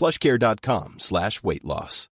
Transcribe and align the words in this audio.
plushcare.com 0.00 0.94
slash 0.98 1.30
weight 1.42 1.64
loss. 1.64 2.06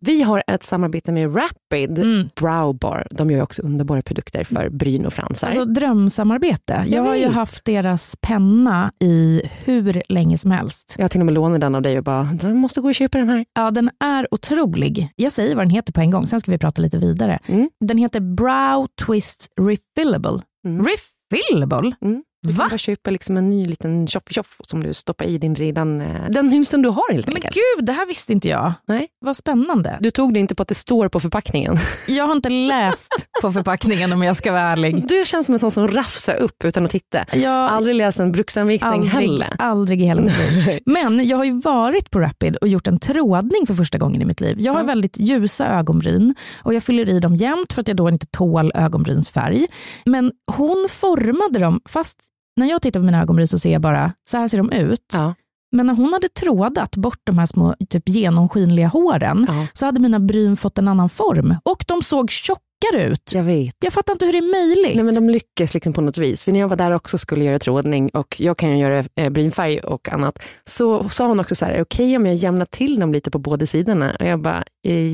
Vi 0.00 0.22
har 0.22 0.42
ett 0.46 0.62
samarbete 0.62 1.12
med 1.12 1.36
Rapid 1.36 1.98
Mm. 1.98 2.28
Brow 2.40 2.74
Bar. 2.78 3.06
De 3.10 3.30
gör 3.30 3.42
också 3.42 3.62
underbara 3.62 4.02
produkter 4.02 4.44
för 4.44 4.68
bryn 4.68 5.06
och 5.06 5.12
fransar. 5.12 5.46
Alltså 5.46 5.64
drömsamarbete. 5.64 6.72
Jag, 6.72 6.88
Jag 6.88 7.02
har 7.02 7.14
ju 7.16 7.28
haft 7.28 7.64
deras 7.64 8.16
penna 8.20 8.92
i 9.00 9.42
hur 9.64 10.02
länge 10.08 10.38
som 10.38 10.50
helst. 10.50 10.94
jag 10.96 11.04
har 11.04 11.08
till 11.08 11.20
och 11.20 11.26
med 11.26 11.34
lånat 11.34 11.60
den 11.60 11.74
av 11.74 11.82
dig 11.82 11.98
och 11.98 12.04
bara, 12.04 12.22
du 12.40 12.54
måste 12.54 12.80
gå 12.80 12.88
och 12.88 12.94
köpa 12.94 13.18
den 13.18 13.28
här. 13.28 13.44
Ja, 13.54 13.70
den 13.70 13.90
är 14.00 14.34
otrolig. 14.34 15.12
Jag 15.16 15.32
säger 15.32 15.54
vad 15.56 15.64
den 15.64 15.70
heter 15.70 15.92
på 15.92 16.00
en 16.00 16.10
gång, 16.10 16.26
sen 16.26 16.40
ska 16.40 16.50
vi 16.50 16.58
prata 16.58 16.82
lite 16.82 16.98
vidare. 16.98 17.38
Mm. 17.46 17.70
Den 17.84 17.98
heter 17.98 18.20
Brow 18.20 18.86
Twist 19.06 19.48
Refillable. 19.60 20.42
Mm. 20.66 20.86
Refillable? 20.86 21.92
Mm. 22.00 22.22
Du 22.48 22.54
Va? 22.54 22.62
kan 22.62 22.68
bara 22.70 22.78
köpa 22.78 23.10
liksom 23.10 23.36
en 23.36 23.50
ny 23.50 23.66
liten 23.66 24.06
tjoff-tjoff 24.06 24.56
som 24.60 24.82
du 24.82 24.94
stoppar 24.94 25.24
i 25.24 25.38
din 25.38 25.54
redan, 25.54 26.00
eh, 26.00 26.30
den 26.30 26.50
husen 26.50 26.82
du 26.82 26.88
har 26.88 27.12
helt 27.12 27.26
Men 27.26 27.36
enkelt. 27.36 27.54
gud, 27.54 27.86
det 27.86 27.92
här 27.92 28.06
visste 28.06 28.32
inte 28.32 28.48
jag. 28.48 28.72
Nej. 28.86 29.08
Vad 29.20 29.36
spännande. 29.36 29.98
Du 30.00 30.10
tog 30.10 30.34
det 30.34 30.40
inte 30.40 30.54
på 30.54 30.62
att 30.62 30.68
det 30.68 30.74
står 30.74 31.08
på 31.08 31.20
förpackningen. 31.20 31.76
Jag 32.08 32.24
har 32.26 32.32
inte 32.36 32.48
läst 32.50 33.08
på 33.42 33.52
förpackningen 33.52 34.12
om 34.12 34.22
jag 34.22 34.36
ska 34.36 34.52
vara 34.52 34.62
ärlig. 34.62 35.08
Du 35.08 35.22
känns 35.26 35.46
som 35.46 35.52
en 35.52 35.58
sån 35.58 35.70
som 35.70 35.88
rafsar 35.88 36.34
upp 36.36 36.64
utan 36.64 36.84
att 36.84 36.90
titta. 36.90 37.24
Jag 37.32 37.52
Aldrig 37.70 37.94
läst 37.96 38.20
en 38.20 38.32
bruksanvisning 38.32 38.92
aldrig, 38.92 39.12
heller. 39.12 39.56
aldrig 39.58 40.02
i 40.02 40.04
hela 40.04 40.20
mitt 40.22 40.38
liv. 40.38 40.80
Men 40.86 41.28
jag 41.28 41.36
har 41.36 41.44
ju 41.44 41.60
varit 41.60 42.10
på 42.10 42.20
Rapid 42.20 42.56
och 42.56 42.68
gjort 42.68 42.86
en 42.86 43.00
trådning 43.00 43.66
för 43.66 43.74
första 43.74 43.98
gången 43.98 44.22
i 44.22 44.24
mitt 44.24 44.40
liv. 44.40 44.56
Jag 44.60 44.72
har 44.72 44.80
Ja. 44.80 44.86
väldigt 44.86 45.18
ljusa 45.18 45.66
ögonbryn 45.66 46.34
och 46.62 46.74
jag 46.74 46.82
fyller 46.82 47.08
i 47.08 47.20
dem 47.20 47.36
jämt 47.36 47.72
för 47.72 47.80
att 47.80 47.88
jag 47.88 47.96
då 47.96 48.08
inte 48.08 48.26
tål 48.26 48.72
ögonbrynsfärg. 48.74 49.66
Men 50.04 50.32
hon 50.52 50.86
formade 50.90 51.58
dem, 51.58 51.80
fast 51.88 52.18
när 52.58 52.66
jag 52.66 52.82
tittar 52.82 53.00
på 53.00 53.06
mina 53.06 53.22
ögonbryn 53.22 53.48
så 53.48 53.58
ser 53.58 53.72
jag 53.72 53.80
bara, 53.82 54.12
så 54.30 54.36
här 54.36 54.48
ser 54.48 54.58
de 54.58 54.72
ut. 54.72 55.04
Ja. 55.12 55.34
Men 55.76 55.86
när 55.86 55.94
hon 55.94 56.12
hade 56.12 56.28
trådat 56.28 56.96
bort 56.96 57.20
de 57.24 57.38
här 57.38 57.46
små 57.46 57.74
typ 57.88 58.08
genomskinliga 58.08 58.86
håren 58.88 59.44
Ja. 59.48 59.66
så 59.72 59.86
hade 59.86 60.00
mina 60.00 60.20
bryn 60.20 60.56
fått 60.56 60.78
en 60.78 60.88
annan 60.88 61.08
form 61.08 61.54
och 61.64 61.84
de 61.88 62.02
såg 62.02 62.30
tjockare 62.30 63.02
ut. 63.06 63.32
Jag 63.34 63.42
vet. 63.42 63.74
Jag 63.84 63.92
fattar 63.92 64.12
inte 64.12 64.24
hur 64.26 64.32
det 64.32 64.38
är 64.38 64.66
möjligt. 64.66 64.94
Nej, 64.94 65.04
men 65.04 65.14
de 65.14 65.30
lyckas 65.30 65.74
liksom 65.74 65.92
på 65.92 66.00
något 66.00 66.18
vis. 66.18 66.44
För 66.44 66.52
när 66.52 66.60
jag 66.60 66.68
var 66.68 66.76
där 66.76 66.90
också 66.90 67.18
skulle 67.18 67.44
göra 67.44 67.58
trådning 67.58 68.08
och 68.08 68.36
jag 68.40 68.56
kan 68.58 68.70
ju 68.70 68.78
göra 68.78 69.04
eh, 69.16 69.30
brynfärg 69.30 69.78
och 69.80 70.08
annat, 70.12 70.38
så 70.64 71.08
sa 71.08 71.26
hon 71.26 71.40
också 71.40 71.54
så 71.54 71.64
här, 71.64 71.82
okej 71.82 72.16
om 72.16 72.26
jag 72.26 72.34
jämnar 72.34 72.66
till 72.66 73.00
dem 73.00 73.12
lite 73.12 73.30
på 73.30 73.38
båda 73.38 73.66
sidorna? 73.66 74.16
Och 74.20 74.26
jag 74.26 74.40
bara, 74.40 74.64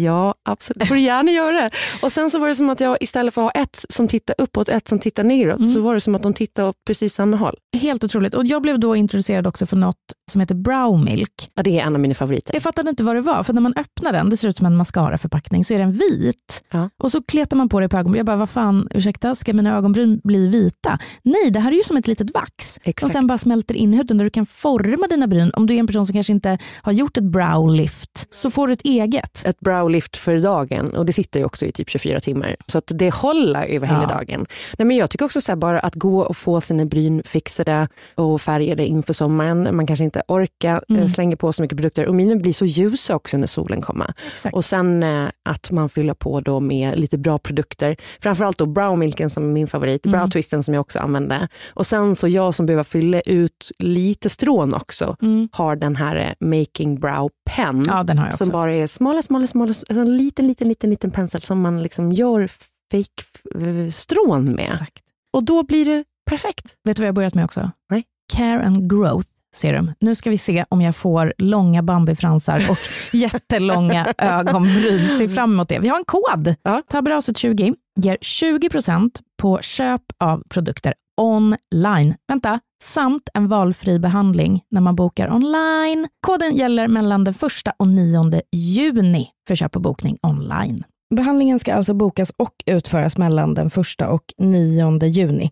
ja 0.03 0.35
absolut, 0.43 0.81
det 0.81 0.87
får 0.87 0.95
du 0.95 1.01
gärna 1.01 1.31
göra. 1.31 1.71
Och 2.03 2.13
sen 2.13 2.31
så 2.31 2.39
var 2.39 2.49
det 2.49 2.55
som 2.55 2.71
att 2.71 2.81
jag 2.81 2.97
istället 3.01 3.35
för 3.35 3.47
att 3.47 3.57
ha 3.57 3.63
ett 3.63 3.85
som 3.89 4.09
tittar 4.09 4.35
uppåt 4.39 4.69
och 4.69 4.75
ett 4.75 4.89
som 4.89 4.99
tittar 4.99 5.25
neråt, 5.25 5.73
så 5.73 5.81
var 5.81 5.95
det 5.95 6.01
som 6.01 6.15
att 6.15 6.23
de 6.23 6.35
tittade 6.35 6.69
åt 6.69 6.77
precis 6.87 7.15
samma 7.15 7.37
håll. 7.37 7.57
Helt 7.77 8.05
otroligt. 8.05 8.35
Och 8.35 8.47
jag 8.47 8.63
blev 8.63 8.79
då 8.79 8.97
introducerad 8.97 9.47
också 9.47 9.67
för 9.67 9.77
något 9.77 9.97
som 10.31 10.41
heter 10.41 10.55
Brow 10.55 11.05
Milk. 11.05 11.51
Ja, 11.55 11.63
det 11.63 11.79
är 11.79 11.83
en 11.85 11.95
av 11.95 12.01
mina 12.01 12.15
favoriter. 12.15 12.55
Jag 12.55 12.63
fattade 12.63 12.91
inte 12.91 13.05
vad 13.05 13.17
det 13.17 13.21
var, 13.21 13.43
för 13.43 13.53
när 13.53 13.61
man 13.61 13.75
öppnar 13.77 14.13
den, 14.13 14.31
det 14.31 14.37
ser 14.37 14.49
ut 14.49 14.57
som 14.57 14.67
en 14.67 14.77
mascaraförpackning, 14.77 15.65
så 15.65 15.75
är 15.75 15.79
den 15.79 15.93
vit. 15.93 16.65
Ja. 16.71 16.91
Och 17.03 17.13
så 17.13 17.23
kletar 17.23 17.57
man 17.57 17.69
på 17.69 17.81
det 17.81 17.89
på 17.89 17.97
ögonbryn. 17.97 18.19
Jag 18.19 18.27
bara, 18.27 18.37
vad 18.37 18.51
fan, 18.51 18.89
ursäkta, 18.91 19.35
ska 19.35 19.53
mina 19.53 19.77
ögonbryn 19.77 20.21
bli 20.25 20.49
vita? 20.49 20.99
Nej, 21.23 21.51
det 21.51 21.61
här 21.61 21.73
är 21.73 21.77
ju 21.77 21.83
som 21.83 21.97
ett 21.97 22.07
litet 22.07 22.35
vax. 22.35 22.79
Exakt. 22.83 23.01
Som 23.01 23.11
sen 23.11 23.27
bara 23.27 23.39
smälter 23.39 23.75
in 23.75 23.95
i 23.95 23.97
huden, 23.97 24.19
där 24.19 24.25
du 24.25 24.31
kan 24.31 24.47
forma 24.47 25.07
dina 25.07 25.27
bryn. 25.27 25.51
Om 25.55 25.67
du 25.67 25.75
är 25.75 25.79
en 25.79 25.87
person 25.87 26.07
som 26.07 26.13
kanske 26.13 26.33
inte 26.33 26.59
har 26.83 26.93
gjort 26.93 27.17
ett 27.17 27.25
brow 27.25 27.75
lift, 27.75 28.27
så 28.31 28.51
får 28.51 28.67
du 28.67 28.73
ett 28.73 28.85
eget. 28.85 29.45
Ett 29.55 29.61
browlift 29.61 30.17
för 30.17 30.39
dagen 30.39 30.95
och 30.97 31.07
det 31.07 31.13
sitter 31.13 31.41
ju 31.41 31.47
också 31.47 31.67
i 31.67 31.73
typ 31.73 31.91
24 31.91 32.21
timmar. 32.21 32.57
Så 32.67 32.79
att 32.79 32.91
det 32.95 33.15
håller 33.15 33.63
över 33.67 33.87
hela 33.87 34.03
Ja. 34.03 34.09
dagen. 34.19 34.47
Nej, 34.79 34.87
men 34.87 34.97
jag 34.97 35.11
tycker 35.11 35.25
också 35.25 35.41
så 35.41 35.53
här, 35.53 35.57
bara 35.57 35.81
att 35.81 35.95
gå 35.95 36.21
och 36.21 36.37
få 36.37 36.61
sina 36.61 36.85
bryn 36.85 37.23
fixade 37.25 37.89
och 38.15 38.41
färgade 38.43 38.87
inför 38.87 39.13
sommaren. 39.13 39.77
Man 39.77 39.87
kanske 39.87 40.05
inte 40.05 40.23
orkar 40.29 40.85
Mm. 40.89 41.03
eh, 41.03 41.09
slänga 41.09 41.37
på 41.37 41.53
så 41.53 41.63
mycket 41.63 41.79
produkter 41.79 42.07
och 42.07 42.15
mina 42.15 42.37
blir 42.37 42.53
så 42.53 42.65
ljusa 42.67 43.15
också 43.17 43.37
när 43.39 43.47
solen 43.47 43.83
kommer. 43.83 44.13
Exakt. 44.33 44.55
Och 44.57 44.65
sen 44.65 45.03
eh, 45.03 45.25
att 45.43 45.71
man 45.71 45.89
fyller 45.89 46.15
på 46.15 46.41
då 46.41 46.61
med 46.61 46.99
lite 46.99 47.19
bra 47.19 47.39
produkter. 47.39 47.97
Framförallt 48.21 48.59
då 48.59 48.67
browmilken 48.67 49.31
som 49.31 49.43
är 49.45 49.49
min 49.53 49.67
favorit, 49.67 50.07
Mm. 50.07 50.21
browtwisten 50.21 50.63
som 50.63 50.75
jag 50.75 50.81
också 50.81 50.99
använder. 50.99 51.49
Och 51.75 51.87
sen 51.87 52.15
så 52.15 52.29
jag 52.29 52.55
som 52.55 52.67
behöver 52.67 52.85
fylla 52.85 53.21
ut 53.21 53.71
lite 53.79 54.29
strån 54.31 54.75
också, 54.75 55.17
Mm. 55.23 55.49
har 55.53 55.77
den 55.77 55.97
här 55.97 56.17
eh, 56.41 56.47
Making 56.49 57.01
Brow 57.01 57.31
Pen. 57.51 57.85
Ja. 57.89 58.31
Som 58.31 58.49
bara 58.49 58.75
är 58.75 58.87
smala, 58.87 59.23
smala, 59.23 59.44
smala, 59.47 59.75
en 59.89 60.17
liten, 60.17 60.47
liten, 60.47 60.69
liten, 60.69 60.91
liten 60.91 61.11
pensel 61.11 61.43
som 61.43 61.61
man 61.61 61.83
liksom 61.83 62.13
gör 62.13 62.51
fake 62.91 63.65
eh, 63.65 63.91
strån 63.91 64.45
med. 64.45 64.65
Exakt. 64.73 65.03
Och 65.33 65.45
då 65.45 65.63
blir 65.63 65.85
det 65.85 66.05
perfekt. 66.31 66.77
Vet 66.85 66.97
du 66.97 67.03
vad 67.03 67.07
jag 67.07 67.13
har 67.13 67.15
börjat 67.15 67.35
med 67.35 67.45
också? 67.45 67.71
Nej. 67.91 68.05
Care 68.33 68.63
and 68.67 68.91
Growth 68.91 69.29
Serum. 69.55 69.93
Nu 70.01 70.15
ska 70.15 70.31
vi 70.31 70.39
se 70.39 70.65
om 70.69 70.81
jag 70.81 70.97
får 70.97 71.35
långa 71.39 71.83
bambifransar 71.83 72.67
och 72.71 72.79
jättelånga 73.13 74.15
ögonbryn. 74.19 75.19
Se 75.19 75.29
fram 75.29 75.53
emot 75.53 75.69
det. 75.69 75.79
Vi 75.79 75.89
har 75.89 75.97
en 75.97 76.05
kod. 76.05 76.55
Ja. 76.63 76.83
Tabberaset 76.87 77.39
20 77.39 77.75
ger 78.01 78.17
20% 78.17 79.11
på 79.43 79.59
köp 79.63 80.03
av 80.19 80.43
produkter 80.49 80.95
online. 81.21 82.15
Vänta, 82.29 82.61
samt 82.83 83.29
en 83.35 83.49
valfri 83.49 83.99
behandling 83.99 84.63
när 84.71 84.81
man 84.81 84.97
bokar 84.97 85.33
online. 85.33 86.09
Koden 86.27 86.57
gäller 86.57 86.89
mellan 86.89 87.25
den 87.25 87.35
1 87.35 87.41
och 87.77 87.89
9 87.89 88.43
juni 88.53 89.29
för 89.49 89.55
köp 89.55 89.77
och 89.77 89.83
bokning 89.83 90.19
online. 90.23 90.85
Behandlingen 91.15 91.59
ska 91.59 91.75
alltså 91.75 91.95
bokas 91.95 92.33
och 92.37 92.55
utföras 92.67 93.19
mellan 93.19 93.55
den 93.55 93.67
1 93.67 93.77
och 94.09 94.25
9 94.39 95.05
juni. 95.05 95.51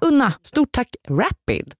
Unna! 0.00 0.32
Stort 0.42 0.72
tack 0.72 0.96
Rapid. 1.08 1.74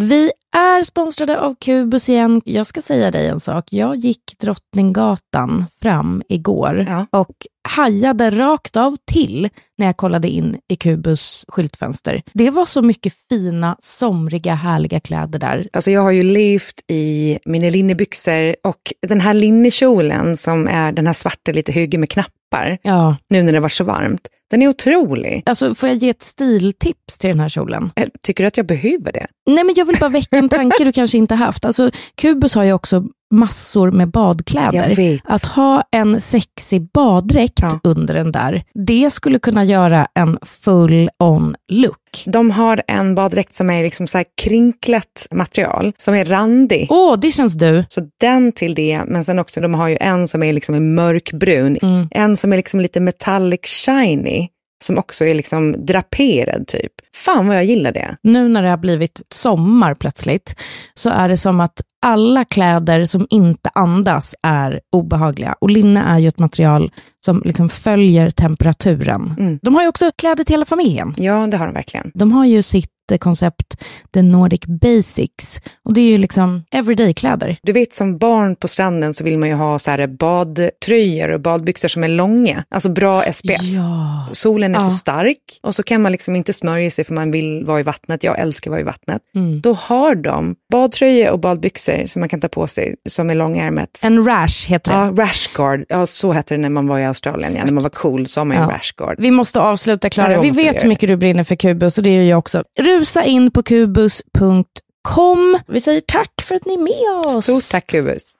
Vi 0.00 0.30
är 0.56 0.82
sponsrade 0.82 1.40
av 1.40 1.54
Kubus 1.60 2.08
igen. 2.08 2.42
Jag 2.44 2.66
ska 2.66 2.82
säga 2.82 3.10
dig 3.10 3.28
en 3.28 3.40
sak. 3.40 3.72
Jag 3.72 3.96
gick 3.96 4.38
Drottninggatan 4.40 5.64
fram 5.82 6.22
igår 6.28 6.86
Ja. 6.88 7.06
och 7.20 7.46
hajade 7.68 8.30
rakt 8.30 8.76
av 8.76 8.96
till 9.12 9.48
när 9.78 9.86
jag 9.86 9.96
kollade 9.96 10.28
in 10.28 10.56
i 10.68 10.76
Kubus 10.76 11.44
skyltfönster. 11.48 12.22
Det 12.32 12.50
var 12.50 12.64
så 12.66 12.82
mycket 12.82 13.12
fina, 13.28 13.76
somriga, 13.80 14.54
härliga 14.54 15.00
kläder 15.00 15.38
där. 15.38 15.68
Alltså 15.72 15.90
jag 15.90 16.00
har 16.00 16.10
ju 16.10 16.22
levt 16.22 16.80
i 16.90 17.38
mina 17.44 17.70
linnebyxor 17.70 18.56
och 18.64 18.92
den 19.06 19.20
här 19.20 19.34
linnekjolen 19.34 20.36
som 20.36 20.68
är 20.68 20.92
den 20.92 21.06
här 21.06 21.14
svarta 21.14 21.52
lite 21.52 21.72
höga 21.72 21.98
med 21.98 22.10
knappar, 22.10 22.78
Ja, 22.82 23.16
nu 23.30 23.42
när 23.42 23.52
det 23.52 23.60
var 23.60 23.68
så 23.68 23.84
varmt, 23.84 24.28
den 24.50 24.62
är 24.62 24.68
otrolig. 24.68 25.42
alltså 25.46 25.74
får 25.74 25.88
jag 25.88 25.98
ge 25.98 26.08
ett 26.10 26.22
stiltips 26.22 27.18
till 27.18 27.30
den 27.30 27.40
här 27.40 27.48
kjolen? 27.48 27.90
Eh, 27.96 28.08
Tycker 28.22 28.44
du 28.44 28.48
att 28.48 28.56
jag 28.56 28.66
behöver 28.66 29.12
det? 29.12 29.26
Nej, 29.50 29.64
men 29.64 29.74
jag 29.76 29.84
vill 29.84 29.96
bara 30.00 30.10
väcka 30.10 30.36
en 30.36 30.48
tanke 30.48 30.84
du 30.84 30.92
kanske 30.92 31.18
inte 31.18 31.34
haft. 31.34 31.64
Alltså, 31.64 31.90
Kubus 32.14 32.54
har 32.54 32.64
ju 32.64 32.72
också 32.72 33.04
massor 33.34 33.90
med 33.90 34.08
badkläder. 34.10 35.20
Att 35.24 35.44
ha 35.44 35.82
en 35.92 36.20
sexig 36.20 36.88
baddräkt 36.94 37.58
Ja. 37.62 37.80
under 37.84 38.14
den 38.14 38.32
där, 38.32 38.62
det 38.86 39.10
skulle 39.12 39.38
kunna 39.38 39.64
göra 39.64 40.06
en 40.14 40.38
full-on 40.42 41.54
look. 41.72 42.22
De 42.26 42.50
har 42.50 42.82
en 42.88 43.14
baddräkt 43.14 43.54
som 43.54 43.70
är 43.70 43.82
liksom 43.82 44.06
så 44.06 44.18
här 44.18 44.26
krinklat 44.42 45.26
material, 45.30 45.92
som 45.96 46.14
är 46.14 46.24
randig. 46.24 46.86
Åh, 46.90 47.18
det 47.20 47.30
känns 47.30 47.54
du. 47.54 47.84
Så 47.88 48.00
den 48.20 48.52
till 48.52 48.74
det, 48.74 49.02
men 49.06 49.24
sen 49.24 49.38
också, 49.38 49.60
de 49.60 49.74
har 49.74 49.88
ju 49.88 49.96
en 50.00 50.26
som 50.28 50.42
är 50.42 50.52
liksom 50.52 50.94
mörkbrun, 50.94 51.78
Mm. 51.82 52.08
en 52.10 52.36
som 52.36 52.52
är 52.52 52.56
liksom 52.56 52.80
lite 52.80 53.00
metallic 53.00 53.60
shiny, 53.86 54.48
som 54.84 54.98
också 54.98 55.24
är 55.24 55.34
liksom 55.34 55.84
draperad 55.86 56.66
typ. 56.66 56.92
Fan 57.16 57.46
vad 57.48 57.56
jag 57.56 57.64
gillar 57.64 57.92
det. 57.92 58.16
Nu 58.22 58.48
när 58.48 58.62
det 58.62 58.70
har 58.70 58.76
blivit 58.76 59.20
sommar 59.34 59.94
plötsligt, 59.94 60.56
så 60.94 61.10
är 61.10 61.28
det 61.28 61.36
som 61.36 61.60
att 61.60 61.80
alla 62.04 62.44
kläder 62.44 63.04
som 63.04 63.26
inte 63.30 63.70
andas 63.74 64.34
är 64.42 64.80
obehagliga. 64.92 65.54
Och 65.58 65.70
linne 65.70 66.02
är 66.02 66.18
ju 66.18 66.28
ett 66.28 66.38
material 66.38 66.92
som 67.24 67.42
liksom 67.44 67.68
följer 67.68 68.30
temperaturen. 68.30 69.34
Mm. 69.38 69.58
De 69.62 69.74
har 69.74 69.82
ju 69.82 69.88
också 69.88 70.10
kläder 70.18 70.44
till 70.44 70.52
hela 70.52 70.64
familjen. 70.64 71.14
Ja, 71.16 71.46
det 71.50 71.56
har 71.56 71.66
de 71.66 71.74
verkligen. 71.74 72.10
De 72.14 72.32
har 72.32 72.44
ju 72.46 72.62
sitt 72.62 72.90
eh, 73.12 73.18
koncept 73.18 73.76
The 74.14 74.22
Nordic 74.22 74.60
Basics. 74.66 75.60
Och 75.84 75.94
det 75.94 76.00
är 76.00 76.10
ju 76.10 76.18
liksom 76.18 76.64
everyday-kläder. 76.70 77.56
Du 77.62 77.72
vet 77.72 77.92
som 77.92 78.18
barn 78.18 78.56
på 78.56 78.68
stranden 78.68 79.14
så 79.14 79.24
vill 79.24 79.38
man 79.38 79.48
ju 79.48 79.54
ha 79.54 79.78
så 79.78 79.90
här 79.90 80.06
badtröjor 80.06 81.30
och 81.30 81.40
badbyxor 81.40 81.88
som 81.88 82.04
är 82.04 82.08
långa. 82.08 82.64
Alltså 82.68 82.88
bra 82.88 83.32
SPF. 83.32 83.62
Ja. 83.62 84.28
Solen 84.32 84.74
är 84.74 84.78
Ja. 84.78 84.84
så 84.84 84.90
stark 84.90 85.38
och 85.62 85.74
så 85.74 85.82
kan 85.82 86.02
man 86.02 86.12
liksom 86.12 86.36
inte 86.36 86.52
smörja 86.52 86.90
sig 86.90 87.04
för 87.04 87.14
man 87.14 87.30
vill 87.30 87.64
vara 87.66 87.80
i 87.80 87.82
vattnet. 87.82 88.24
Jag 88.24 88.38
älskar 88.38 88.70
att 88.70 88.72
vara 88.72 88.80
i 88.80 88.84
vattnet. 88.84 89.22
Mm. 89.34 89.60
Då 89.60 89.72
har 89.72 90.14
de 90.14 90.54
badtröjor 90.72 91.30
och 91.30 91.38
badbyxor 91.40 92.06
som 92.06 92.20
man 92.20 92.28
kan 92.28 92.40
ta 92.40 92.48
på 92.48 92.66
sig 92.66 92.94
som 93.08 93.30
är 93.30 93.34
långärmet. 93.34 94.00
En 94.04 94.24
rash 94.26 94.68
heter 94.68 94.90
det. 94.92 94.98
Ja, 94.98 95.24
rashguard. 95.24 95.84
Ja, 95.88 96.06
så 96.06 96.32
hette 96.32 96.54
det 96.54 96.58
när 96.58 96.68
man 96.70 96.86
var 96.86 96.98
i 96.98 97.04
Australien. 97.14 97.56
Ja, 97.56 97.64
när 97.64 97.72
man 97.72 97.82
var 97.82 97.90
cool 97.90 98.24
har 98.36 98.44
man 98.44 98.56
ju 98.56 98.62
Ja. 98.62 98.68
rashguard. 98.70 99.14
Vi 99.18 99.30
måste 99.30 99.60
avsluta 99.60 100.10
Klara. 100.10 100.40
Vi 100.40 100.50
vet 100.50 100.82
hur 100.84 100.88
mycket 100.88 101.08
du 101.08 101.16
brinner 101.16 101.44
för 101.44 101.56
Kubus 101.56 101.98
och 101.98 102.04
det 102.04 102.14
gör 102.14 102.22
jag 102.22 102.38
också. 102.38 102.64
Rusa 102.80 103.24
in 103.24 103.50
på 103.50 103.62
kubus.com. 103.62 105.58
Vi 105.66 105.80
säger 105.80 106.00
tack 106.00 106.32
för 106.42 106.54
att 106.54 106.66
ni 106.66 106.74
är 106.74 106.78
med 106.78 107.26
oss. 107.26 107.44
Stort 107.44 107.70
tack 107.72 107.86
Kubus. 107.86 108.32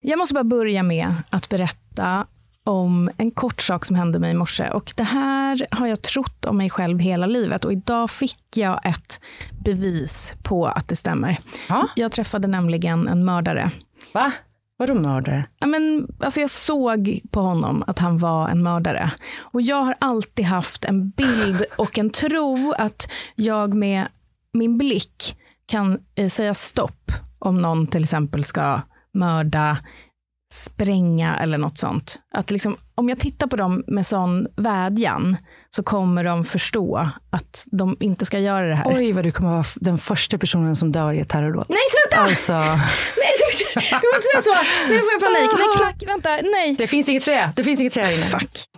Jag 0.00 0.18
måste 0.18 0.34
bara 0.34 0.44
börja 0.44 0.82
med 0.82 1.14
att 1.30 1.48
berätta 1.48 2.26
om 2.64 3.10
en 3.16 3.30
kort 3.30 3.62
sak 3.62 3.84
som 3.84 3.96
hände 3.96 4.18
mig 4.18 4.30
i 4.30 4.34
morse. 4.34 4.70
Och 4.70 4.92
det 4.96 5.02
här 5.02 5.66
har 5.70 5.86
jag 5.86 6.02
trott 6.02 6.44
om 6.44 6.56
mig 6.56 6.70
själv 6.70 6.98
hela 6.98 7.26
livet 7.26 7.64
och 7.64 7.72
idag 7.72 8.10
fick 8.10 8.38
jag 8.56 8.80
ett 8.86 9.20
bevis 9.64 10.34
på 10.42 10.66
att 10.66 10.88
det 10.88 10.96
stämmer. 10.96 11.38
Ja. 11.68 11.88
Jag 11.96 12.12
träffade 12.12 12.48
nämligen 12.48 13.08
en 13.08 13.24
mördare. 13.24 13.70
Va? 14.14 14.32
Vadå 14.78 14.94
mördare? 14.94 15.44
Ja, 15.58 15.66
men, 15.66 16.08
alltså 16.20 16.40
jag 16.40 16.50
såg 16.50 17.20
på 17.30 17.40
honom 17.40 17.84
att 17.86 17.98
han 17.98 18.18
var 18.18 18.48
en 18.48 18.62
mördare. 18.62 19.10
Och 19.40 19.62
jag 19.62 19.82
har 19.82 19.94
alltid 19.98 20.44
haft 20.44 20.84
en 20.84 21.10
bild 21.10 21.64
och 21.76 21.98
en 21.98 22.10
tro 22.10 22.74
att 22.78 23.10
jag 23.34 23.74
med 23.74 24.06
min 24.52 24.78
blick 24.78 25.36
kan 25.66 25.98
eh, 26.14 26.28
säga 26.28 26.54
stopp 26.54 27.12
om 27.38 27.62
någon 27.62 27.86
till 27.86 28.02
exempel 28.02 28.44
ska 28.44 28.80
mörda, 29.14 29.78
spränga 30.52 31.38
eller 31.38 31.58
något 31.58 31.78
sånt. 31.78 32.20
Att 32.34 32.50
liksom, 32.50 32.76
om 32.94 33.08
jag 33.08 33.18
tittar 33.18 33.46
på 33.46 33.56
dem 33.56 33.84
med 33.86 34.06
sån 34.06 34.46
vädjan 34.56 35.36
så 35.70 35.82
kommer 35.82 36.24
de 36.24 36.44
förstå 36.44 37.10
att 37.30 37.64
de 37.70 37.96
inte 38.00 38.24
ska 38.24 38.38
göra 38.38 38.66
det 38.68 38.74
här. 38.74 38.96
Oj, 38.96 39.12
vad 39.12 39.24
du 39.24 39.32
kommer 39.32 39.50
vara 39.50 39.64
den 39.76 39.98
första 39.98 40.38
personen 40.38 40.76
som 40.76 40.92
dör 40.92 41.12
i 41.12 41.20
ett 41.20 41.28
terrordåd. 41.28 41.66
Nej, 41.68 41.78
sluta! 41.90 42.22
Alltså, 42.22 42.52
Nej, 42.52 43.32
sluta! 43.36 43.47
Jag 43.74 43.82
vill 43.82 44.22
säga 44.32 44.42
så. 44.42 44.54
Nu 44.88 44.98
får 44.98 45.12
jag 45.12 45.20
panik. 45.20 45.50
Nej, 45.58 45.68
knack. 45.76 46.02
Vänta, 46.06 46.28
nej. 46.42 46.74
det 46.78 46.86
finns 46.86 47.08
inget 47.08 47.22
trä. 47.22 47.52
Det 47.56 47.64
finns 47.64 47.80
inget 47.80 47.92
trä 47.92 48.02
här 48.04 48.12
inne. 48.12 48.24
Fuck. 48.24 48.68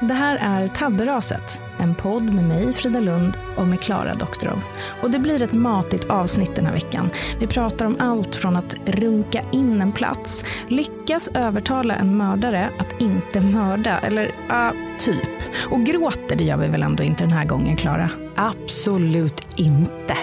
Det 0.00 0.14
här 0.14 0.36
är 0.42 0.68
Tabberaset, 0.68 1.60
en 1.82 1.94
podd 1.94 2.22
med 2.22 2.44
mig, 2.44 2.72
Frida 2.72 3.00
Lund, 3.00 3.36
och 3.56 3.66
med 3.66 3.80
Klara 3.80 4.14
Doktorov. 4.14 4.62
Och 5.02 5.10
det 5.10 5.18
blir 5.18 5.42
ett 5.42 5.52
matigt 5.52 6.10
avsnitt 6.10 6.54
den 6.54 6.66
här 6.66 6.72
veckan. 6.72 7.10
Vi 7.40 7.46
pratar 7.46 7.86
om 7.86 7.96
allt 7.98 8.34
från 8.34 8.56
att 8.56 8.74
runka 8.86 9.42
in 9.50 9.80
en 9.80 9.92
plats, 9.92 10.44
lyckas 10.68 11.28
övertala 11.34 11.94
en 11.94 12.16
mördare 12.16 12.68
att 12.78 13.00
inte 13.00 13.40
mörda, 13.40 13.98
eller 13.98 14.30
ja, 14.48 14.72
typ. 14.98 15.28
Och 15.70 15.84
gråter, 15.84 16.36
det 16.36 16.44
gör 16.44 16.56
vi 16.56 16.68
väl 16.68 16.82
ändå 16.82 17.02
inte 17.02 17.24
den 17.24 17.32
här 17.32 17.44
gången, 17.44 17.76
Klara? 17.76 18.10
Absolut 18.36 19.46
inte. 19.56 20.16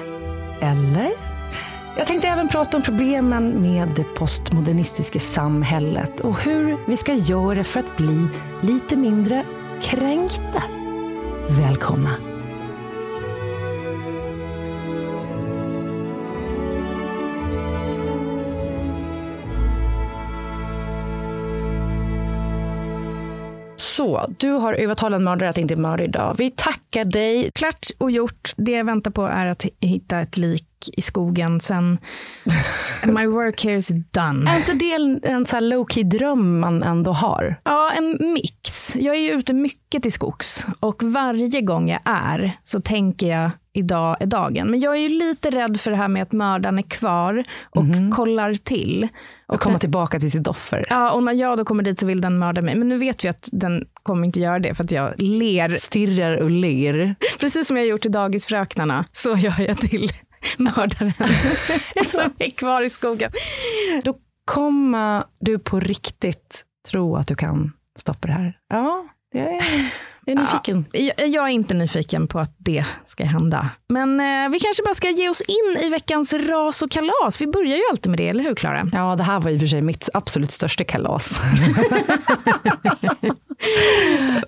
Eller? 0.61 1.11
Jag 1.97 2.07
tänkte 2.07 2.27
även 2.27 2.47
prata 2.47 2.77
om 2.77 2.83
problemen 2.83 3.61
med 3.61 3.87
det 3.95 4.03
postmodernistiska 4.03 5.19
samhället 5.19 6.19
och 6.19 6.39
hur 6.39 6.77
vi 6.87 6.97
ska 6.97 7.13
göra 7.13 7.63
för 7.63 7.79
att 7.79 7.97
bli 7.97 8.27
lite 8.61 8.95
mindre 8.95 9.43
kränkta. 9.81 10.63
Välkomna. 11.49 12.38
Så, 23.99 24.33
du 24.37 24.51
har 24.51 24.73
övertalat 24.73 25.17
en 25.17 25.23
mördare 25.23 25.49
att 25.49 25.57
inte 25.57 25.75
mörda 25.75 26.03
idag. 26.03 26.35
Vi 26.37 26.51
tackar 26.51 27.05
dig. 27.05 27.51
Klart 27.51 27.87
och 27.97 28.11
gjort. 28.11 28.49
Det 28.57 28.71
jag 28.71 28.85
väntar 28.85 29.11
på 29.11 29.25
är 29.25 29.45
att 29.45 29.65
hitta 29.79 30.19
ett 30.19 30.37
lik 30.37 30.89
i 30.97 31.01
skogen. 31.01 31.59
Sen, 31.59 31.97
my 33.05 33.27
work 33.27 33.63
here 33.63 33.75
is 33.75 33.87
done. 33.87 34.51
Är 34.51 34.57
inte 34.57 34.73
det 34.73 34.93
en, 35.29 35.45
så 35.45 35.55
här 35.55 35.61
low-key 35.61 36.03
dröm 36.03 36.59
man 36.59 36.83
ändå 36.83 37.11
har? 37.11 37.55
Ja, 37.63 37.91
en 37.97 38.33
mix. 38.33 38.95
Jag 38.95 39.15
är 39.15 39.19
ju 39.19 39.31
ute 39.31 39.53
mycket 39.53 40.03
till 40.03 40.13
skogs 40.13 40.65
och 40.79 41.03
varje 41.03 41.61
gång 41.61 41.89
jag 41.89 42.01
är 42.05 42.59
så 42.63 42.81
tänker 42.81 43.27
jag 43.27 43.51
idag 43.73 44.17
är 44.19 44.25
dagen. 44.25 44.67
Men 44.67 44.79
jag 44.79 44.95
är 44.95 44.99
ju 44.99 45.09
lite 45.09 45.49
rädd 45.49 45.79
för 45.79 45.91
det 45.91 45.97
här 45.97 46.07
med 46.07 46.23
att 46.23 46.31
mördaren 46.31 46.79
är 46.79 46.89
kvar 46.89 47.43
och 47.69 47.85
kollar 48.15 48.53
till. 48.53 49.07
Och 49.49 49.59
komma 49.59 49.79
tillbaka 49.79 50.19
till 50.19 50.31
sitt 50.31 50.47
offer. 50.47 50.85
Ja, 50.89 51.11
och 51.11 51.23
när 51.23 51.33
jag 51.33 51.57
då 51.57 51.65
kommer 51.65 51.83
dit 51.83 51.99
så 51.99 52.05
vill 52.05 52.21
den 52.21 52.39
mörda 52.39 52.61
mig. 52.61 52.75
Men 52.75 52.89
nu 52.89 52.97
vet 52.97 53.25
vi 53.25 53.29
att 53.29 53.49
den 53.51 53.87
kommer 54.03 54.25
inte 54.25 54.39
göra 54.39 54.59
det 54.59 54.75
för 54.75 54.83
att 54.83 54.91
jag 54.91 55.13
ler. 55.21 55.77
Stirrar 55.77 56.37
och 56.37 56.49
ler. 56.49 57.15
Precis 57.39 57.67
som 57.67 57.77
jag 57.77 57.85
gjort 57.85 58.01
till 58.01 58.11
dagisfröknarna, 58.11 59.05
så 59.11 59.35
gör 59.35 59.61
jag 59.61 59.77
till 59.77 60.09
mördaren 60.57 61.13
som 62.05 62.33
är 62.39 62.49
kvar 62.49 62.81
i 62.81 62.89
skogen. 62.89 63.31
Då 64.03 64.15
kommer 64.45 65.23
du 65.39 65.59
på 65.59 65.79
riktigt 65.79 66.65
tro 66.89 67.15
att 67.15 67.27
du 67.27 67.35
kan 67.35 67.71
stoppa 67.99 68.27
det 68.27 68.33
här. 68.33 68.57
Ja, 68.69 69.07
jag 69.33 69.55
är, 69.55 69.63
jag 70.29 70.37
är 70.37 70.41
nyfiken. 70.41 70.85
Jag, 70.91 71.27
jag 71.27 71.45
är 71.45 71.49
inte 71.49 71.73
nyfiken 71.73 72.27
på 72.27 72.39
att 72.39 72.55
det 72.57 72.85
ska 73.05 73.25
hända. 73.25 73.69
Men 73.87 74.19
eh, 74.19 74.49
vi 74.49 74.59
kanske 74.59 74.83
bara 74.83 74.93
ska 74.93 75.09
ge 75.09 75.29
oss 75.29 75.41
in 75.41 75.77
i 75.85 75.89
veckans 75.89 76.33
ras 76.33 76.81
och 76.81 76.91
kalas. 76.91 77.41
Vi 77.41 77.47
börjar 77.47 77.75
ju 77.77 77.81
alltid 77.91 78.09
med 78.09 78.19
det, 78.19 78.29
eller 78.29 78.43
hur 78.43 78.55
Klara? 78.55 78.89
Ja, 78.93 79.15
det 79.15 79.23
här 79.23 79.39
var 79.39 79.51
i 79.51 79.55
och 79.55 79.59
för 79.59 79.67
sig 79.67 79.81
mitt 79.81 80.09
absolut 80.13 80.51
största 80.51 80.83
kalas. 80.83 81.41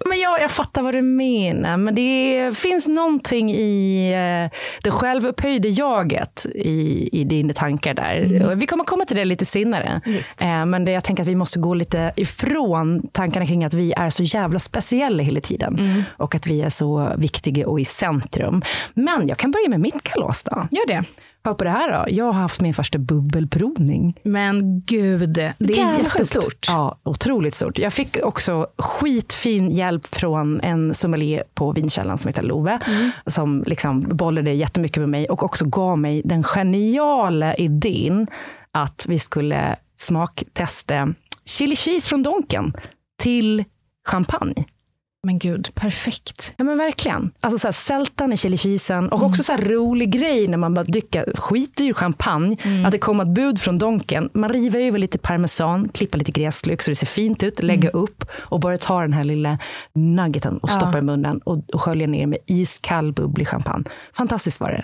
men 0.06 0.19
ja, 0.19 0.39
jag 0.39 0.51
fattar 0.51 0.81
vad 0.81 0.94
du 0.94 1.01
menar. 1.01 1.78
Men 1.78 1.95
det 1.95 2.57
finns 2.57 2.88
någonting 2.88 3.51
i 3.51 4.12
eh, 4.12 4.57
det 4.83 4.92
självupphöjda 4.92 5.69
jaget 5.69 6.45
i, 6.56 7.10
i 7.12 7.23
dina 7.23 7.54
tankar 7.54 7.94
där. 7.94 8.45
Och 8.45 8.61
Vi 8.61 8.68
kommer 8.68 8.83
komma 8.83 9.06
till 9.06 9.18
det 9.18 9.26
lite 9.26 9.45
senare. 9.45 10.02
Visst. 10.06 10.42
Eh, 10.42 10.66
men 10.66 10.83
det, 10.83 10.92
jag 10.92 11.04
tänker 11.04 11.23
att 11.23 11.30
vi 11.30 11.35
måste 11.35 11.59
gå 11.59 11.73
lite 11.73 12.14
ifrån 12.16 13.07
tankarna 13.11 13.45
kring 13.45 13.64
att 13.66 13.73
vi 13.73 13.94
är 13.97 14.09
så 14.09 14.23
jävla 14.23 14.59
speciella 14.59 15.23
hela 15.23 15.42
tiden. 15.42 15.70
Och 16.18 16.35
att 16.35 16.47
vi 16.47 16.61
är 16.61 16.69
så 16.69 17.13
viktiga 17.18 17.68
och 17.68 17.80
i 17.80 17.85
centrum. 17.85 18.61
Men 18.94 19.28
jag 19.28 19.37
kan 19.37 19.51
börja 19.51 19.69
med 19.69 19.80
mitt 19.80 20.04
kalas 20.04 20.44
då. 20.44 20.68
Gör 20.71 20.87
det. 20.87 21.04
Hör 21.44 21.54
på 21.54 21.63
det 21.63 21.69
här 21.69 21.92
då. 21.92 22.16
Jag 22.16 22.25
har 22.25 22.33
haft 22.33 22.61
min 22.61 22.73
första 22.73 22.97
bubbelprovning. 22.97 24.19
Men 24.23 24.81
gud, 24.81 25.30
det 25.30 25.80
är 25.80 25.99
jättestort. 25.99 26.66
Ja, 26.68 26.99
otroligt 27.04 27.54
stort. 27.54 27.78
Jag 27.78 27.94
fick 27.94 28.18
också 28.23 28.68
skitfin 28.78 29.71
hjälp 29.71 30.07
från 30.07 30.61
en 30.61 30.94
sommelier 30.94 31.44
på 31.54 31.71
Vinkällan 31.71 32.18
som 32.18 32.30
heter 32.30 32.42
Love. 32.42 32.80
Som 33.25 33.63
liksom 33.68 34.01
bollade 34.01 34.51
jättemycket 34.54 34.97
med 34.97 35.09
mig 35.09 35.30
och 35.30 35.44
också 35.44 35.66
gav 35.66 35.97
mig 35.97 36.21
den 36.25 36.44
geniala 36.44 37.56
idén 37.56 38.28
att 38.71 39.06
vi 39.09 39.19
skulle 39.19 39.75
smaktesta 39.95 41.13
chili 41.45 41.75
cheese 41.75 42.09
från 42.09 42.23
Donken 42.23 42.73
till 43.21 43.63
champagne. 44.07 44.66
Men 45.23 45.40
gud, 45.40 45.69
perfekt. 45.73 46.54
Ja 46.57 46.63
men 46.63 46.78
verkligen. 46.78 47.31
Alltså 47.40 47.57
så 47.59 47.68
här, 47.68 47.71
sältan 47.71 48.33
i 48.33 48.37
chili 48.37 48.57
cheesen 48.57 49.09
och 49.09 49.23
också 49.23 49.44
så 49.44 49.51
här 49.51 49.59
rolig 49.61 50.11
grej 50.11 50.47
när 50.47 50.57
man 50.57 50.73
bara 50.73 50.83
dricker 50.83 51.33
skitdyr 51.37 51.94
champagne. 51.94 52.57
Att 52.85 52.92
det 52.92 52.97
kommer 52.97 53.23
ett 53.23 53.30
bud 53.30 53.59
från 53.61 53.78
Donken. 53.78 54.30
Man 54.33 54.49
river 54.49 54.80
över 54.80 54.99
lite 54.99 55.18
parmesan, 55.18 55.90
klipper 55.90 56.18
lite 56.18 56.31
gräslök 56.31 56.81
så 56.81 56.92
det 56.92 56.95
ser 56.95 57.07
fint 57.07 57.44
ut, 57.44 57.63
lägger 57.63 57.95
upp 57.95 58.25
och 58.33 58.59
bara 58.59 58.78
tar 58.78 59.01
den 59.01 59.13
här 59.13 59.23
lilla 59.23 59.59
nuggeten 59.94 60.57
och 60.57 60.69
stoppar 60.69 60.97
i 60.99 61.01
munnen 61.01 61.37
och, 61.37 61.69
och 61.73 61.81
sköljer 61.81 62.07
ner 62.07 62.28
med 62.28 62.40
iskall 62.45 63.13
bubblig 63.13 63.47
champagne. 63.47 63.83
Fantastiskt 64.13 64.59
var 64.59 64.69
det. 64.71 64.83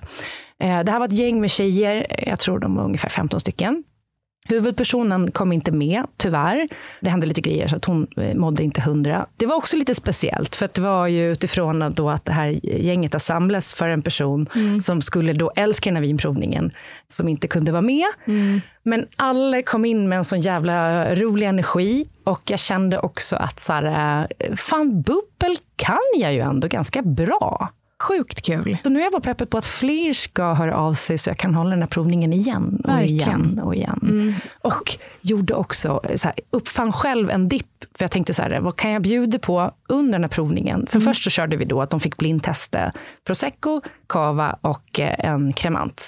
Eh, 0.66 0.84
det 0.84 0.92
här 0.92 1.00
var 1.00 1.06
ett 1.08 1.18
gäng 1.18 1.42
med 1.42 1.52
tjejer, 1.52 2.24
jag 2.28 2.40
tror 2.40 2.60
de 2.60 2.76
var 2.76 2.84
ungefär 2.84 3.10
15 3.10 3.40
stycken. 3.40 3.84
Huvudpersonen 4.48 5.32
kom 5.32 5.52
inte 5.52 5.72
med, 5.72 6.04
tyvärr. 6.18 6.68
Det 7.02 7.10
hände 7.10 7.28
lite 7.28 7.42
grejer 7.42 7.68
så 7.68 7.76
att 7.76 7.86
hon 7.86 8.08
eh, 8.18 8.36
mådde 8.36 8.64
inte 8.64 8.82
hundra. 8.82 9.26
Det 9.38 9.46
var 9.46 9.56
också 9.56 9.78
lite 9.78 9.96
speciellt 9.96 10.56
för 10.56 10.66
att 10.66 10.74
det 10.74 10.82
var 10.82 11.08
ju 11.08 11.32
utifrån 11.32 11.94
då 11.96 12.10
att 12.10 12.26
det 12.26 12.32
här 12.32 12.60
gänget 12.64 13.14
har 13.14 13.20
samlats 13.20 13.74
för 13.74 13.90
en 13.90 14.02
person 14.02 14.50
som 14.82 15.02
skulle 15.02 15.34
då 15.34 15.52
älska 15.56 15.90
den 15.90 15.96
här 15.96 16.02
vinprovningen 16.02 16.72
som 17.08 17.28
inte 17.28 17.48
kunde 17.48 17.72
vara 17.72 17.82
med. 17.82 18.06
Men 18.84 19.06
alla 19.16 19.62
kom 19.62 19.86
in 19.86 20.10
med 20.10 20.18
en 20.18 20.24
sån 20.24 20.42
jävla 20.42 21.06
rolig 21.16 21.48
energi 21.48 22.08
och 22.24 22.42
jag 22.46 22.60
kände 22.60 23.00
också 23.00 23.36
att 23.36 23.60
så 23.60 23.74
här, 23.74 24.28
eh, 24.40 24.56
fan 24.56 25.02
bubbel 25.02 25.58
kan 25.76 25.98
jag 26.16 26.34
ju 26.34 26.40
ändå 26.40 26.68
ganska 26.68 27.02
bra. 27.02 27.70
Sjukt 28.04 28.42
kul. 28.42 28.78
Så 28.84 28.90
nu 28.90 29.00
är 29.00 29.04
jag 29.04 29.12
bara 29.12 29.22
peppad 29.22 29.50
på 29.50 29.58
att 29.58 29.66
fler 29.66 30.14
ska 30.14 30.54
höra 30.54 30.76
av 30.76 30.94
sig 30.94 31.18
så 31.18 31.30
jag 31.30 31.38
kan 31.38 31.56
hålla 31.56 31.70
den 31.70 31.80
här 31.80 31.88
provningen 31.88 32.34
igen 32.34 32.82
och 32.84 32.90
Verkligen. 32.90 33.12
igen 33.16 33.60
och 33.60 33.76
igen. 33.76 34.36
Och 34.62 34.98
gjorde 35.22 35.54
också, 35.54 36.02
så 36.16 36.28
här, 36.28 36.40
uppfann 36.52 36.92
själv 36.92 37.30
en 37.30 37.50
dipp. 37.50 37.86
För 37.98 38.04
jag 38.04 38.12
tänkte 38.12 38.34
så 38.34 38.42
här, 38.42 38.60
vad 38.60 38.76
kan 38.76 38.92
jag 38.92 39.02
bjuda 39.02 39.40
på 39.40 39.72
under 39.90 40.12
den 40.12 40.24
här 40.24 40.30
provningen? 40.30 40.88
För 40.90 41.00
först 41.00 41.24
så 41.24 41.30
körde 41.30 41.58
vi 41.58 41.66
då 41.66 41.82
att 41.82 41.90
de 41.90 42.00
fick 42.00 42.18
blindtesta 42.18 42.92
prosecco, 43.24 43.82
cava 44.08 44.58
och 44.62 45.00
eh, 45.00 45.30
en 45.32 45.54
cremant. 45.54 46.08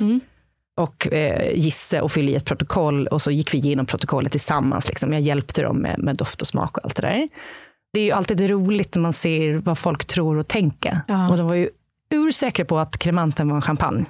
Och 0.77 1.13
eh, 1.13 1.53
gissa 1.59 2.03
och 2.03 2.11
fylla 2.11 2.29
i 2.31 2.35
ett 2.35 2.45
protokoll 2.45 3.07
och 3.07 3.21
så 3.21 3.31
gick 3.31 3.53
vi 3.53 3.57
igenom 3.57 3.85
protokollet 3.85 4.31
tillsammans. 4.31 4.87
Liksom. 4.87 5.13
Jag 5.13 5.21
hjälpte 5.21 5.61
dem 5.61 5.77
med, 5.77 5.99
med 5.99 6.17
doft 6.17 6.41
och 6.41 6.47
smak 6.47 6.77
och 6.77 6.85
allt 6.85 6.95
det 6.95 7.01
där. 7.01 7.29
Det 7.93 7.99
är 7.99 8.03
ju 8.03 8.11
alltid 8.11 8.49
roligt 8.49 8.95
när 8.95 9.01
man 9.01 9.13
ser 9.13 9.53
vad 9.53 9.77
folk 9.77 10.05
tror 10.05 10.37
och 10.37 10.47
tänker. 10.47 11.01
Ja. 11.07 11.29
Och 11.29 11.37
de 11.37 11.47
var 11.47 11.55
ju 11.55 11.69
ursäkra 12.09 12.65
på 12.65 12.79
att 12.79 12.97
kremanten 12.97 13.47
var 13.49 13.55
en 13.55 13.61
champagne. 13.61 14.05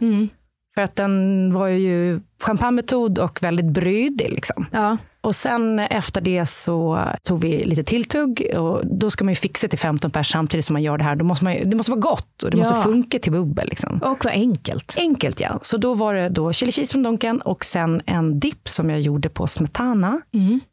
För 0.76 0.82
att 0.82 0.96
den 0.96 1.54
var 1.54 1.68
ju 1.68 2.20
champagnemetod 2.42 3.20
och 3.20 3.44
väldigt 3.44 3.66
brydig. 3.66 4.30
Liksom. 4.30 4.66
Ja. 4.72 4.98
Och 5.22 5.36
sen 5.36 5.80
efter 5.80 6.22
det 6.22 6.46
så 6.46 7.00
tog 7.24 7.42
vi 7.42 7.66
lite 7.66 7.84
tilltugg 7.84 8.52
och 8.58 8.82
då 8.86 9.10
ska 9.10 9.24
man 9.26 9.32
ju 9.32 9.36
fixa 9.36 9.68
till 9.68 9.80
15 9.80 10.12
pers 10.12 10.32
samtidigt 10.32 10.66
som 10.66 10.74
man 10.74 10.84
gör 10.84 10.98
det 10.98 11.04
här. 11.04 11.16
Då 11.16 11.26
måste 11.26 11.46
man, 11.46 11.54
ju- 11.54 11.66
det 11.66 11.76
måste 11.78 11.92
vara 11.92 12.00
gott 12.02 12.44
och 12.44 12.52
det 12.52 12.58
Ja. 12.58 12.64
måste 12.64 12.76
funka 12.90 13.20
till 13.20 13.32
bubbel. 13.32 13.68
Liksom. 13.70 13.98
Och 14.04 14.26
vad 14.26 14.34
enkelt. 14.34 14.96
Enkelt 15.00 15.40
ja. 15.40 15.60
Så 15.62 15.78
då 15.78 15.94
var 15.94 16.14
det 16.14 16.30
då 16.30 16.54
chili 16.54 16.72
cheese 16.72 16.92
från 16.92 17.04
Donken 17.04 17.42
och 17.42 17.66
sen 17.66 18.02
en 18.06 18.40
dipp 18.40 18.70
som 18.70 18.90
jag 18.90 19.00
gjorde 19.02 19.30
på 19.30 19.48
smetana. 19.48 20.22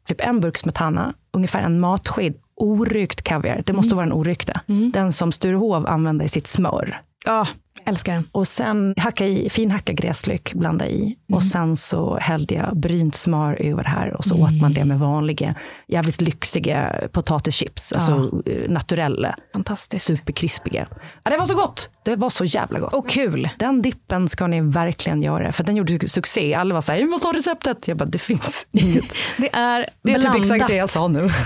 Typ 0.07 0.21
en 0.21 0.39
burk 0.39 0.57
smetana, 0.57 1.13
ungefär 1.33 1.61
en 1.61 1.79
matsked 1.79 2.33
orykt 2.55 3.21
kaviar. 3.21 3.63
Det 3.65 3.73
måste 3.73 3.95
vara 3.95 4.05
den 4.05 4.13
orykta. 4.13 4.61
Den 4.93 5.13
som 5.13 5.31
Sturehov 5.31 5.87
använde 5.87 6.25
i 6.25 6.29
sitt 6.29 6.47
smör. 6.47 7.01
Ja, 7.27 7.47
älskar 7.85 8.13
den. 8.13 8.27
Och 8.31 8.47
sen 8.47 8.93
hacka 8.97 9.25
i, 9.25 9.49
finhacka 9.49 9.93
gräslök, 9.93 10.53
blanda 10.53 10.87
i. 10.87 11.15
Och 11.31 11.43
sen 11.43 11.75
så 11.75 12.17
hällde 12.17 12.55
jag 12.55 12.77
brynt 12.77 13.15
smör 13.15 13.61
över 13.61 13.83
det 13.83 13.89
här. 13.89 14.13
Och 14.13 14.25
så 14.25 14.35
åt 14.35 14.61
man 14.61 14.73
det 14.73 14.85
med 14.85 14.99
vanliga, 14.99 15.55
jävligt 15.87 16.21
lyxiga 16.21 16.93
potatischips. 17.11 17.93
Alltså 17.93 18.41
eh, 18.45 18.69
naturella, 18.71 19.35
Fantastiskt. 19.53 20.05
superkrispiga. 20.17 20.87
Ja, 21.23 21.31
det 21.31 21.37
var 21.37 21.45
så 21.45 21.55
gott! 21.55 21.89
Det 22.11 22.15
var 22.15 22.29
så 22.29 22.45
jävla 22.45 22.79
gott. 22.79 22.93
Och 22.93 23.09
kul. 23.09 23.49
Den 23.57 23.81
dippen 23.81 24.27
ska 24.29 24.47
ni 24.47 24.61
verkligen 24.61 25.21
göra, 25.21 25.51
för 25.51 25.63
den 25.63 25.75
gjorde 25.75 26.07
succé. 26.07 26.53
Alla 26.53 26.73
var 26.73 26.81
så 26.81 26.91
här, 26.91 26.99
vi 26.99 27.05
måste 27.05 27.27
ha 27.27 27.33
receptet. 27.33 27.87
Jag 27.87 27.97
bara, 27.97 28.05
det 28.05 28.17
finns 28.19 28.67
inget. 28.71 29.05
Det 29.37 29.49
är 29.55 29.89
Det 30.03 30.11
är 30.11 30.15
typ 30.15 30.21
blandat. 30.21 30.35
exakt 30.41 30.67
det 30.67 30.75
jag 30.75 30.89
sa 30.89 31.07
nu. 31.07 31.29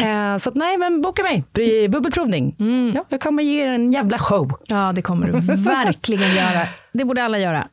Eh, 0.00 0.36
så 0.36 0.48
att, 0.48 0.54
nej, 0.54 0.76
men 0.76 1.02
boka 1.02 1.22
mig. 1.22 1.44
Bubbelprovning. 1.88 2.56
Ja, 2.94 3.04
jag 3.08 3.20
kommer 3.20 3.42
ge 3.42 3.62
er 3.62 3.68
en 3.68 3.92
jävla 3.92 4.18
show. 4.18 4.52
Ja, 4.66 4.92
det 4.94 5.02
kommer 5.02 5.26
du 5.26 5.32
verkligen 5.62 6.34
göra. 6.36 6.66
Det 6.92 7.04
borde 7.04 7.24
alla 7.24 7.38
göra. 7.38 7.68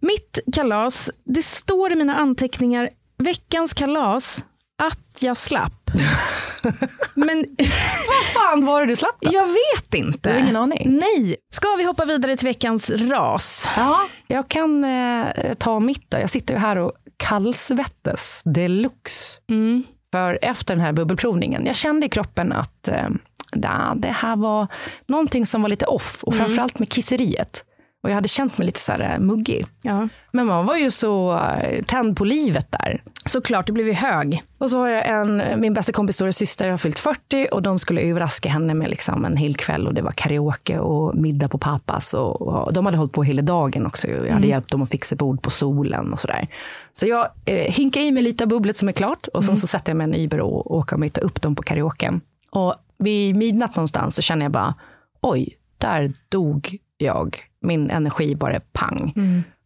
Mitt 0.00 0.38
kalas, 0.52 1.10
det 1.24 1.42
står 1.44 1.92
i 1.92 1.94
mina 1.96 2.16
anteckningar, 2.16 2.90
veckans 3.18 3.74
kalas, 3.74 4.44
att 4.82 5.18
jag 5.22 5.36
slapp. 5.36 5.90
Men 7.14 7.38
Vad 8.08 8.24
fan 8.34 8.66
var 8.66 8.80
det 8.80 8.86
du 8.86 8.96
slapp 8.96 9.16
då? 9.20 9.30
jag 9.32 9.46
vet 9.46 9.94
inte. 9.94 10.28
Du 10.28 10.34
har 10.34 10.40
ingen 10.42 10.56
aning? 10.56 10.98
Nej. 11.00 11.36
Ska 11.52 11.68
vi 11.78 11.84
hoppa 11.84 12.04
vidare 12.04 12.36
till 12.36 12.48
veckans 12.48 12.90
ras? 12.90 13.68
Ja, 13.76 14.08
jag 14.26 14.48
kan 14.48 14.84
eh, 14.84 15.54
ta 15.58 15.80
mitt 15.80 16.10
då. 16.10 16.18
Jag 16.18 16.30
sitter 16.30 16.54
ju 16.54 16.60
här 16.60 16.76
och 16.76 16.92
kallsvettes 17.16 18.42
deluxe. 18.44 19.38
För 20.12 20.38
efter 20.42 20.74
den 20.76 20.84
här 20.84 20.92
bubbelprovningen, 20.92 21.66
jag 21.66 21.76
kände 21.76 22.06
i 22.06 22.08
kroppen 22.08 22.52
att 22.52 22.88
eh, 22.88 23.08
det 23.96 24.08
här 24.08 24.36
var 24.36 24.66
någonting 25.06 25.46
som 25.46 25.62
var 25.62 25.68
lite 25.68 25.86
off. 25.86 26.24
Och 26.24 26.34
framförallt 26.34 26.78
med 26.78 26.88
kisseriet. 26.88 27.64
Och 28.02 28.10
jag 28.10 28.14
hade 28.14 28.28
känt 28.28 28.58
mig 28.58 28.66
lite 28.66 28.80
så 28.80 28.92
här 28.92 29.12
eh, 29.14 29.18
muggig. 29.18 29.66
Ja. 29.82 30.08
Men 30.32 30.46
man 30.46 30.66
var 30.66 30.76
ju 30.76 30.90
så 30.90 31.38
eh, 31.38 31.84
tänd 31.84 32.16
på 32.16 32.24
livet 32.24 32.66
där. 32.70 33.02
Såklart, 33.24 33.66
det 33.66 33.72
blev 33.72 33.86
ju 33.86 33.92
hög. 33.92 34.42
Och 34.58 34.70
så 34.70 34.78
har 34.78 34.88
jag 34.88 35.08
en, 35.08 35.42
min 35.60 35.74
bästa 35.74 35.92
kompis 35.92 36.16
stora 36.16 36.32
syster 36.32 36.70
har 36.70 36.76
fyllt 36.76 36.98
40 36.98 37.48
och 37.52 37.62
de 37.62 37.78
skulle 37.78 38.00
överraska 38.00 38.48
henne 38.48 38.74
med 38.74 38.90
liksom 38.90 39.24
en 39.24 39.36
hel 39.36 39.54
kväll 39.54 39.86
och 39.86 39.94
det 39.94 40.02
var 40.02 40.10
karaoke 40.10 40.78
och 40.78 41.14
middag 41.14 41.48
på 41.48 41.58
pappas. 41.58 42.14
Och, 42.14 42.42
och 42.42 42.72
de 42.72 42.86
hade 42.86 42.98
hållit 42.98 43.12
på 43.12 43.22
hela 43.22 43.42
dagen 43.42 43.86
också. 43.86 44.08
Jag 44.08 44.32
hade 44.32 44.46
hjälpt 44.46 44.70
dem 44.70 44.82
att 44.82 44.90
fixa 44.90 45.16
bord 45.16 45.42
på 45.42 45.50
solen 45.50 46.12
och 46.12 46.18
sådär. 46.18 46.48
Så 46.92 47.06
jag 47.06 47.28
eh, 47.44 47.72
hinkar 47.72 48.00
i 48.00 48.10
mig 48.10 48.22
lite 48.22 48.44
av 48.44 48.48
bubblet 48.48 48.76
som 48.76 48.88
är 48.88 48.92
klart 48.92 49.26
och 49.26 49.44
sen 49.44 49.56
så 49.56 49.66
sätter 49.66 49.90
jag 49.90 49.96
mig 49.96 50.04
en 50.04 50.14
Uber 50.14 50.40
och 50.40 50.74
åker 50.76 50.96
och 50.96 51.00
möter 51.00 51.24
upp 51.24 51.42
dem 51.42 51.54
på 51.54 51.62
karaoken. 51.62 52.20
Och 52.50 52.74
vid 52.98 53.36
midnatt 53.36 53.76
någonstans 53.76 54.16
så 54.16 54.22
känner 54.22 54.44
jag 54.44 54.52
bara, 54.52 54.74
oj, 55.20 55.56
där 55.78 56.12
dog 56.28 56.78
jag. 57.04 57.38
Min 57.62 57.90
energi 57.90 58.34
bara 58.34 58.60
pang. 58.72 59.12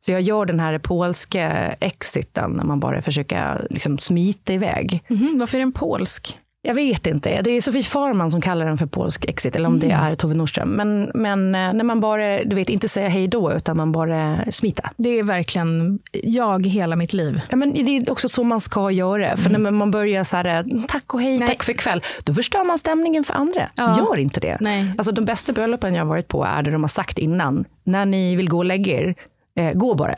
Så 0.00 0.12
jag 0.12 0.20
gör 0.20 0.46
den 0.46 0.60
här 0.60 0.78
polska 0.78 1.50
exiten 1.80 2.50
när 2.50 2.64
man 2.64 2.80
bara 2.80 3.02
försöker 3.02 3.66
liksom 3.70 3.98
smita 3.98 4.52
iväg. 4.52 5.04
Mhm, 5.08 5.38
varför 5.38 5.58
är 5.58 5.60
den 5.60 5.72
polsk? 5.72 6.38
Jag 6.66 6.74
vet 6.74 7.06
inte. 7.06 7.42
Det 7.42 7.50
är 7.50 7.60
Sofie 7.60 7.82
Farman 7.82 8.30
som 8.30 8.40
kallar 8.40 8.66
den 8.66 8.78
för 8.78 8.86
polsk 8.86 9.24
exit, 9.24 9.56
eller 9.56 9.68
om 9.68 9.78
det 9.78 9.90
är 9.90 10.14
Tove 10.14 10.34
Nordström. 10.34 10.68
Men, 10.68 11.10
men 11.14 11.54
eh, 11.54 11.72
när 11.72 11.84
man 11.84 12.00
bara, 12.00 12.44
du 12.44 12.56
vet, 12.56 12.70
inte 12.70 12.88
säga 12.88 13.08
hej 13.08 13.28
då, 13.28 13.52
utan 13.52 13.76
man 13.76 13.92
bara 13.92 14.44
smita. 14.50 14.90
Det 14.96 15.08
är 15.08 15.22
verkligen 15.22 15.98
jag 16.12 16.66
hela 16.66 16.96
mitt 16.96 17.12
liv. 17.12 17.40
Ja, 17.50 17.56
men 17.56 17.72
det 17.72 17.96
är 17.96 18.10
också 18.10 18.28
så 18.28 18.44
man 18.44 18.60
ska 18.60 18.90
göra. 18.90 19.36
För 19.36 19.50
när 19.50 19.70
man 19.70 19.90
börjar 19.90 20.24
så 20.24 20.36
här, 20.36 20.86
tack 20.88 21.14
och 21.14 21.20
hej, 21.20 21.38
Nej. 21.38 21.48
tack 21.48 21.62
för 21.62 21.72
ikväll, 21.72 22.02
då 22.24 22.34
förstör 22.34 22.64
man 22.64 22.78
stämningen 22.78 23.24
för 23.24 23.34
andra. 23.34 23.70
Ja. 23.74 23.98
Gör 23.98 24.16
inte 24.16 24.40
det. 24.40 24.56
Nej. 24.60 24.92
Alltså, 24.98 25.12
de 25.12 25.24
bästa 25.24 25.52
bröllopen 25.52 25.94
jag 25.94 26.00
har 26.00 26.08
varit 26.08 26.28
på 26.28 26.44
är 26.44 26.62
där 26.62 26.72
de 26.72 26.82
har 26.82 26.88
sagt 26.88 27.18
innan, 27.18 27.64
när 27.84 28.06
ni 28.06 28.36
vill 28.36 28.48
gå 28.48 28.58
och 28.58 28.64
lägga 28.64 29.00
er, 29.00 29.14
eh, 29.56 29.72
gå 29.72 29.94
bara. 29.94 30.14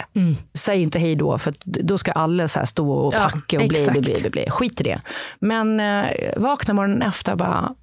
Säg 0.55 0.83
inte 0.83 0.99
hej 0.99 1.16
då, 1.16 1.38
för 1.38 1.55
då 1.64 1.99
ska 1.99 2.12
alla 2.12 2.49
så 2.49 2.66
stå 2.66 2.90
och 2.93 3.14
Mm. 3.14 3.23
Ja, 3.25 3.31
packa 3.33 3.61
och 3.61 3.69
bli, 3.69 3.87
bli, 3.90 4.00
bli, 4.00 4.31
bli. 4.31 4.50
Skit 4.50 4.81
i 4.81 4.85
det. 4.85 5.00
Men 5.38 5.81
eh, 5.81 6.11
vakna 6.37 6.75
morgonen 6.75 7.02
efter 7.02 7.33
och 7.33 7.38
bara, 7.38 7.75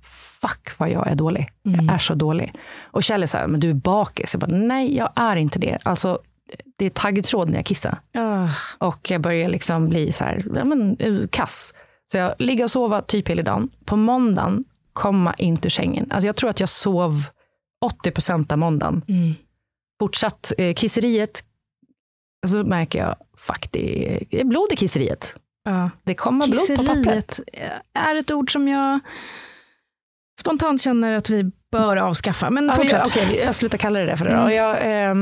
fuck 0.41 0.69
vad 0.77 0.89
jag 0.89 1.07
är 1.07 1.15
dålig. 1.15 1.49
Mm. 1.65 1.85
Jag 1.85 1.95
är 1.95 1.99
så 1.99 2.13
dålig. 2.13 2.53
Och 2.81 3.03
Kjell 3.03 3.23
är 3.23 3.27
så 3.27 3.37
här, 3.37 3.47
men 3.47 3.59
du 3.59 3.69
är 3.69 3.73
bakis. 3.73 4.33
Jag 4.33 4.41
bara, 4.41 4.57
nej 4.57 4.97
jag 4.97 5.09
är 5.15 5.35
inte 5.35 5.59
det. 5.59 5.79
Alltså, 5.83 6.19
det 6.77 6.85
är 6.85 6.89
taggtråd 6.89 7.49
när 7.49 7.55
jag 7.55 7.65
kissar. 7.65 7.99
Och 8.77 9.11
jag 9.11 9.21
börjar 9.21 9.49
liksom 9.49 9.89
bli 9.89 10.11
så 10.11 10.23
här, 10.23 10.45
ja, 10.55 10.63
men, 10.63 10.97
uh, 11.01 11.27
kass. 11.27 11.73
Så 12.05 12.17
jag 12.17 12.33
ligger 12.39 12.63
och 12.63 12.71
sover 12.71 13.01
typ 13.01 13.29
hela 13.29 13.43
dagen. 13.43 13.69
På 13.85 13.95
måndagen 13.95 14.63
komma 14.93 15.33
inte 15.37 15.67
ur 15.67 15.69
sängen. 15.69 16.07
Alltså 16.11 16.27
jag 16.27 16.35
tror 16.35 16.49
att 16.49 16.59
jag 16.59 16.69
sov 16.69 17.23
80 17.81 18.11
procent 18.11 18.51
av 18.51 18.57
måndagen. 18.57 19.01
Fortsatt 20.03 20.51
eh, 20.57 20.73
kisseriet. 20.73 21.43
Så 22.47 22.63
märker 22.63 22.99
jag, 22.99 23.15
fuck 23.37 23.71
det 23.71 24.15
är, 24.31 24.43
blod 24.43 24.71
i 24.71 24.75
kisseriet. 24.75 25.35
Ja. 25.65 25.89
Det 26.03 26.15
kommer 26.15 26.47
blod 26.47 26.77
på 26.77 26.93
pappret. 26.93 27.39
Är 27.93 28.15
ett 28.15 28.31
ord 28.31 28.51
som 28.53 28.67
jag 28.67 28.99
spontant 30.39 30.81
känner 30.81 31.11
att 31.17 31.29
vi 31.29 31.51
bör 31.71 31.97
avskaffa. 31.97 32.49
Men 32.49 32.65
Ja, 32.65 32.73
fortsätt. 32.73 33.07
okej, 33.07 33.37
jag 33.45 33.55
slutar 33.55 33.77
kalla 33.77 33.99
det 33.99 34.05
det 34.05 34.17
för 34.17 34.25
det. 34.25 34.43
då. 34.43 34.51
Jag, 34.51 34.75
eh, 35.09 35.15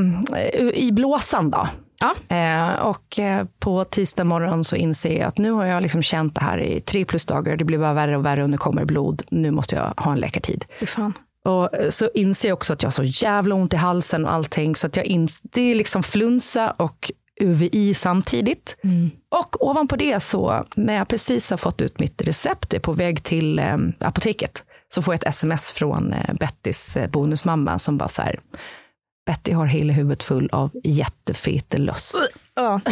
I 0.74 0.92
blåsan 0.92 1.50
då. 1.50 1.68
Ja. 2.00 2.36
Eh, 2.36 2.74
och 2.74 3.18
eh, 3.18 3.46
på 3.58 3.84
tisdag 3.84 4.24
morgon 4.24 4.64
så 4.64 4.76
inser 4.76 5.18
jag 5.18 5.28
att 5.28 5.38
nu 5.38 5.50
har 5.50 5.64
jag 5.64 5.82
liksom 5.82 6.02
känt 6.02 6.34
det 6.34 6.40
här 6.40 6.58
i 6.58 6.80
tre 6.80 7.04
plus 7.04 7.26
dagar. 7.26 7.56
Det 7.56 7.64
blir 7.64 7.78
bara 7.78 7.94
värre 7.94 8.16
och 8.16 8.24
värre 8.24 8.42
och 8.42 8.50
nu 8.50 8.56
kommer 8.56 8.84
blod. 8.84 9.22
Nu 9.30 9.50
måste 9.50 9.76
jag 9.76 9.92
ha 9.96 10.12
en 10.12 10.20
läkartid. 10.20 10.64
Fan. 10.86 11.12
Och 11.44 11.74
eh, 11.74 11.90
så 11.90 12.10
inser 12.14 12.48
jag 12.48 12.56
också 12.56 12.72
att 12.72 12.82
jag 12.82 12.86
har 12.86 12.92
så 12.92 13.04
jävla 13.04 13.54
ont 13.54 13.72
i 13.74 13.76
halsen 13.76 14.24
och 14.24 14.32
allting. 14.32 14.76
Så 14.76 14.86
att 14.86 14.96
jag 14.96 15.06
ins- 15.06 15.40
det 15.42 15.62
är 15.70 15.74
liksom 15.74 16.02
flunsa 16.02 16.70
och 16.70 17.12
UVI 17.40 17.94
samtidigt. 17.94 18.76
Och 19.28 19.66
ovanpå 19.68 19.96
det 19.96 20.20
så, 20.20 20.64
när 20.76 20.94
jag 20.94 21.08
precis 21.08 21.50
har 21.50 21.56
fått 21.56 21.80
ut 21.80 21.98
mitt 22.00 22.22
recept, 22.22 22.74
är 22.74 22.78
på 22.78 22.92
väg 22.92 23.22
till 23.22 23.58
eh, 23.58 23.76
apoteket, 23.98 24.64
så 24.88 25.02
får 25.02 25.14
jag 25.14 25.18
ett 25.18 25.28
sms 25.28 25.70
från 25.70 26.12
eh, 26.12 26.34
Bettys 26.34 26.96
eh, 26.96 27.10
bonusmamma 27.10 27.78
som 27.78 27.98
bara 27.98 28.08
så 28.08 28.22
här, 28.22 28.40
Betty 29.26 29.52
har 29.52 29.66
hela 29.66 29.92
huvudet 29.92 30.22
full 30.22 30.48
av 30.52 30.70
jättefeta 30.84 31.78
löss. 31.78 32.14
Ja. 32.54 32.80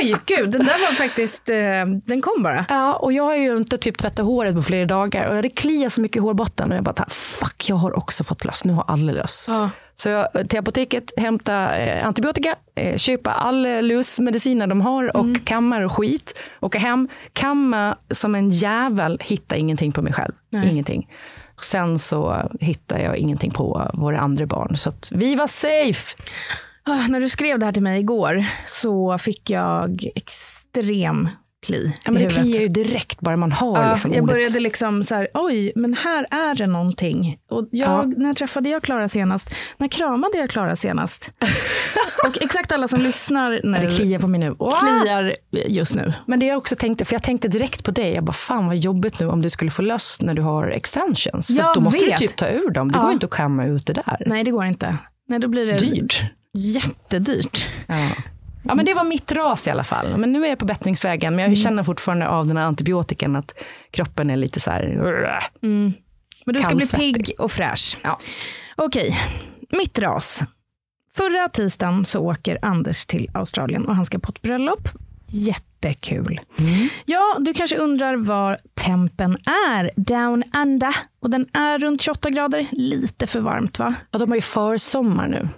Oj, 0.00 0.16
gud, 0.26 0.50
den 0.50 0.66
där 0.66 0.86
var 0.88 0.94
faktiskt, 0.94 1.48
eh, 1.48 1.84
den 2.04 2.22
kom 2.22 2.42
bara. 2.42 2.64
Ja, 2.68 2.94
och 2.94 3.12
jag 3.12 3.24
har 3.24 3.36
ju 3.36 3.56
inte 3.56 3.78
typ 3.78 3.98
tvättat 3.98 4.26
håret 4.26 4.54
på 4.54 4.62
flera 4.62 4.86
dagar 4.86 5.28
och 5.28 5.42
det 5.42 5.50
kliar 5.50 5.88
så 5.88 6.00
mycket 6.00 6.16
i 6.16 6.20
hårbotten 6.20 6.70
och 6.70 6.76
jag 6.76 6.84
bara, 6.84 7.06
fuck, 7.08 7.68
jag 7.68 7.76
har 7.76 7.96
också 7.98 8.24
fått 8.24 8.44
löss. 8.44 8.64
Nu 8.64 8.72
har 8.72 8.84
alla 8.88 9.12
löss. 9.12 9.46
Ja. 9.48 9.70
Så 9.94 10.08
jag 10.08 10.48
till 10.48 10.58
apoteket, 10.58 11.12
hämta 11.16 11.78
eh, 11.78 12.06
antibiotika, 12.06 12.54
eh, 12.74 12.96
köpa 12.96 13.30
alla 13.30 13.80
lusmediciner 13.80 14.66
de 14.66 14.80
har 14.80 15.16
och 15.16 15.44
kammar 15.44 15.80
och 15.80 15.92
skit. 15.92 16.34
Åka 16.60 16.78
hem, 16.78 17.08
kamma 17.32 17.96
som 18.10 18.34
en 18.34 18.50
jävel, 18.50 19.18
hitta 19.22 19.56
ingenting 19.56 19.92
på 19.92 20.02
mig 20.02 20.12
själv. 20.12 20.32
Ingenting. 20.64 21.08
Sen 21.60 21.98
så 21.98 22.50
hittar 22.60 22.98
jag 22.98 23.16
ingenting 23.16 23.50
på 23.50 23.90
våra 23.94 24.20
andra 24.20 24.46
barn. 24.46 24.76
Så 24.76 24.92
vi 25.10 25.34
var 25.34 25.46
safe. 25.46 26.16
Ah, 26.84 27.06
när 27.08 27.20
du 27.20 27.28
skrev 27.28 27.58
det 27.58 27.64
här 27.66 27.72
till 27.72 27.82
mig 27.82 28.00
igår 28.00 28.44
så 28.66 29.18
fick 29.18 29.50
jag 29.50 30.04
extrem 30.14 31.28
kli 31.66 31.92
Ja, 32.04 32.10
men 32.12 32.22
det 32.22 32.28
kliar 32.28 32.60
ju 32.60 32.68
direkt 32.68 33.20
bara 33.20 33.36
man 33.36 33.52
har 33.52 33.82
Ja, 33.84 33.90
liksom 33.90 34.12
jag 34.12 34.22
ordet. 34.22 34.34
började 34.34 34.60
liksom 34.60 35.04
så 35.04 35.14
här, 35.14 35.28
oj, 35.34 35.72
men 35.76 35.94
här 35.94 36.26
är 36.30 36.54
det 36.54 36.66
någonting. 36.66 37.38
Och 37.50 37.68
jag, 37.70 38.18
när 38.18 38.34
träffade 38.34 38.68
jag 38.68 38.82
Klara 38.82 39.08
senast? 39.08 39.50
När 39.78 39.88
kramade 39.88 40.38
jag 40.38 40.50
Klara 40.50 40.76
senast? 40.76 41.34
och 42.26 42.42
exakt 42.42 42.72
alla 42.72 42.88
som 42.88 43.00
lyssnar 43.00 43.52
Ja, 43.52 43.60
nu 43.64 43.78
det 43.78 43.86
kliar 43.96 44.18
på 44.18 44.26
mig 44.28 44.40
nu. 44.40 44.54
Åh! 44.58 44.80
kliar 44.80 45.32
just 45.68 45.94
nu. 45.94 46.12
Men 46.26 46.40
det 46.40 46.46
jag 46.46 46.58
också 46.58 46.76
tänkte, 46.76 47.04
för 47.04 47.14
jag 47.14 47.22
tänkte 47.22 47.48
direkt 47.48 47.84
på 47.84 47.90
dig, 47.90 48.14
jag 48.14 48.24
bara 48.24 48.32
fan 48.32 48.66
vad 48.66 48.76
jobbigt 48.76 49.20
nu 49.20 49.26
om 49.26 49.42
du 49.42 49.50
skulle 49.50 49.70
få 49.70 49.82
löst 49.82 50.22
när 50.22 50.34
du 50.34 50.42
har 50.42 50.68
extensions. 50.68 51.46
För 51.46 51.54
Jag 51.54 51.74
då 51.74 51.80
måste 51.80 52.04
vet. 52.04 52.18
du 52.18 52.26
typ 52.26 52.36
ta 52.36 52.48
ur 52.48 52.70
dem, 52.70 52.92
det 52.92 52.98
Ja. 52.98 53.02
går 53.02 53.10
ju 53.10 53.14
inte 53.14 53.26
att 53.26 53.32
kamma 53.32 53.64
ut 53.66 53.86
det 53.86 53.92
där. 53.92 54.22
Nej, 54.26 54.44
det 54.44 54.50
går 54.50 54.64
inte. 54.64 54.96
Nej, 55.28 55.38
då 55.38 55.48
blir 55.48 55.66
det 55.66 55.76
Dyrt. 55.78 56.22
Jättedyrt. 56.52 57.68
Ja. 57.86 58.08
ja 58.64 58.74
men 58.74 58.84
det 58.84 58.94
var 58.94 59.04
mitt 59.04 59.32
ras 59.32 59.66
i 59.66 59.70
alla 59.70 59.84
fall. 59.84 60.16
Men 60.16 60.32
nu 60.32 60.44
är 60.44 60.48
jag 60.48 60.58
på 60.58 60.64
bättringsvägen, 60.64 61.36
men 61.36 61.48
jag 61.48 61.58
känner 61.58 61.82
fortfarande 61.82 62.28
av 62.28 62.46
den 62.46 62.56
här 62.56 62.64
antibiotikan 62.64 63.36
att 63.36 63.54
kroppen 63.90 64.30
är 64.30 64.36
lite 64.36 64.60
så 64.60 64.70
här... 64.70 65.50
Men 66.44 66.54
du 66.54 66.62
ska 66.62 66.74
bli 66.74 66.86
pigg 66.86 67.32
och 67.38 67.52
fräsch. 67.52 67.98
Ja. 68.02 68.18
Okej, 68.76 69.18
mitt 69.70 69.98
ras. 69.98 70.42
Förra 71.14 71.48
tisdagen 71.48 72.04
så 72.04 72.20
åker 72.20 72.58
Anders 72.62 73.06
till 73.06 73.30
Australien 73.34 73.86
och 73.86 73.96
han 73.96 74.06
ska 74.06 74.18
på 74.18 74.32
ett 74.32 74.42
bröllop. 74.42 74.88
Jättekul. 75.26 76.40
Ja, 77.04 77.36
du 77.40 77.54
kanske 77.54 77.76
undrar 77.76 78.16
var 78.16 78.58
tempen 78.74 79.36
är 79.44 79.90
down 79.96 80.42
under. 80.56 80.96
Och 81.20 81.30
den 81.30 81.46
är 81.52 81.78
runt 81.78 82.02
28 82.02 82.30
grader. 82.30 82.66
Lite 82.72 83.26
för 83.26 83.40
varmt 83.40 83.78
va? 83.78 83.94
Ja, 84.10 84.18
de 84.18 84.30
har 84.30 84.36
ju 84.36 84.42
försommar 84.42 85.28
nu. 85.28 85.48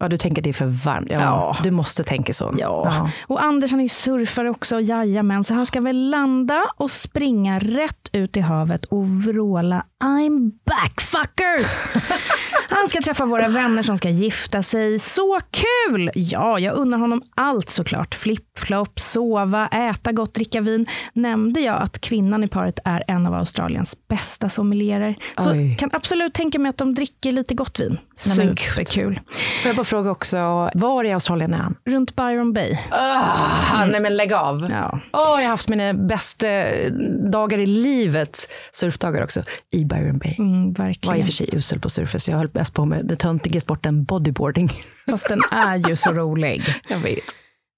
Ja, 0.00 0.08
du 0.08 0.18
tänker 0.18 0.42
det 0.42 0.48
är 0.48 0.54
för 0.54 0.66
varmt. 0.84 1.08
Ja, 1.10 1.18
Ja. 1.20 1.56
Du 1.62 1.70
måste 1.70 2.04
tänka 2.04 2.32
så. 2.32 2.54
Ja. 2.58 3.10
Och 3.26 3.42
Anders 3.44 3.70
han 3.70 3.80
är 3.80 3.84
ju 3.84 3.88
surfare 3.88 4.50
också, 4.50 4.80
jajamän. 4.80 5.44
Så 5.44 5.54
han 5.54 5.66
ska 5.66 5.80
väl 5.80 6.10
landa 6.10 6.64
och 6.76 6.90
springa 6.90 7.58
rätt 7.58 8.08
ut 8.12 8.36
i 8.36 8.40
havet 8.40 8.84
och 8.84 9.08
vråla 9.08 9.84
I'm 10.04 10.50
back 10.66 11.00
fuckers! 11.00 12.02
Han 12.70 12.88
ska 12.88 13.00
träffa 13.00 13.24
våra 13.26 13.48
vänner 13.48 13.82
som 13.82 13.96
ska 13.98 14.08
gifta 14.08 14.62
sig. 14.62 14.98
Så 14.98 15.38
kul! 15.50 16.10
Ja, 16.14 16.58
jag 16.58 16.74
unnar 16.74 16.98
honom 16.98 17.22
allt 17.34 17.70
såklart. 17.70 18.14
Flip-flop, 18.14 19.00
sova, 19.00 19.66
äta 19.68 20.12
gott, 20.12 20.34
dricka 20.34 20.60
vin. 20.60 20.86
Nämnde 21.12 21.60
jag 21.60 21.82
att 21.82 22.00
kvinnan 22.00 22.44
i 22.44 22.48
paret 22.48 22.78
är 22.84 23.04
en 23.08 23.26
av 23.26 23.34
Australiens 23.34 23.96
bästa 24.08 24.48
sommelierer. 24.48 25.18
Så 25.38 25.50
Oj. 25.50 25.76
kan 25.78 25.90
absolut 25.92 26.34
tänka 26.34 26.58
mig 26.58 26.70
att 26.70 26.76
de 26.78 26.94
dricker 26.94 27.32
lite 27.32 27.54
gott 27.54 27.80
vin. 27.80 27.98
Nej, 28.26 28.36
men 28.36 28.46
gud. 28.46 28.58
Superkul. 28.58 29.20
Får 29.62 29.68
jag 29.68 29.76
bara 29.76 29.84
fråga 29.88 30.10
också, 30.10 30.70
var 30.74 31.04
i 31.04 31.12
Australien 31.12 31.54
är 31.54 31.58
han? 31.58 31.74
Runt 31.86 32.16
Byron 32.16 32.52
Bay. 32.52 32.78
Ah, 32.90 33.84
nej 33.90 34.00
men 34.00 34.16
lägg 34.16 34.32
av. 34.32 34.68
Ja. 34.70 35.00
Åh, 35.12 35.20
jag 35.20 35.36
har 35.36 35.42
haft 35.42 35.68
mina 35.68 35.92
bästa 35.92 36.46
dagar 37.30 37.58
i 37.58 37.66
livet, 37.66 38.38
surfdagar 38.72 39.22
också, 39.24 39.42
i 39.72 39.84
Byron 39.84 40.18
Bay. 40.18 40.34
Mm, 40.38 40.72
Var 40.72 40.84
i 40.84 40.88
verkligen. 40.88 41.18
och 41.18 41.24
för 41.24 41.32
sig 41.32 41.48
usel 41.52 41.80
på 41.80 41.90
surfer, 41.90 42.18
så 42.18 42.30
jag 42.30 42.38
höll 42.38 42.48
bäst 42.48 42.74
på 42.74 42.84
med 42.84 43.06
den 43.06 43.16
töntiga 43.16 43.60
sporten 43.60 44.04
bodyboarding. 44.04 44.70
Fast 45.10 45.28
den 45.28 45.40
är 45.50 45.88
ju 45.88 45.96
så 45.96 46.12
rolig. 46.12 46.62
Jag 46.88 46.98
vet. 46.98 47.24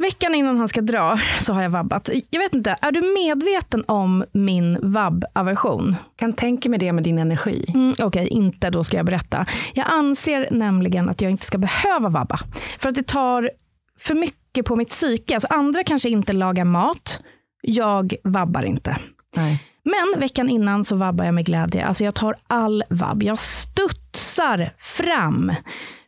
Veckan 0.00 0.34
innan 0.34 0.58
han 0.58 0.68
ska 0.68 0.80
dra 0.80 1.18
så 1.40 1.52
har 1.52 1.62
jag 1.62 1.70
vabbat. 1.70 2.10
Jag 2.30 2.40
vet 2.40 2.54
inte, 2.54 2.76
är 2.80 2.92
du 2.92 3.00
medveten 3.00 3.84
om 3.86 4.24
min 4.32 4.92
vabb-aversion? 4.92 5.96
Kan 6.16 6.32
tänka 6.32 6.68
mig 6.68 6.78
det 6.78 6.92
med 6.92 7.04
din 7.04 7.18
energi. 7.18 7.64
Mm, 7.68 7.94
Okej, 8.02 8.28
inte. 8.28 8.70
Då 8.70 8.84
ska 8.84 8.96
jag 8.96 9.06
berätta. 9.06 9.46
Jag 9.74 9.86
anser 9.88 10.48
nämligen 10.50 11.08
att 11.08 11.20
jag 11.20 11.30
inte 11.30 11.46
ska 11.46 11.58
behöva 11.58 12.08
vabba. 12.08 12.38
För 12.78 12.88
att 12.88 12.94
det 12.94 13.06
tar 13.06 13.50
för 13.98 14.14
mycket 14.14 14.66
på 14.66 14.76
mitt 14.76 14.88
psyke. 14.88 15.34
Alltså 15.34 15.48
andra 15.50 15.84
kanske 15.84 16.08
inte 16.08 16.32
lagar 16.32 16.64
mat. 16.64 17.20
Jag 17.62 18.14
vabbar 18.24 18.64
inte. 18.64 18.96
Nej. 19.36 19.64
Men 19.84 20.20
veckan 20.20 20.50
innan 20.50 20.84
så 20.84 20.96
vabbar 20.96 21.24
jag 21.24 21.34
med 21.34 21.46
glädje. 21.46 21.84
Alltså 21.86 22.04
jag 22.04 22.14
tar 22.14 22.34
all 22.46 22.84
vabb. 22.90 23.22
Jag 23.22 23.38
studsar 23.38 24.72
fram. 24.78 25.52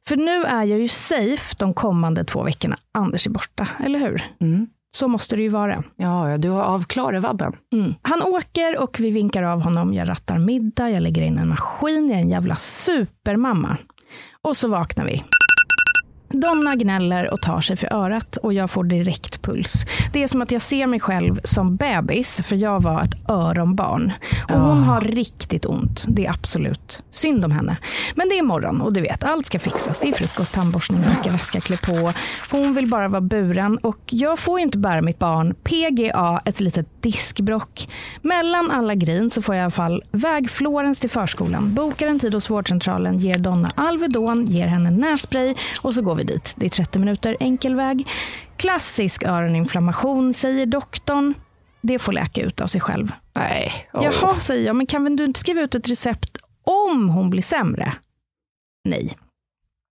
För 0.09 0.17
nu 0.17 0.43
är 0.45 0.65
jag 0.65 0.81
ju 0.81 0.89
safe 0.89 1.55
de 1.59 1.75
kommande 1.75 2.25
två 2.25 2.43
veckorna. 2.43 2.77
Anders 2.93 3.27
är 3.27 3.31
borta, 3.31 3.69
eller 3.85 3.99
hur? 3.99 4.23
Mm. 4.41 4.67
Så 4.97 5.09
måste 5.09 5.37
det 5.37 5.43
ju 5.43 5.49
vara. 5.49 5.83
Ja, 5.97 6.39
du 6.39 6.49
har 6.49 6.63
avklarat 6.63 7.23
vabben. 7.23 7.53
Mm. 7.73 7.95
Han 8.03 8.23
åker 8.23 8.83
och 8.83 9.01
vi 9.01 9.11
vinkar 9.11 9.43
av 9.43 9.61
honom. 9.61 9.95
Jag 9.95 10.09
rattar 10.09 10.39
middag, 10.39 10.91
jag 10.91 11.03
lägger 11.03 11.23
in 11.23 11.39
en 11.39 11.49
maskin. 11.49 12.09
Jag 12.09 12.19
är 12.19 12.23
en 12.23 12.29
jävla 12.29 12.55
supermamma. 12.57 13.77
Och 14.43 14.57
så 14.57 14.69
vaknar 14.69 15.05
vi. 15.05 15.25
Donna 16.33 16.77
gnäller 16.77 17.33
och 17.33 17.43
tar 17.43 17.61
sig 17.61 17.77
för 17.77 17.93
örat 17.93 18.37
och 18.37 18.53
jag 18.53 18.71
får 18.71 18.85
direkt 18.85 19.43
puls. 19.43 19.87
Det 20.13 20.23
är 20.23 20.27
som 20.29 20.43
att 20.43 20.51
jag 20.51 20.63
ser 20.63 20.87
mig 20.87 21.01
själv 21.01 21.41
som 21.45 21.77
bebis, 21.77 22.41
för 22.45 22.57
jag 22.57 22.83
var 22.83 23.03
ett 23.03 23.31
öronbarn. 23.31 24.13
Och 24.49 24.61
hon 24.61 24.83
har 24.83 25.01
riktigt 25.01 25.67
ont. 25.67 26.05
Det 26.09 26.27
är 26.27 26.31
absolut 26.31 27.03
synd 27.11 27.45
om 27.45 27.53
henne. 27.53 27.77
Men 28.15 28.29
det 28.29 28.39
är 28.39 28.43
morgon 28.43 28.81
och 28.81 28.93
du 28.93 29.01
vet, 29.01 29.25
allt 29.25 29.47
ska 29.47 29.59
fixas. 29.59 30.01
Det 30.01 30.09
är 30.09 30.13
frukost, 30.13 30.55
tandborstning, 30.55 31.03
dricka 31.03 31.31
väska, 31.31 31.61
klä 31.61 31.77
på. 31.77 32.13
Hon 32.51 32.75
vill 32.75 32.87
bara 32.89 33.09
vara 33.09 33.21
buren 33.21 33.79
och 33.79 34.01
jag 34.07 34.39
får 34.39 34.61
inte 34.61 34.79
bära 34.79 35.03
mitt 35.03 35.19
barn 35.19 35.55
PGA, 35.55 36.41
ett 36.45 36.61
litet 36.61 37.03
diskbrock. 37.03 37.89
Mellan 38.23 38.71
alla 38.71 38.95
grin 38.95 39.31
så 39.31 39.43
får 39.43 39.55
jag 39.55 39.63
i 39.63 39.65
alla 39.65 39.71
fall 39.71 40.03
väg 40.11 40.51
Florens 40.51 41.01
till 41.01 41.11
förskolan, 41.11 41.75
bokar 41.75 42.07
en 42.07 42.19
tid 42.19 42.35
hos 42.35 42.51
vårdcentralen, 42.51 43.19
ger 43.19 43.39
Donna 43.39 43.71
Alvedon, 43.75 44.47
ger 44.47 44.67
henne 44.67 44.91
nässpray 44.91 45.55
och 45.83 45.95
så 45.95 46.03
går 46.03 46.15
vi 46.15 46.22
dit. 46.25 46.55
Det 46.57 46.67
är 46.67 46.71
30 46.71 46.99
minuter 46.99 47.37
enkel 47.41 47.75
väg. 47.75 48.09
Klassisk 48.57 49.23
öroninflammation, 49.23 50.35
säger 50.35 50.67
doktorn. 50.67 51.35
Det 51.81 51.99
får 51.99 52.13
läka 52.13 52.43
ut 52.43 52.61
av 52.61 52.67
sig 52.67 52.81
själv. 52.81 53.13
Nej. 53.37 53.89
åh. 53.93 54.05
Jaha, 54.05 54.41
säger 54.41 54.67
jag, 54.67 54.77
men 54.77 54.87
kan 54.87 55.17
du 55.17 55.25
inte 55.25 55.41
skriva 55.41 55.61
ut 55.61 55.75
ett 55.75 55.89
recept 55.89 56.37
om 56.65 57.09
hon 57.09 57.31
blir 57.31 57.43
sämre? 57.43 57.93
Nej. 58.89 59.17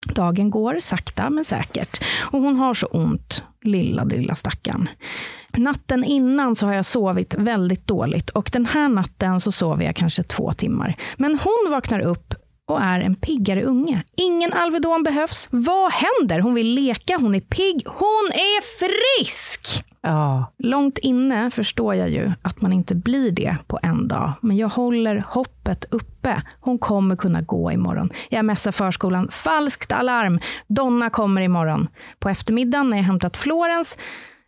Dagen 0.05 0.49
går 0.49 0.79
sakta 0.79 1.29
men 1.29 1.45
säkert 1.45 2.03
och 2.19 2.41
hon 2.41 2.55
har 2.55 2.73
så 2.73 2.87
ont, 2.87 3.43
lilla, 3.61 4.03
lilla 4.03 4.35
stackaren. 4.35 4.89
Natten 5.57 6.03
innan 6.03 6.55
så 6.55 6.65
har 6.65 6.73
jag 6.73 6.85
sovit 6.85 7.33
väldigt 7.33 7.87
dåligt 7.87 8.29
och 8.29 8.49
den 8.53 8.65
här 8.65 8.89
natten 8.89 9.39
så 9.39 9.51
sover 9.51 9.85
jag 9.85 9.95
kanske 9.95 10.23
två 10.23 10.53
timmar. 10.53 10.95
Men 11.17 11.39
hon 11.43 11.71
vaknar 11.71 11.99
upp 11.99 12.33
och 12.71 12.81
är 12.81 12.99
en 12.99 13.15
piggare 13.15 13.63
unge. 13.63 14.03
Ingen 14.17 14.53
Alvedon 14.53 15.03
behövs. 15.03 15.47
Vad 15.51 15.91
händer? 15.91 16.39
Hon 16.39 16.53
vill 16.53 16.75
leka, 16.75 17.17
hon 17.17 17.35
är 17.35 17.39
pigg, 17.39 17.83
hon 17.85 18.29
är 18.33 18.61
frisk! 18.79 19.83
Ja. 20.03 20.53
Långt 20.57 20.97
inne 20.97 21.51
förstår 21.51 21.95
jag 21.95 22.09
ju 22.09 22.31
att 22.41 22.61
man 22.61 22.73
inte 22.73 22.95
blir 22.95 23.31
det 23.31 23.55
på 23.67 23.79
en 23.83 24.07
dag. 24.07 24.33
Men 24.41 24.57
jag 24.57 24.69
håller 24.69 25.25
hoppet 25.27 25.85
uppe. 25.91 26.41
Hon 26.59 26.79
kommer 26.79 27.15
kunna 27.15 27.41
gå 27.41 27.71
imorgon. 27.71 28.09
Jag 28.29 28.45
messar 28.45 28.71
förskolan. 28.71 29.27
Falskt 29.31 29.91
alarm. 29.91 30.39
Donna 30.67 31.09
kommer 31.09 31.41
imorgon. 31.41 31.87
På 32.19 32.29
eftermiddagen 32.29 32.89
när 32.89 32.97
jag 32.97 33.03
hämtat 33.03 33.37
Florens 33.37 33.97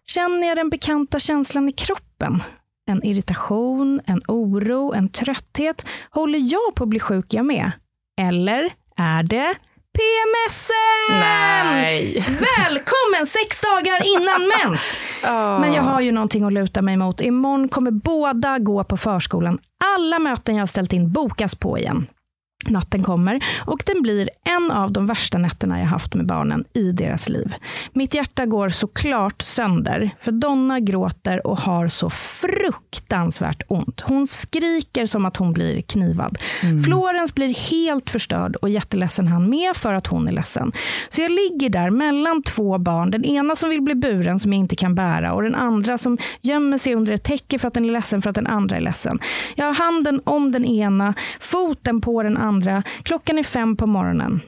känner 0.05 0.47
jag 0.47 0.57
den 0.57 0.69
bekanta 0.69 1.19
känslan 1.19 1.69
i 1.69 1.71
kroppen. 1.71 2.43
En 2.89 3.03
irritation, 3.03 4.01
en 4.05 4.21
oro, 4.27 4.93
en 4.93 5.09
trötthet. 5.09 5.85
Håller 6.09 6.39
jag 6.39 6.75
på 6.75 6.83
att 6.83 6.89
bli 6.89 6.99
sjuk 6.99 7.33
jag 7.33 7.45
med? 7.45 7.71
Eller 8.21 8.69
är 8.97 9.23
det 9.23 9.55
PMSen? 9.97 11.19
Nej. 11.19 12.25
Välkommen 12.59 13.25
sex 13.25 13.61
dagar 13.61 14.01
innan 14.15 14.41
mens! 14.47 14.97
Men 15.61 15.73
jag 15.73 15.83
har 15.83 16.01
ju 16.01 16.11
någonting 16.11 16.43
att 16.43 16.53
luta 16.53 16.81
mig 16.81 16.97
mot. 16.97 17.21
Imorgon 17.21 17.69
kommer 17.69 17.91
båda 17.91 18.59
gå 18.59 18.83
på 18.83 18.97
förskolan. 18.97 19.59
Alla 19.95 20.19
möten 20.19 20.55
jag 20.55 20.61
har 20.61 20.67
ställt 20.67 20.93
in 20.93 21.11
bokas 21.11 21.55
på 21.55 21.77
igen. 21.77 22.07
Natten 22.69 23.03
kommer 23.03 23.43
och 23.65 23.83
den 23.85 24.01
blir 24.01 24.29
en 24.43 24.71
av 24.71 24.91
de 24.91 25.05
värsta 25.05 25.37
nätterna 25.37 25.79
jag 25.79 25.85
haft 25.85 26.13
med 26.13 26.25
barnen 26.25 26.63
i 26.73 26.91
deras 26.91 27.29
liv. 27.29 27.55
Mitt 27.93 28.13
hjärta 28.13 28.45
går 28.45 28.69
såklart 28.69 29.41
sönder 29.41 30.09
för 30.21 30.31
Donna 30.31 30.79
gråter 30.79 31.47
och 31.47 31.59
har 31.59 31.87
så 31.87 32.09
fruktansvärt 32.09 33.63
ont. 33.67 34.01
Hon 34.01 34.27
skriker 34.27 35.05
som 35.05 35.25
att 35.25 35.37
hon 35.37 35.53
blir 35.53 35.81
knivad. 35.81 36.37
Florens 36.85 37.35
blir 37.35 37.53
helt 37.53 38.09
förstörd 38.09 38.55
och 38.55 38.69
jätteledsen 38.69 39.27
han 39.27 39.49
med 39.49 39.75
för 39.75 39.93
att 39.93 40.07
hon 40.07 40.27
är 40.27 40.31
ledsen. 40.31 40.71
Så 41.09 41.21
jag 41.21 41.31
ligger 41.31 41.69
där 41.69 41.89
mellan 41.89 42.43
två 42.43 42.77
barn. 42.77 43.11
Den 43.11 43.25
ena 43.25 43.55
som 43.55 43.69
vill 43.69 43.81
bli 43.81 43.95
buren 43.95 44.39
som 44.39 44.53
jag 44.53 44.59
inte 44.59 44.75
kan 44.75 44.95
bära 44.95 45.33
och 45.33 45.43
den 45.43 45.55
andra 45.55 45.97
som 45.97 46.17
gömmer 46.41 46.77
sig 46.77 46.95
under 46.95 47.13
ett 47.13 47.23
täcke 47.23 47.59
för 47.59 47.67
att 47.67 47.73
den 47.73 47.85
är 47.85 47.91
ledsen 47.91 48.21
för 48.21 48.29
att 48.29 48.35
den 48.35 48.47
andra 48.47 48.75
är 48.75 48.81
ledsen. 48.81 49.19
Jag 49.55 49.65
har 49.65 49.73
handen 49.73 50.21
om 50.23 50.51
den 50.51 50.65
ena, 50.65 51.13
foten 51.39 52.01
på 52.01 52.23
den 52.23 52.37
andra. 52.37 52.52
Klockan 53.03 53.37
är 53.37 53.43
fem 53.43 53.75
på 53.75 53.87
morgonen. 53.87 54.41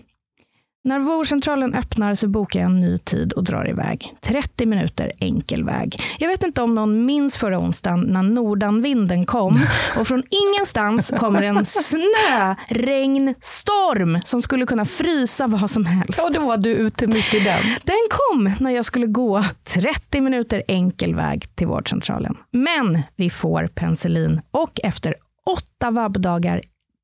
När 0.86 1.00
vårdcentralen 1.00 1.74
öppnar 1.74 2.15
så 2.15 2.28
bokar 2.28 2.60
jag 2.60 2.70
en 2.70 2.80
ny 2.80 2.98
tid 2.98 3.34
och 3.34 3.44
drar 3.44 3.70
iväg. 3.70 4.13
30 4.22 4.65
minuter 4.65 5.12
enkel 5.20 5.63
väg. 5.63 6.02
Jag 6.20 6.28
vet 6.28 6.44
inte 6.44 6.62
om 6.62 6.76
någon 6.76 7.06
minns 7.06 7.38
förra 7.38 7.60
onsdagen 7.60 8.02
när 8.02 8.24
nordanvinden 8.24 9.26
kom 9.26 9.60
och 9.98 10.08
från 10.08 10.24
ingenstans 10.30 11.13
kommer 11.18 11.41
en 11.41 11.65
snöregnstorm 11.65 14.20
som 14.26 14.41
skulle 14.41 14.65
kunna 14.65 14.86
frysa 14.86 15.48
vad 15.48 15.70
som 15.70 15.86
helst. 15.86 16.20
Ja, 16.24 16.30
då 16.34 16.46
var 16.46 16.58
du 16.58 16.70
ute 16.70 17.08
mitt 17.08 17.34
i 17.34 17.39
den. 17.39 17.62
Den 17.84 18.08
kom 18.10 18.52
när 18.60 18.72
jag 18.72 18.86
skulle 18.86 19.08
gå 19.08 19.44
30 19.63 20.22
minuter 20.22 20.63
enkel 20.68 21.15
väg 21.15 21.56
till 21.56 21.68
vårdcentralen. 21.68 22.38
Men 22.52 23.02
vi 23.15 23.30
får 23.30 23.68
penicillin 23.68 24.41
och 24.52 24.80
efter 24.84 25.15
åtta 25.46 25.91
vabbdagar 25.91 26.62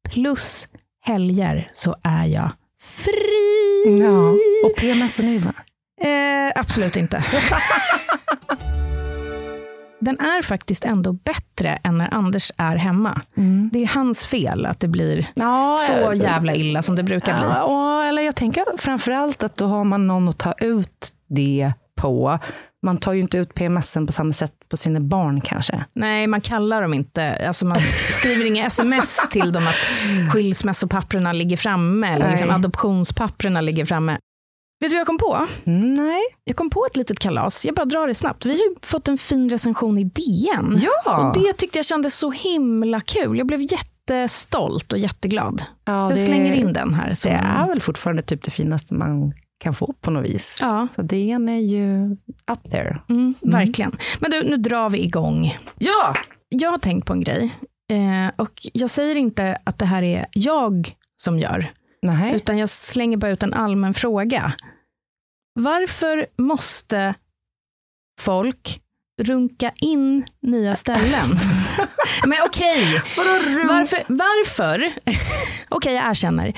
plus 0.09 0.67
helger 1.01 1.69
så 1.73 1.95
är 2.03 2.25
jag 2.25 2.51
fri. 2.81 3.99
Ja. 4.01 4.29
Och 4.65 4.75
PMSen 4.77 5.27
är 5.29 5.39
va? 5.39 5.53
Eh, 6.01 6.51
absolut 6.59 6.97
inte. 6.97 7.23
Den 9.99 10.19
är 10.19 10.41
faktiskt 10.41 10.85
ändå 10.85 11.13
bättre 11.13 11.79
än 11.83 11.97
när 11.97 12.13
Anders 12.13 12.51
är 12.57 12.75
hemma. 12.75 13.21
Det 13.71 13.83
är 13.83 13.87
hans 13.87 14.27
fel 14.27 14.65
att 14.65 14.79
det 14.79 14.87
blir 14.87 15.27
Ja, 15.35 15.75
så 15.87 16.13
jävla 16.13 16.55
illa 16.55 16.81
som 16.81 16.95
det 16.95 17.03
brukar 17.03 17.37
bli. 17.37 17.47
Ja, 17.47 18.03
eller 18.03 18.21
jag 18.21 18.35
tänker 18.35 18.65
framförallt 18.77 19.43
att 19.43 19.57
då 19.57 19.65
har 19.67 19.83
man 19.83 20.07
någon 20.07 20.29
att 20.29 20.37
ta 20.37 20.53
ut 20.53 21.09
det 21.27 21.73
på. 21.95 22.39
Man 22.83 22.97
tar 22.97 23.13
ju 23.13 23.21
inte 23.21 23.37
ut 23.37 23.53
PMSen 23.53 24.05
på 24.05 24.11
samma 24.11 24.33
sätt 24.33 24.53
på 24.69 24.77
sina 24.77 24.99
barn 24.99 25.41
kanske. 25.41 25.85
Nej, 25.93 26.27
man 26.27 26.41
kallar 26.41 26.81
dem 26.81 26.93
inte. 26.93 27.47
Alltså 27.47 27.65
man 27.65 27.77
skriver 28.09 28.45
inga 28.45 28.67
sms 28.67 29.29
till 29.31 29.51
dem 29.51 29.67
att 29.67 29.91
skilsmässopapperna 30.33 31.33
ligger 31.33 31.57
framme 31.57 32.07
eller 32.13 32.31
liksom 32.31 32.49
adoptionspapperna 32.49 33.61
ligger 33.61 33.85
framme. 33.85 34.17
Vet 34.79 34.89
du 34.89 34.95
vad 34.95 34.99
jag 34.99 35.07
kom 35.07 35.17
på? 35.17 35.47
Nej. 35.71 36.21
Jag 36.43 36.55
kom 36.55 36.69
på 36.69 36.85
ett 36.89 36.95
litet 36.95 37.19
kalas. 37.19 37.65
Jag 37.65 37.75
bara 37.75 37.85
drar 37.85 38.07
det 38.07 38.15
snabbt. 38.15 38.45
Vi 38.45 38.49
har 38.49 38.57
ju 38.57 38.75
fått 38.81 39.07
en 39.07 39.17
fin 39.17 39.49
recension 39.49 39.97
i 39.97 40.03
DN. 40.03 40.79
Ja. 41.05 41.27
Och 41.27 41.41
det 41.43 41.53
tyckte 41.53 41.77
jag 41.77 41.85
kändes 41.85 42.15
så 42.17 42.31
himla 42.31 43.01
kul. 43.01 43.37
Jag 43.37 43.47
blev 43.47 43.61
jättestolt 43.61 44.93
och 44.93 44.97
jätteglad. 44.99 45.63
Ja, 45.85 46.05
så 46.05 46.11
jag 46.11 46.19
det- 46.19 46.25
slänger 46.25 46.53
in 46.53 46.73
den 46.73 46.93
här. 46.93 47.09
Det 47.09 47.15
Som, 47.15 47.31
är 47.31 47.67
väl 47.67 47.81
fortfarande 47.81 48.21
typ 48.21 48.43
det 48.43 48.51
finaste 48.51 48.93
man 48.93 49.33
kan 49.61 49.73
få 49.73 49.93
på 50.01 50.11
något 50.11 50.25
vis. 50.25 50.57
Ja. 50.61 50.87
Så 50.95 51.01
DN 51.01 51.49
är 51.49 51.59
ju 51.59 52.11
up 52.51 52.71
there. 52.71 53.01
mm, 53.09 53.33
Verkligen. 53.41 53.97
Men 54.19 54.31
du, 54.31 54.43
nu 54.43 54.57
drar 54.57 54.89
vi 54.89 55.03
igång. 55.03 55.57
Ja! 55.79 56.13
Jag 56.49 56.71
har 56.71 56.77
tänkt 56.77 57.05
på 57.07 57.13
en 57.13 57.21
grej. 57.23 57.55
Eh, 57.91 58.31
och 58.37 58.51
jag 58.73 58.89
säger 58.89 59.15
inte 59.15 59.57
att 59.63 59.79
det 59.79 59.85
här 59.85 60.03
är 60.03 60.25
jag 60.31 60.95
som 61.17 61.39
gör. 61.39 61.71
Nej. 62.01 62.35
Utan 62.35 62.57
jag 62.57 62.69
slänger 62.69 63.17
bara 63.17 63.31
ut 63.31 63.43
en 63.43 63.53
allmän 63.53 63.93
fråga. 63.93 64.53
Varför 65.53 66.27
måste 66.37 67.13
folk 68.19 68.81
runka 69.21 69.71
in 69.81 70.25
nya 70.41 70.75
ställen? 70.75 71.27
Men 72.27 72.37
okej, 72.45 73.01
varför? 73.67 74.03
varför? 74.07 74.93
okej, 75.69 75.93
jag 75.93 76.09
erkänner. 76.09 76.53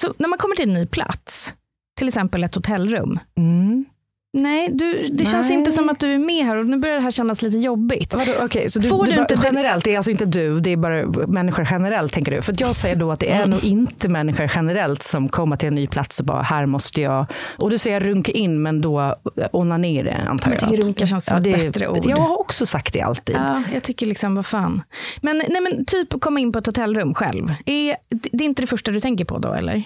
Så 0.00 0.14
när 0.18 0.28
man 0.28 0.38
kommer 0.38 0.56
till 0.56 0.68
en 0.68 0.74
ny 0.74 0.86
plats, 0.86 1.54
till 1.98 2.08
exempel 2.08 2.44
ett 2.44 2.54
hotellrum. 2.54 3.18
Mm. 3.36 3.84
Nej, 4.32 4.68
du, 4.72 5.06
det 5.12 5.24
känns 5.24 5.48
Nej. 5.48 5.58
inte 5.58 5.72
som 5.72 5.88
att 5.88 6.00
du 6.00 6.14
är 6.14 6.18
med 6.18 6.44
här 6.44 6.56
och 6.56 6.66
nu 6.66 6.76
börjar 6.76 6.96
det 6.96 7.02
här 7.02 7.10
kännas 7.10 7.42
lite 7.42 7.56
jobbigt. 7.58 8.14
Vadå, 8.14 8.32
okej, 8.42 8.70
så 8.70 8.80
du, 8.80 8.88
Får 8.88 9.06
du 9.06 9.12
du 9.12 9.20
inte 9.20 9.38
generellt, 9.44 9.84
det 9.84 9.92
är 9.92 9.96
alltså 9.96 10.10
inte 10.10 10.24
du, 10.24 10.60
det 10.60 10.70
är 10.72 10.76
bara 10.76 11.06
människor 11.26 11.68
generellt 11.70 12.12
tänker 12.12 12.32
du? 12.32 12.42
För 12.42 12.54
jag 12.58 12.74
säger 12.74 12.96
då 12.96 13.12
att 13.12 13.20
det 13.20 13.30
är 13.30 13.46
nog 13.46 13.64
inte 13.64 14.08
människor 14.08 14.50
generellt 14.54 15.02
som 15.02 15.28
kommer 15.28 15.56
till 15.56 15.68
en 15.68 15.74
ny 15.74 15.86
plats 15.86 16.20
och 16.20 16.26
bara, 16.26 16.42
här 16.42 16.66
måste 16.66 17.00
jag, 17.02 17.26
och 17.58 17.70
du 17.70 17.78
säger 17.78 18.00
runka 18.00 18.32
in 18.32 18.62
men 18.62 18.80
då 18.80 19.16
onanera 19.52 20.16
antar 20.16 20.50
Jag 20.50 20.62
jag. 20.62 20.68
tycker 20.70 20.82
runka 20.82 21.06
känns 21.06 21.24
som 21.24 21.36
ett 21.36 21.44
det 21.44 21.50
bättre 21.52 21.88
ord. 21.88 22.06
Jag 22.06 22.16
har 22.16 22.40
också 22.40 22.66
sagt 22.66 22.92
det 22.92 23.00
alltid. 23.00 23.36
Ja, 23.36 23.62
jag 23.74 23.82
tycker 23.82 24.06
liksom, 24.06 24.34
vad 24.34 24.46
fan. 24.46 24.82
Men, 25.20 25.42
nej, 25.48 25.60
men 25.60 25.84
typ 25.84 26.20
komma 26.20 26.40
in 26.40 26.52
på 26.52 26.58
ett 26.58 26.66
hotellrum 26.66 27.14
själv. 27.14 27.54
Är, 27.66 27.96
det 28.10 28.44
är 28.44 28.46
inte 28.46 28.62
det 28.62 28.66
första 28.66 28.90
du 28.90 29.00
tänker 29.00 29.24
på 29.24 29.38
då, 29.38 29.52
eller? 29.52 29.82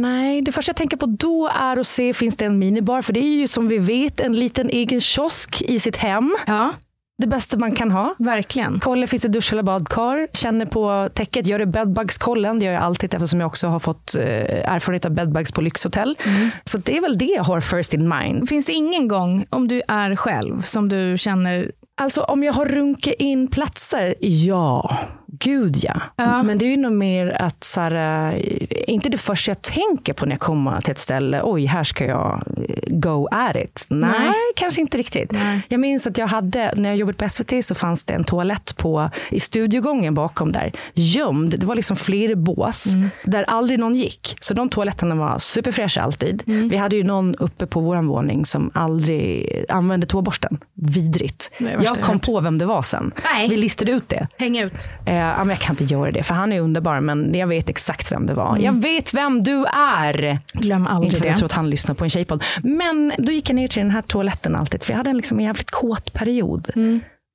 Nej, 0.00 0.42
det 0.42 0.52
första 0.52 0.70
jag 0.70 0.76
tänker 0.76 0.96
på 0.96 1.06
då 1.06 1.48
är 1.54 1.76
att 1.76 1.86
se, 1.86 2.14
finns 2.14 2.36
det 2.36 2.44
en 2.44 2.58
minibar? 2.58 3.02
För 3.02 3.12
det 3.12 3.20
är 3.20 3.36
ju 3.36 3.46
som 3.46 3.68
vi 3.68 3.78
vet 3.78 4.20
en 4.20 4.32
liten 4.32 4.70
egen 4.70 5.00
kiosk 5.00 5.62
i 5.62 5.80
sitt 5.80 5.96
hem. 5.96 6.36
Ja, 6.46 6.70
Det 7.18 7.26
bästa 7.26 7.58
man 7.58 7.72
kan 7.72 7.90
ha. 7.90 8.14
verkligen. 8.18 8.80
Kolla, 8.80 9.06
finns 9.06 9.22
det 9.22 9.28
dusch 9.28 9.52
eller 9.52 9.62
badkar? 9.62 10.28
Känner 10.32 10.66
på 10.66 11.08
täcket, 11.14 11.46
gör 11.46 11.58
det 11.58 11.66
bedbugskollen. 11.66 12.58
Det 12.58 12.64
gör 12.64 12.72
jag 12.72 12.82
alltid 12.82 13.14
eftersom 13.14 13.40
jag 13.40 13.46
också 13.46 13.66
har 13.68 13.80
fått 13.80 14.14
eh, 14.14 14.72
erfarenhet 14.72 15.04
av 15.04 15.10
bedbugs 15.12 15.52
på 15.52 15.60
lyxhotell. 15.60 16.18
Så 16.64 16.78
det 16.78 16.96
är 16.96 17.00
väl 17.00 17.18
det 17.18 17.24
jag 17.36 17.44
har 17.44 17.60
first 17.60 17.94
in 17.94 18.08
mind. 18.08 18.48
Finns 18.48 18.66
det 18.66 18.72
ingen 18.72 19.08
gång, 19.08 19.46
om 19.50 19.68
du 19.68 19.82
är 19.88 20.16
själv, 20.16 20.62
som 20.62 20.88
du 20.88 21.14
känner, 21.18 21.72
Alltså 22.00 22.20
om 22.22 22.42
jag 22.44 22.52
har 22.52 22.66
runkat 22.66 23.14
in 23.18 23.48
platser, 23.48 24.14
ja. 24.20 24.98
Gud 25.38 25.76
ja. 25.82 26.00
Ja. 26.16 26.42
Men 26.42 26.58
det 26.58 26.64
är 26.64 26.70
ju 26.70 26.76
nog 26.76 26.92
mer 26.92 27.36
att, 27.40 27.64
så 27.64 27.80
här, 27.80 28.34
eh, 28.34 28.42
inte 28.86 29.08
det 29.08 29.18
första 29.18 29.50
jag 29.50 29.62
tänker 29.62 30.12
på 30.12 30.26
när 30.26 30.32
jag 30.32 30.40
kommer 30.40 30.80
till 30.80 30.92
ett 30.92 30.98
ställe, 30.98 31.40
oj 31.44 31.64
här 31.64 31.84
ska 31.84 32.04
jag 32.04 32.42
eh, 32.68 32.74
go 32.86 33.28
at 33.30 33.56
it. 33.56 33.86
Nej, 33.90 34.10
Nej. 34.10 34.32
kanske 34.56 34.80
inte 34.80 34.98
riktigt. 34.98 35.32
Nej. 35.32 35.62
Jag 35.68 35.80
minns 35.80 36.06
att 36.06 36.18
jag 36.18 36.26
hade, 36.26 36.72
när 36.76 36.88
jag 36.88 36.96
jobbade 36.96 37.18
på 37.18 37.28
SVT 37.28 37.64
så 37.64 37.74
fanns 37.74 38.04
det 38.04 38.14
en 38.14 38.24
toalett 38.24 38.76
på, 38.76 39.10
i 39.30 39.40
studiogången 39.40 40.14
bakom 40.14 40.52
där, 40.52 40.72
gömd. 40.94 41.58
Det 41.58 41.66
var 41.66 41.74
liksom 41.74 41.96
flera 41.96 42.36
bås 42.36 42.86
där 43.24 43.42
aldrig 43.42 43.78
någon 43.78 43.94
gick. 43.94 44.36
Så 44.40 44.54
de 44.54 44.68
toaletterna 44.68 45.14
var 45.14 45.38
superfräscha 45.38 46.00
alltid. 46.02 46.42
Vi 46.46 46.76
hade 46.76 46.96
ju 46.96 47.04
någon 47.04 47.34
uppe 47.34 47.66
på 47.66 47.80
vår 47.80 48.02
våning 48.02 48.44
som 48.44 48.70
aldrig 48.74 49.64
använde 49.68 50.06
toaborsten. 50.06 50.58
Vidrigt. 50.74 51.50
Jag 51.58 52.00
kom 52.00 52.18
på 52.18 52.40
vem 52.40 52.58
det 52.58 52.64
var 52.66 52.82
sen. 52.82 53.12
Nej. 53.34 53.48
Vi 53.48 53.56
listade 53.56 53.92
ut 53.92 54.08
det. 54.08 54.28
häng 54.38 54.58
ut. 54.58 54.88
Eh, 55.06 55.27
ja, 55.28 55.38
men 55.38 55.48
jag 55.48 55.58
kan 55.58 55.72
inte 55.78 55.94
göra 55.94 56.10
det, 56.10 56.22
för 56.22 56.34
han 56.34 56.52
är 56.52 56.60
underbar, 56.60 57.00
men 57.00 57.34
jag 57.34 57.46
vet 57.46 57.68
exakt 57.68 58.12
vem 58.12 58.26
det 58.26 58.34
var. 58.34 58.58
Jag 58.58 58.82
vet 58.82 59.14
vem 59.14 59.42
du 59.42 59.64
är! 59.66 60.38
Glöm 60.52 60.80
Inte 60.80 60.90
aldrig 60.92 61.12
för 61.12 61.20
att 61.20 61.26
jag 61.26 61.34
det. 61.34 61.38
tror 61.38 61.46
att 61.46 61.52
han 61.52 61.70
lyssnar 61.70 61.94
på 61.94 62.04
en 62.04 62.10
tjejpodd. 62.10 62.44
Men 62.62 63.12
då 63.18 63.32
gick 63.32 63.48
jag 63.50 63.54
ner 63.56 63.68
till 63.68 63.82
den 63.82 63.90
här 63.90 64.02
toaletten 64.02 64.56
alltid, 64.56 64.82
för 64.84 64.92
jag 64.92 64.96
hade 64.96 65.10
en 65.10 65.16
liksom 65.16 65.40
jävligt 65.40 65.70
kåt 65.70 66.12
period. 66.12 66.70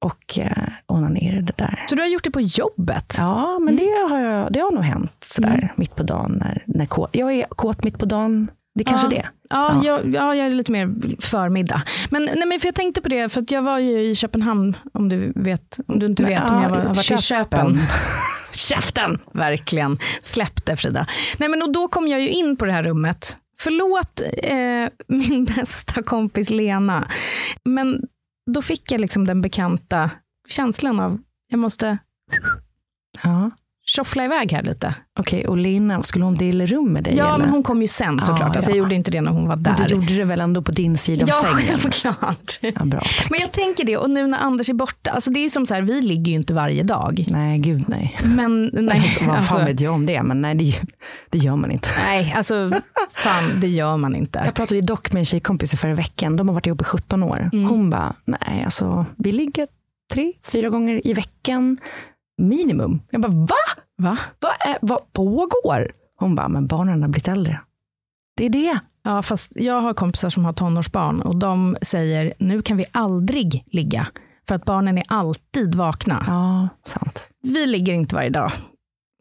Och 0.05 0.39
eh, 0.39 0.51
onanerade 0.87 1.53
där. 1.57 1.85
Så 1.89 1.95
du 1.95 2.01
har 2.01 2.09
gjort 2.09 2.23
det 2.23 2.31
på 2.31 2.41
jobbet? 2.41 3.15
Ja, 3.17 3.59
men 3.59 3.75
det, 3.75 4.07
har 4.09 4.19
jag, 4.19 4.53
det 4.53 4.59
har 4.59 4.71
nog 4.71 4.83
hänt 4.83 5.15
sådär 5.19 5.73
mitt 5.77 5.95
på 5.95 6.03
dagen. 6.03 6.31
När, 6.39 6.63
när 6.65 6.85
kåt, 6.85 7.09
jag 7.13 7.33
är 7.33 7.45
kåt 7.45 7.83
mitt 7.83 7.97
på 7.99 8.05
dagen. 8.05 8.47
Det 8.75 8.81
är 8.81 8.85
kanske 8.85 9.07
Ja. 9.07 9.09
det. 9.09 9.29
Ja, 9.49 9.81
Jag, 9.83 10.15
ja, 10.15 10.35
jag 10.35 10.47
är 10.47 10.51
lite 10.51 10.71
mer 10.71 11.21
förmiddag. 11.21 11.81
Men, 12.09 12.23
nej, 12.23 12.45
men 12.47 12.59
för 12.59 12.67
jag 12.67 12.75
tänkte 12.75 13.01
på 13.01 13.09
det, 13.09 13.29
för 13.29 13.41
att 13.41 13.51
jag 13.51 13.61
var 13.61 13.79
ju 13.79 14.05
i 14.05 14.15
Köpenhamn, 14.15 14.77
om 14.93 15.09
du, 15.09 15.33
vet, 15.35 15.79
om 15.87 15.99
du 15.99 16.05
inte 16.05 16.23
vet 16.23 16.49
om 16.49 16.61
jag 16.61 16.69
var, 16.69 16.77
har 16.77 16.83
varit 16.83 17.11
i 17.11 17.17
Köpen. 17.17 17.79
Käften! 18.51 19.19
Verkligen. 19.33 19.99
Släpp 20.21 20.65
det 20.65 20.75
Frida. 20.77 21.07
Nej, 21.37 21.49
men, 21.49 21.61
och 21.61 21.71
då 21.73 21.87
kom 21.87 22.07
jag 22.07 22.21
ju 22.21 22.29
in 22.29 22.57
på 22.57 22.65
det 22.65 22.71
här 22.71 22.83
rummet. 22.83 23.37
Förlåt 23.59 24.21
eh, 24.43 24.89
min 25.17 25.45
bästa 25.45 26.03
kompis 26.03 26.49
Lena. 26.49 27.07
Men 27.65 28.01
då 28.51 28.61
fick 28.61 28.91
jag 28.91 29.01
liksom 29.01 29.27
den 29.27 29.41
bekanta 29.41 30.09
känslan 30.49 30.99
av, 30.99 31.19
jag 31.49 31.59
måste 31.59 31.97
Ja. 33.23 33.51
Tjoffla 33.95 34.25
iväg 34.25 34.51
här 34.51 34.63
lite. 34.63 34.95
Okej, 35.19 35.47
och 35.47 35.57
Lina, 35.57 36.03
skulle 36.03 36.25
hon 36.25 36.35
dela 36.35 36.65
rum 36.65 36.93
med 36.93 37.03
dig? 37.03 37.15
Ja, 37.17 37.27
eller? 37.27 37.37
men 37.37 37.49
hon 37.49 37.63
kom 37.63 37.81
ju 37.81 37.87
sen 37.87 38.21
såklart. 38.21 38.39
Ja, 38.39 38.57
alltså, 38.57 38.71
jag 38.71 38.77
ja. 38.77 38.79
gjorde 38.83 38.95
inte 38.95 39.11
det 39.11 39.21
när 39.21 39.31
hon 39.31 39.47
var 39.47 39.55
Men 39.55 39.63
där. 39.63 39.87
du 39.87 39.95
gjorde 39.95 40.13
det 40.13 40.23
väl 40.23 40.41
ändå 40.41 40.61
på 40.61 40.71
din 40.71 40.97
sida 40.97 41.23
av 41.23 41.29
ja, 41.29 41.35
sängen? 41.35 41.79
självklart. 41.79 42.59
Ja, 42.61 42.85
bra. 42.85 43.01
Men 43.29 43.39
jag 43.39 43.51
tänker 43.51 43.85
det, 43.85 43.97
och 43.97 44.09
nu 44.09 44.27
när 44.27 44.37
Anders 44.37 44.69
är 44.69 44.73
borta, 44.73 45.11
alltså 45.11 45.31
det 45.31 45.39
är 45.39 45.41
ju 45.41 45.49
som 45.49 45.65
så 45.65 45.73
här, 45.73 45.81
vi 45.81 46.01
ligger 46.01 46.31
ju 46.31 46.37
inte 46.37 46.53
varje 46.53 46.83
dag. 46.83 47.25
Nej, 47.27 47.59
gud 47.59 47.83
nej. 47.87 48.17
Men 48.23 48.63
nej, 48.73 49.01
Alltså, 49.03 49.25
vad 49.25 49.35
fan 49.35 49.37
alltså, 49.37 49.65
vet 49.65 49.81
jag 49.81 49.93
om 49.93 50.05
det? 50.05 50.23
Men 50.23 50.41
nej, 50.41 50.55
det, 50.55 50.81
det 51.29 51.37
gör 51.37 51.55
man 51.55 51.71
inte. 51.71 51.89
nej, 52.05 52.33
alltså 52.37 52.71
fan 53.13 53.59
det 53.61 53.67
gör 53.67 53.97
man 53.97 54.15
inte. 54.15 54.41
Jag 54.45 54.53
pratade 54.53 54.81
dock 54.81 55.11
med 55.11 55.19
en 55.19 55.25
tjejkompis 55.25 55.73
i 55.73 55.77
förra 55.77 55.95
veckan. 55.95 56.35
De 56.35 56.47
har 56.47 56.53
varit 56.55 56.65
ihop 56.65 56.81
i 56.81 56.83
17 56.83 57.23
år. 57.23 57.49
Mm. 57.53 57.69
Hon 57.69 57.89
bara, 57.89 58.15
nej 58.25 58.63
alltså 58.65 59.05
vi 59.17 59.31
ligger 59.31 59.67
tre, 60.13 60.33
fyra 60.43 60.69
gånger 60.69 61.07
i 61.07 61.13
veckan 61.13 61.77
minimum. 62.43 63.01
Jag 63.11 63.21
bara, 63.21 63.31
va? 63.31 63.55
Va? 63.97 64.17
Vad, 64.39 64.51
är, 64.59 64.77
vad 64.81 65.13
pågår? 65.13 65.91
Hon 66.19 66.35
bara, 66.35 66.47
men 66.47 66.67
barnen 66.67 67.01
har 67.01 67.09
blivit 67.09 67.27
äldre. 67.27 67.59
Det 68.37 68.45
är 68.45 68.49
det. 68.49 68.79
Ja, 69.03 69.21
fast 69.21 69.55
jag 69.55 69.81
har 69.81 69.93
kompisar 69.93 70.29
som 70.29 70.45
har 70.45 70.53
tonårsbarn 70.53 71.21
och 71.21 71.35
de 71.35 71.77
säger 71.81 72.33
nu 72.39 72.61
kan 72.61 72.77
vi 72.77 72.85
aldrig 72.91 73.63
ligga 73.71 74.07
för 74.47 74.55
att 74.55 74.65
barnen 74.65 74.97
är 74.97 75.03
alltid 75.07 75.75
vakna. 75.75 76.23
Ja, 76.27 76.69
sant. 76.85 77.29
Vi 77.41 77.65
ligger 77.65 77.93
inte 77.93 78.15
varje 78.15 78.29
dag. 78.29 78.51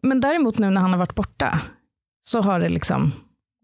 Men 0.03 0.19
däremot 0.19 0.57
nu 0.57 0.69
när 0.69 0.81
han 0.81 0.91
har 0.91 0.97
varit 0.97 1.15
borta 1.15 1.59
så 2.23 2.41
har 2.41 2.59
det 2.59 2.69
liksom 2.69 3.11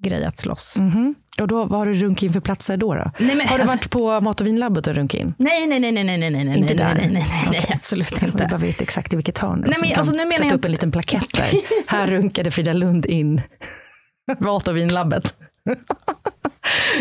grejats 0.04 0.46
loss. 0.46 0.78
Mhm. 0.80 1.16
Och 1.42 1.48
då, 1.48 1.66
vad 1.66 1.80
har 1.80 1.86
du 1.86 1.94
runkat 1.94 2.24
in 2.24 2.34
för 2.34 2.40
platser 2.40 2.78
då? 2.78 2.94
då? 2.96 3.12
Nej, 3.20 3.36
men 3.36 3.48
Har 3.48 3.58
du 3.58 3.62
alltså- 3.62 3.78
varit 3.78 3.90
på 3.90 4.22
mat 4.22 4.42
och 4.42 4.48
vinlabbet 4.48 4.88
och 4.88 4.96
runkat 4.96 5.20
in? 5.22 5.34
Nej, 5.38 5.68
nej, 5.68 5.80
nej, 5.80 5.92
nej, 5.92 6.04
nej, 6.04 6.18
nej, 6.18 6.32
nej, 6.32 6.46
nej, 6.46 6.58
Inte 6.58 6.74
nej, 6.74 6.84
där? 6.86 6.94
nej, 6.96 7.10
nej, 7.12 7.14
nej, 7.14 7.48
nej, 7.52 7.60
Okej. 7.64 7.76
absolut 7.76 8.12
Jag 8.22 8.24
inte. 8.30 8.48
bara 8.52 8.58
vet 8.58 8.82
exakt 8.82 9.14
i 9.14 9.16
vilket 9.16 9.38
hörn. 9.38 9.64
Nej, 9.68 9.76
men 9.82 9.98
alltså, 9.98 10.12
nu 10.12 10.18
menar 10.18 10.32
sätta 10.32 10.46
jag- 10.46 10.54
upp 10.54 10.66
en 10.66 10.72
liten 10.72 10.92
plakett 10.92 11.28
där. 11.34 11.52
Här 11.88 12.08
runkade 12.08 12.52
Frida 12.52 12.74
Lund 12.74 13.06
in 13.06 13.42
mat 14.40 14.68
och 14.68 14.78
vinlabbet. 14.78 15.36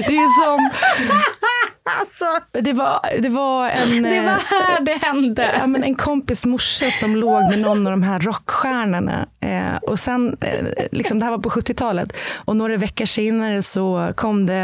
Det 0.06 0.16
är 0.16 0.44
som... 0.44 0.70
Alltså, 2.00 2.24
Det 2.52 2.72
var, 2.72 3.00
det 3.20 3.28
var 3.28 3.68
en... 3.68 4.02
det 4.02 4.20
var 4.20 4.32
eh, 4.32 4.38
här 4.38 4.80
det 4.80 5.06
hände. 5.06 5.50
Ja, 5.58 5.66
men 5.66 5.84
en 5.84 5.94
kompis 5.94 6.46
morsa 6.46 6.86
som 6.90 7.16
låg 7.16 7.42
med 7.48 7.58
någon 7.58 7.86
av 7.86 7.90
de 7.90 8.02
här 8.02 8.18
rockstjärnorna. 8.18 9.28
Eh, 9.40 9.76
och 9.76 9.98
sen, 9.98 10.36
eh, 10.40 10.66
liksom, 10.92 11.18
det 11.18 11.24
här 11.24 11.32
var 11.32 11.38
på 11.38 11.48
70-talet. 11.48 12.12
Och 12.44 12.56
några 12.56 12.76
veckor 12.76 13.04
senare 13.04 13.62
så 13.62 14.12
kom 14.16 14.46
det 14.46 14.54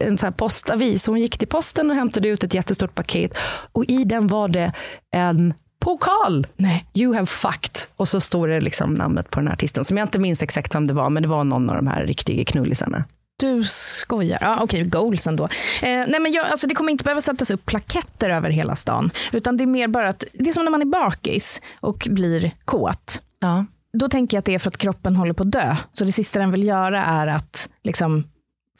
en 0.00 0.18
så 0.18 0.26
här 0.26 0.30
postavis. 0.30 1.06
Hon 1.06 1.20
gick 1.20 1.38
till 1.38 1.48
posten 1.48 1.90
och 1.90 1.96
hämtade 1.96 2.28
ut 2.28 2.44
ett 2.44 2.54
jättestort 2.54 2.94
paket. 2.94 3.32
Och 3.72 3.84
i 3.88 4.04
den 4.04 4.26
var 4.26 4.48
det 4.48 4.72
en 5.14 5.54
pokal. 5.80 6.46
Nej. 6.56 6.86
You 6.94 7.14
have 7.14 7.26
fucked. 7.26 7.76
Och 7.96 8.08
så 8.08 8.20
står 8.20 8.48
det 8.48 8.60
liksom 8.60 8.94
namnet 8.94 9.30
på 9.30 9.40
den 9.40 9.46
här 9.46 9.54
artisten. 9.54 9.84
Som 9.84 9.96
jag 9.96 10.04
inte 10.04 10.18
minns 10.18 10.42
exakt 10.42 10.74
vem 10.74 10.86
det 10.86 10.94
var, 10.94 11.10
men 11.10 11.22
det 11.22 11.28
var 11.28 11.44
någon 11.44 11.70
av 11.70 11.76
de 11.76 11.86
här 11.86 12.04
riktiga 12.04 12.44
knullisarna. 12.44 13.04
Du 13.42 13.64
skojar. 13.64 14.38
Ja, 14.40 14.58
okej, 14.62 14.84
goals 14.84 15.26
ändå. 15.26 15.44
Eh, 15.82 16.04
nej, 16.08 16.20
men 16.20 16.32
jag, 16.32 16.46
alltså, 16.46 16.66
det 16.66 16.74
kommer 16.74 16.92
inte 16.92 17.04
behöva 17.04 17.20
sättas 17.20 17.50
upp 17.50 17.66
plaketter 17.66 18.30
över 18.30 18.50
hela 18.50 18.76
stan. 18.76 19.10
Utan 19.32 19.56
det 19.56 19.64
är 19.64 19.66
mer 19.66 19.88
bara 19.88 20.08
att, 20.08 20.24
det 20.32 20.50
är 20.50 20.52
som 20.52 20.64
när 20.64 20.70
man 20.70 20.80
är 20.80 20.86
bakis 20.86 21.60
och 21.80 22.08
blir 22.10 22.50
kåt. 22.64 23.22
Ja. 23.40 23.64
Då 23.98 24.08
tänker 24.08 24.36
jag 24.36 24.38
att 24.38 24.44
det 24.44 24.54
är 24.54 24.58
för 24.58 24.70
att 24.70 24.76
kroppen 24.76 25.16
håller 25.16 25.32
på 25.32 25.42
att 25.42 25.52
dö. 25.52 25.76
Så 25.92 26.04
det 26.04 26.12
sista 26.12 26.38
den 26.38 26.50
vill 26.50 26.62
göra 26.62 27.04
är 27.04 27.26
att 27.26 27.68
liksom 27.82 28.24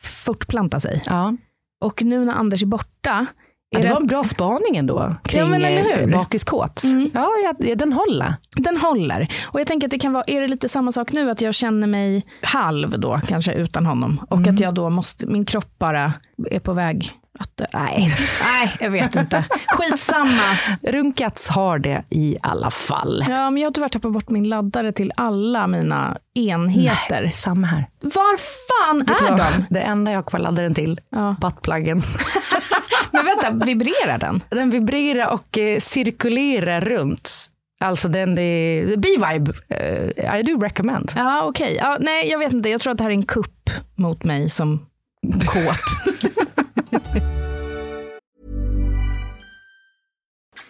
fortplanta 0.01 0.81
sig. 0.81 1.03
ja. 1.07 1.37
Och 1.81 2.03
nu 2.03 2.25
när 2.25 2.33
Anders 2.33 2.63
är 2.63 2.67
borta, 2.67 3.27
Ja, 3.73 3.79
det 3.81 3.89
var 3.89 4.01
en 4.01 4.07
bra 4.07 4.25
spaning 4.25 4.77
ändå, 4.77 5.17
kring 5.25 5.55
eller 5.55 6.03
eh, 6.03 6.09
bakiskåt. 6.09 6.83
Mm. 6.85 7.11
Ja, 7.15 7.31
ja, 7.59 7.75
den 7.75 7.93
håller. 7.93 8.35
den 8.57 8.77
håller. 8.77 9.29
Och 9.47 9.61
jag 9.61 9.67
tänker 9.67 9.87
att 9.87 9.91
det 9.91 9.99
kan 9.99 10.13
vara, 10.13 10.25
är 10.27 10.41
det 10.41 10.49
lite 10.49 10.69
samma 10.69 10.93
sak 10.93 11.13
nu, 11.13 11.31
att 11.31 11.41
jag 11.41 11.55
känner 11.55 11.87
mig 11.87 12.27
halv 12.43 13.01
då, 13.01 13.21
kanske 13.29 13.53
utan 13.53 13.87
honom. 13.87 14.21
Och 14.31 14.39
Mm. 14.39 14.55
att 14.55 14.61
jag 14.61 14.75
då 14.75 14.91
måste, 14.91 15.27
min 15.27 15.45
kropp 15.45 15.79
bara 15.79 16.13
är 16.51 16.61
på 16.61 16.73
väg 16.73 17.11
att, 17.39 17.61
nej, 17.73 18.15
nej, 18.53 18.77
jag 18.81 18.91
vet 18.91 19.17
inte. 19.17 19.45
Skitsamma. 19.69 20.43
Runkats 20.83 21.49
har 21.49 21.79
det 21.79 22.03
i 22.11 22.37
alla 22.43 22.71
fall. 22.71 23.25
Ja, 23.29 23.51
men 23.51 23.63
jag 23.63 23.67
har 23.67 23.73
tyvärr 23.73 23.89
tappat 23.89 24.13
bort 24.13 24.31
min 24.31 24.49
laddare 24.49 24.93
till 24.93 25.13
alla 25.17 25.67
mina 25.67 26.17
enheter. 26.35 27.31
Samma 27.35 27.67
här. 27.67 27.89
Var 28.01 28.37
fan 28.69 29.01
är 29.01 29.37
de? 29.37 29.65
Det 29.75 29.81
enda 29.81 30.11
jag 30.11 30.19
har 30.19 30.23
kvar 30.23 30.41
laddaren 30.41 30.75
till, 30.75 31.01
Ja. 31.11 31.37
buttpluggen. 31.41 32.03
Vänta, 33.43 33.67
vibrerar 33.67 34.19
den? 34.19 34.43
Den 34.49 34.71
vibrerar 34.71 35.33
och 35.33 35.59
eh, 35.59 35.79
cirkulerar 35.79 36.81
runt. 36.81 37.31
Alltså 37.81 38.09
den 38.09 38.39
är, 38.39 38.97
B-vibe, 38.97 39.53
eh, 39.69 40.39
I 40.41 40.43
do 40.43 40.61
recommend. 40.61 41.13
Ja, 41.17 41.43
okej. 41.45 41.77
Ja, 41.81 41.97
nej, 42.01 42.31
jag 42.31 42.39
vet 42.39 42.53
inte. 42.53 42.69
Jag 42.69 42.81
tror 42.81 42.91
att 42.91 42.99
det 42.99 43.05
här 43.05 43.11
är 43.11 43.15
en 43.15 43.23
kupp 43.27 43.71
mot 43.95 44.25
mig 44.25 44.49
som 44.49 44.87
kåt. 45.47 46.17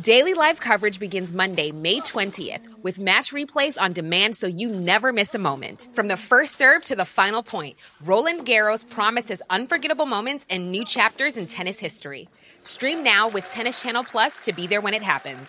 Daily 0.00 0.32
live 0.32 0.60
coverage 0.60 1.00
begins 1.00 1.32
Monday, 1.32 1.72
May 1.72 1.98
20th, 1.98 2.60
with 2.84 3.00
match 3.00 3.32
replays 3.32 3.76
on 3.80 3.92
demand 3.92 4.36
so 4.36 4.46
you 4.46 4.68
never 4.68 5.12
miss 5.12 5.34
a 5.34 5.38
moment. 5.38 5.88
From 5.92 6.06
the 6.06 6.16
first 6.16 6.54
serve 6.54 6.84
to 6.84 6.94
the 6.94 7.04
final 7.04 7.42
point, 7.42 7.76
Roland 8.04 8.46
Garros 8.46 8.88
promises 8.88 9.42
unforgettable 9.50 10.06
moments 10.06 10.46
and 10.48 10.70
new 10.70 10.84
chapters 10.84 11.36
in 11.36 11.46
tennis 11.46 11.80
history. 11.80 12.28
Stream 12.62 13.02
now 13.02 13.26
with 13.26 13.48
Tennis 13.48 13.82
Channel 13.82 14.04
Plus 14.04 14.36
to 14.44 14.52
be 14.52 14.68
there 14.68 14.80
when 14.80 14.94
it 14.94 15.02
happens. 15.02 15.48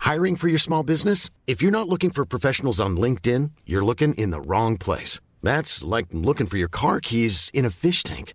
Hiring 0.00 0.34
for 0.34 0.48
your 0.48 0.58
small 0.58 0.82
business? 0.82 1.30
If 1.46 1.62
you're 1.62 1.70
not 1.70 1.88
looking 1.88 2.10
for 2.10 2.24
professionals 2.24 2.80
on 2.80 2.96
LinkedIn, 2.96 3.52
you're 3.66 3.84
looking 3.84 4.14
in 4.14 4.30
the 4.32 4.40
wrong 4.40 4.78
place. 4.78 5.20
That's 5.44 5.84
like 5.84 6.06
looking 6.10 6.48
for 6.48 6.56
your 6.56 6.66
car 6.66 6.98
keys 6.98 7.52
in 7.54 7.64
a 7.64 7.70
fish 7.70 8.02
tank. 8.02 8.34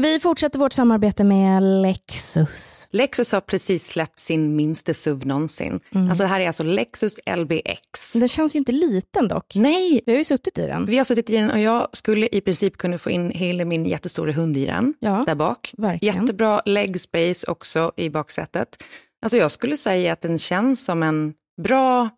Vi 0.00 0.20
fortsätter 0.20 0.58
vårt 0.58 0.72
samarbete 0.72 1.24
med 1.24 1.62
Lexus. 1.62 2.88
Lexus 2.90 3.32
har 3.32 3.40
precis 3.40 3.86
släppt 3.86 4.18
sin 4.18 4.56
minsta 4.56 4.94
SUV 4.94 5.26
någonsin. 5.26 5.80
Alltså 5.94 6.24
det 6.24 6.28
här 6.28 6.40
är 6.40 6.46
alltså 6.46 6.62
Lexus 6.62 7.20
LBX. 7.36 8.12
Den 8.12 8.28
känns 8.28 8.54
ju 8.54 8.58
inte 8.58 8.72
liten 8.72 9.28
dock. 9.28 9.52
Nej, 9.54 10.02
Vi 10.06 10.12
har 10.12 10.18
ju 10.18 10.24
suttit 10.24 10.58
i 10.58 10.66
den. 10.66 10.86
vi 10.86 10.96
har 10.98 11.04
suttit 11.04 11.30
i 11.30 11.36
den 11.36 11.50
och 11.50 11.60
jag 11.60 11.88
skulle 11.92 12.28
i 12.32 12.40
princip 12.40 12.76
kunna 12.76 12.98
få 12.98 13.10
in 13.10 13.30
hela 13.30 13.64
min 13.64 13.86
jättestora 13.86 14.32
hund 14.32 14.56
i 14.56 14.66
den, 14.66 14.94
Ja, 15.00 15.22
där 15.26 15.34
bak. 15.34 15.74
verkligen. 15.78 16.20
Jättebra 16.20 16.62
leg 16.66 17.00
space 17.00 17.46
också 17.50 17.92
i 17.96 18.10
baksätet. 18.10 18.82
Alltså 19.22 19.36
jag 19.38 19.50
skulle 19.50 19.76
säga 19.76 20.12
att 20.12 20.20
den 20.20 20.38
känns 20.38 20.84
som 20.84 21.02
en 21.02 21.32
bra 21.62 22.08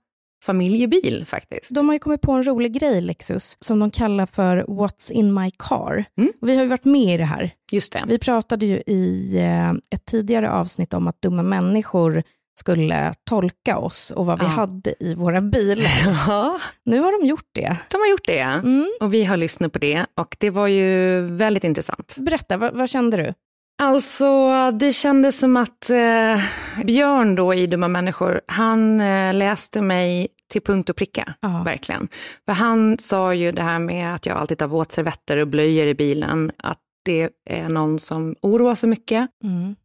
familjebil 0.44 1.24
faktiskt. 1.26 1.74
De 1.74 1.86
har 1.88 1.92
ju 1.94 1.98
kommit 1.98 2.20
på 2.20 2.32
en 2.32 2.46
rolig 2.46 2.72
grej, 2.80 3.00
Lexus, 3.00 3.56
som 3.60 3.78
de 3.78 3.90
kallar 3.90 4.26
för 4.26 4.64
What's 4.64 5.12
in 5.12 5.34
my 5.34 5.50
car. 5.58 6.04
Mm. 6.18 6.32
Och 6.40 6.48
vi 6.48 6.54
har 6.56 6.62
ju 6.62 6.68
varit 6.68 6.84
med 6.84 7.14
i 7.14 7.16
det 7.16 7.24
här. 7.24 7.50
Just 7.72 7.92
det. 7.92 8.04
Vi 8.06 8.18
pratade 8.18 8.66
ju 8.66 8.82
i 8.86 9.32
eh, 9.38 9.70
ett 9.70 10.04
tidigare 10.06 10.50
avsnitt 10.50 10.94
om 10.94 11.06
att 11.08 11.22
dumma 11.22 11.42
människor 11.42 12.22
skulle 12.58 13.14
tolka 13.24 13.78
oss 13.78 14.10
och 14.10 14.26
vad 14.26 14.38
vi 14.38 14.44
Ja. 14.44 14.50
hade 14.50 14.94
i 15.00 15.14
våra 15.14 15.40
bilar. 15.40 15.90
Ja, 16.28 16.60
Nu 16.84 16.98
har 17.00 17.20
de 17.20 17.28
gjort 17.28 17.48
det. 17.52 17.76
de 17.90 17.96
har 18.00 18.10
gjort 18.10 18.26
det. 18.26 18.38
Mm. 18.40 18.86
Och 19.00 19.14
vi 19.14 19.24
har 19.24 19.36
lyssnat 19.36 19.72
på 19.72 19.78
det 19.78 20.06
och 20.14 20.36
det 20.40 20.50
var 20.50 20.66
ju 20.66 21.20
väldigt 21.20 21.64
intressant. 21.64 22.14
Berätta, 22.18 22.56
vad, 22.56 22.74
vad 22.74 22.88
kände 22.88 23.16
du? 23.16 23.34
Alltså, 23.78 24.50
det 24.70 24.92
kändes 24.92 25.38
som 25.38 25.56
att 25.56 25.90
eh, 25.90 26.40
Björn 26.84 27.34
då 27.34 27.54
i 27.54 27.66
Dumma 27.66 27.88
människor, 27.88 28.40
han 28.46 29.00
eh, 29.00 29.34
läste 29.34 29.82
mig 29.82 30.28
till 30.52 30.62
punkt 30.62 30.90
och 30.90 30.96
pricka, 30.96 31.34
Ja. 31.40 31.62
verkligen. 31.64 32.08
För 32.46 32.52
han 32.52 32.98
sa 32.98 33.34
ju 33.34 33.52
det 33.52 33.62
här 33.62 33.78
med 33.78 34.14
att 34.14 34.26
jag 34.26 34.36
alltid 34.36 34.58
tar 34.58 34.66
våtservetter 34.66 35.36
och 35.36 35.48
blöjor 35.48 35.86
i 35.86 35.94
bilen, 35.94 36.52
att 36.58 36.78
det 37.04 37.30
är 37.50 37.68
någon 37.68 37.98
som 37.98 38.34
oroar 38.42 38.74
sig 38.74 38.88
mycket, 38.88 39.28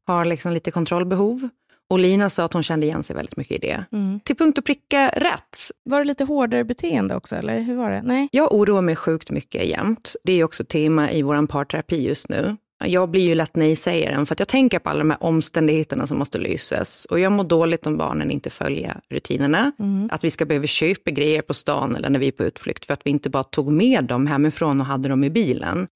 har 0.07 0.25
liksom 0.25 0.51
lite 0.53 0.71
kontrollbehov. 0.71 1.49
Och 1.89 1.99
Lina 1.99 2.29
sa 2.29 2.43
att 2.43 2.53
hon 2.53 2.63
kände 2.63 2.85
igen 2.85 3.03
sig 3.03 3.15
väldigt 3.15 3.37
mycket 3.37 3.57
i 3.57 3.59
det. 3.67 3.85
Mm. 3.91 4.19
Till 4.19 4.35
punkt 4.35 4.57
och 4.57 4.65
pricka 4.65 5.09
rätt. 5.09 5.57
Var 5.85 5.99
det 5.99 6.03
lite 6.05 6.23
hårdare 6.23 6.63
beteende 6.63 7.15
också, 7.15 7.35
eller 7.35 7.59
hur 7.59 7.75
var 7.75 7.91
det? 7.91 8.01
Nej? 8.01 8.29
Jag 8.31 8.53
oroar 8.53 8.81
mig 8.81 8.95
sjukt 8.95 9.31
mycket 9.31 9.65
jämt. 9.65 10.15
Det 10.23 10.33
är 10.33 10.43
också 10.43 10.63
tema 10.63 11.11
i 11.11 11.21
vår 11.21 11.47
parterapi 11.47 12.07
just 12.07 12.29
nu. 12.29 12.57
Jag 12.85 13.09
blir 13.09 13.21
ju 13.21 13.35
lätt 13.35 13.55
nej-sägaren 13.55 14.25
för 14.25 14.35
att 14.35 14.39
jag 14.39 14.47
tänker 14.47 14.79
på 14.79 14.89
alla 14.89 14.99
de 14.99 15.09
här 15.09 15.23
omständigheterna 15.23 16.07
som 16.07 16.17
måste 16.17 16.37
lysas. 16.37 17.05
Och 17.05 17.19
jag 17.19 17.31
mår 17.31 17.43
dåligt 17.43 17.87
om 17.87 17.97
barnen 17.97 18.31
inte 18.31 18.49
följer 18.49 18.99
rutinerna. 19.09 19.71
Att 20.09 20.23
vi 20.23 20.29
ska 20.29 20.45
behöva 20.45 20.67
köpa 20.67 21.11
grejer 21.11 21.41
på 21.41 21.53
stan 21.53 21.95
eller 21.95 22.09
när 22.09 22.19
vi 22.19 22.27
är 22.27 22.31
på 22.31 22.43
utflykt 22.43 22.85
för 22.85 22.93
att 22.93 23.01
vi 23.03 23.09
inte 23.09 23.29
bara 23.29 23.43
tog 23.43 23.71
med 23.71 24.03
dem 24.03 24.27
hemifrån 24.27 24.79
och 24.79 24.85
hade 24.85 25.09
dem 25.09 25.23
i 25.23 25.29
bilen. 25.29 25.87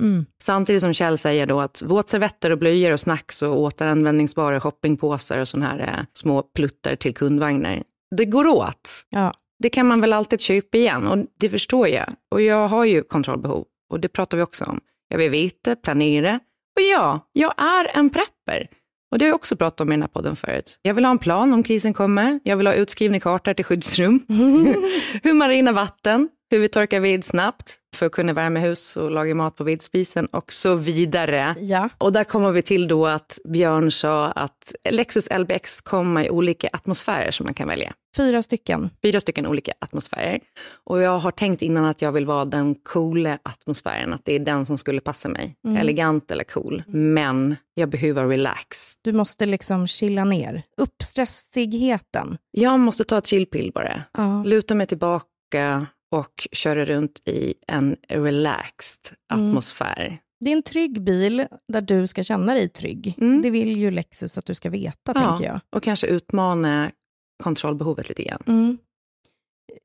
Samtidigt 0.41 0.81
som 0.81 0.93
Kjell 0.93 1.17
säger 1.17 1.45
då 1.45 1.59
att 1.59 1.83
våtservetter 1.85 2.51
och 2.51 2.57
blöjor 2.57 2.91
och 2.91 2.99
snacks 2.99 3.41
och 3.41 3.59
återanvändningsbara 3.59 4.59
shoppingpåsar 4.59 5.39
och 5.39 5.47
sådana 5.47 5.65
här 5.67 5.79
eh, 5.79 6.05
små 6.13 6.43
pluttar 6.43 6.95
till 6.95 7.13
kundvagnar. 7.13 7.83
Det 8.15 8.25
går 8.25 8.47
åt. 8.47 8.91
Ja. 9.09 9.33
Det 9.59 9.69
kan 9.69 9.87
man 9.87 10.01
väl 10.01 10.13
alltid 10.13 10.41
köpa 10.41 10.77
igen 10.77 11.07
och 11.07 11.25
det 11.39 11.49
förstår 11.49 11.87
jag. 11.87 12.05
Och 12.31 12.41
jag 12.41 12.67
har 12.67 12.85
ju 12.85 13.01
kontrollbehov 13.01 13.65
och 13.89 13.99
det 13.99 14.07
pratar 14.07 14.37
vi 14.37 14.43
också 14.43 14.65
om. 14.65 14.79
Jag 15.09 15.17
vill 15.17 15.31
veta, 15.31 15.75
planera 15.75 16.39
och 16.75 16.81
ja, 16.81 17.19
jag 17.33 17.53
är 17.57 17.97
en 17.97 18.09
prepper. 18.09 18.67
Och 19.11 19.19
det 19.19 19.25
har 19.25 19.29
jag 19.29 19.35
också 19.35 19.55
pratat 19.55 19.81
om 19.81 19.91
i 19.91 19.93
den 19.93 20.01
här 20.01 20.07
podden 20.09 20.35
förut. 20.35 20.79
Jag 20.81 20.93
vill 20.93 21.05
ha 21.05 21.11
en 21.11 21.19
plan 21.19 21.53
om 21.53 21.63
krisen 21.63 21.93
kommer. 21.93 22.39
Jag 22.43 22.57
vill 22.57 22.67
ha 22.67 22.73
utskrivna 22.73 23.19
kartor 23.19 23.53
till 23.53 23.65
skyddsrum. 23.65 24.25
hur 25.23 25.33
man 25.33 25.49
rinner 25.49 25.73
vatten, 25.73 26.29
hur 26.51 26.59
vi 26.59 26.69
torkar 26.69 26.99
vid 26.99 27.23
snabbt. 27.23 27.75
För 27.95 28.05
att 28.05 28.11
kunna 28.11 28.33
värma 28.33 28.59
hus 28.59 28.97
och 28.97 29.11
laga 29.11 29.35
mat 29.35 29.55
på 29.55 29.63
vedspisen 29.63 30.25
och 30.25 30.53
så 30.53 30.75
vidare. 30.75 31.55
Ja. 31.59 31.89
Och 31.97 32.11
där 32.11 32.23
kommer 32.23 32.51
vi 32.51 32.61
till 32.61 32.87
då 32.87 33.07
att 33.07 33.39
Björn 33.45 33.91
sa 33.91 34.25
att 34.25 34.73
Lexus 34.89 35.29
LBX 35.37 35.81
kommer 35.81 36.23
i 36.23 36.29
olika 36.29 36.69
atmosfärer 36.73 37.31
som 37.31 37.43
man 37.43 37.53
kan 37.53 37.67
välja. 37.67 37.93
Fyra 38.17 38.43
stycken. 38.43 38.89
Fyra 39.01 39.19
stycken 39.19 39.47
olika 39.47 39.71
atmosfärer. 39.79 40.39
Och 40.83 41.01
jag 41.01 41.19
har 41.19 41.31
tänkt 41.31 41.61
innan 41.61 41.85
att 41.85 42.01
jag 42.01 42.11
vill 42.11 42.25
vara 42.25 42.45
den 42.45 42.75
coola 42.75 43.39
atmosfären, 43.43 44.13
att 44.13 44.25
det 44.25 44.33
är 44.35 44.39
den 44.39 44.65
som 44.65 44.77
skulle 44.77 45.01
passa 45.01 45.29
mig. 45.29 45.55
Mm. 45.65 45.77
Elegant 45.77 46.31
eller 46.31 46.43
cool. 46.43 46.83
Men 46.87 47.55
jag 47.73 47.89
behöver 47.89 48.27
relax. 48.27 48.97
Du 49.01 49.13
måste 49.13 49.45
liksom 49.45 49.87
chilla 49.87 50.23
ner. 50.23 50.63
Uppstressigheten. 50.77 52.37
Jag 52.51 52.79
måste 52.79 53.03
ta 53.03 53.17
ett 53.17 53.27
chillpill 53.27 53.71
bara. 53.75 54.03
Ja. 54.17 54.43
Luta 54.43 54.75
mig 54.75 54.87
tillbaka 54.87 55.85
och 56.11 56.47
köra 56.51 56.85
runt 56.85 57.27
i 57.27 57.53
en 57.67 57.95
relaxed 58.09 59.17
Mm. 59.33 59.47
atmosfär. 59.49 60.17
Det 60.39 60.51
är 60.51 60.55
en 60.55 60.63
trygg 60.63 61.01
bil 61.03 61.47
där 61.73 61.81
du 61.81 62.07
ska 62.07 62.23
känna 62.23 62.53
dig 62.53 62.69
trygg. 62.69 63.15
Mm. 63.17 63.41
Det 63.41 63.49
vill 63.49 63.77
ju 63.77 63.91
Lexus 63.91 64.37
att 64.37 64.45
du 64.45 64.55
ska 64.55 64.69
veta, 64.69 64.97
Ja. 65.05 65.13
tänker 65.13 65.45
jag. 65.45 65.59
Och 65.75 65.83
kanske 65.83 66.07
utmana 66.07 66.91
kontrollbehovet 67.43 68.09
lite 68.09 68.23
grann. 68.23 68.43
Mm. 68.47 68.77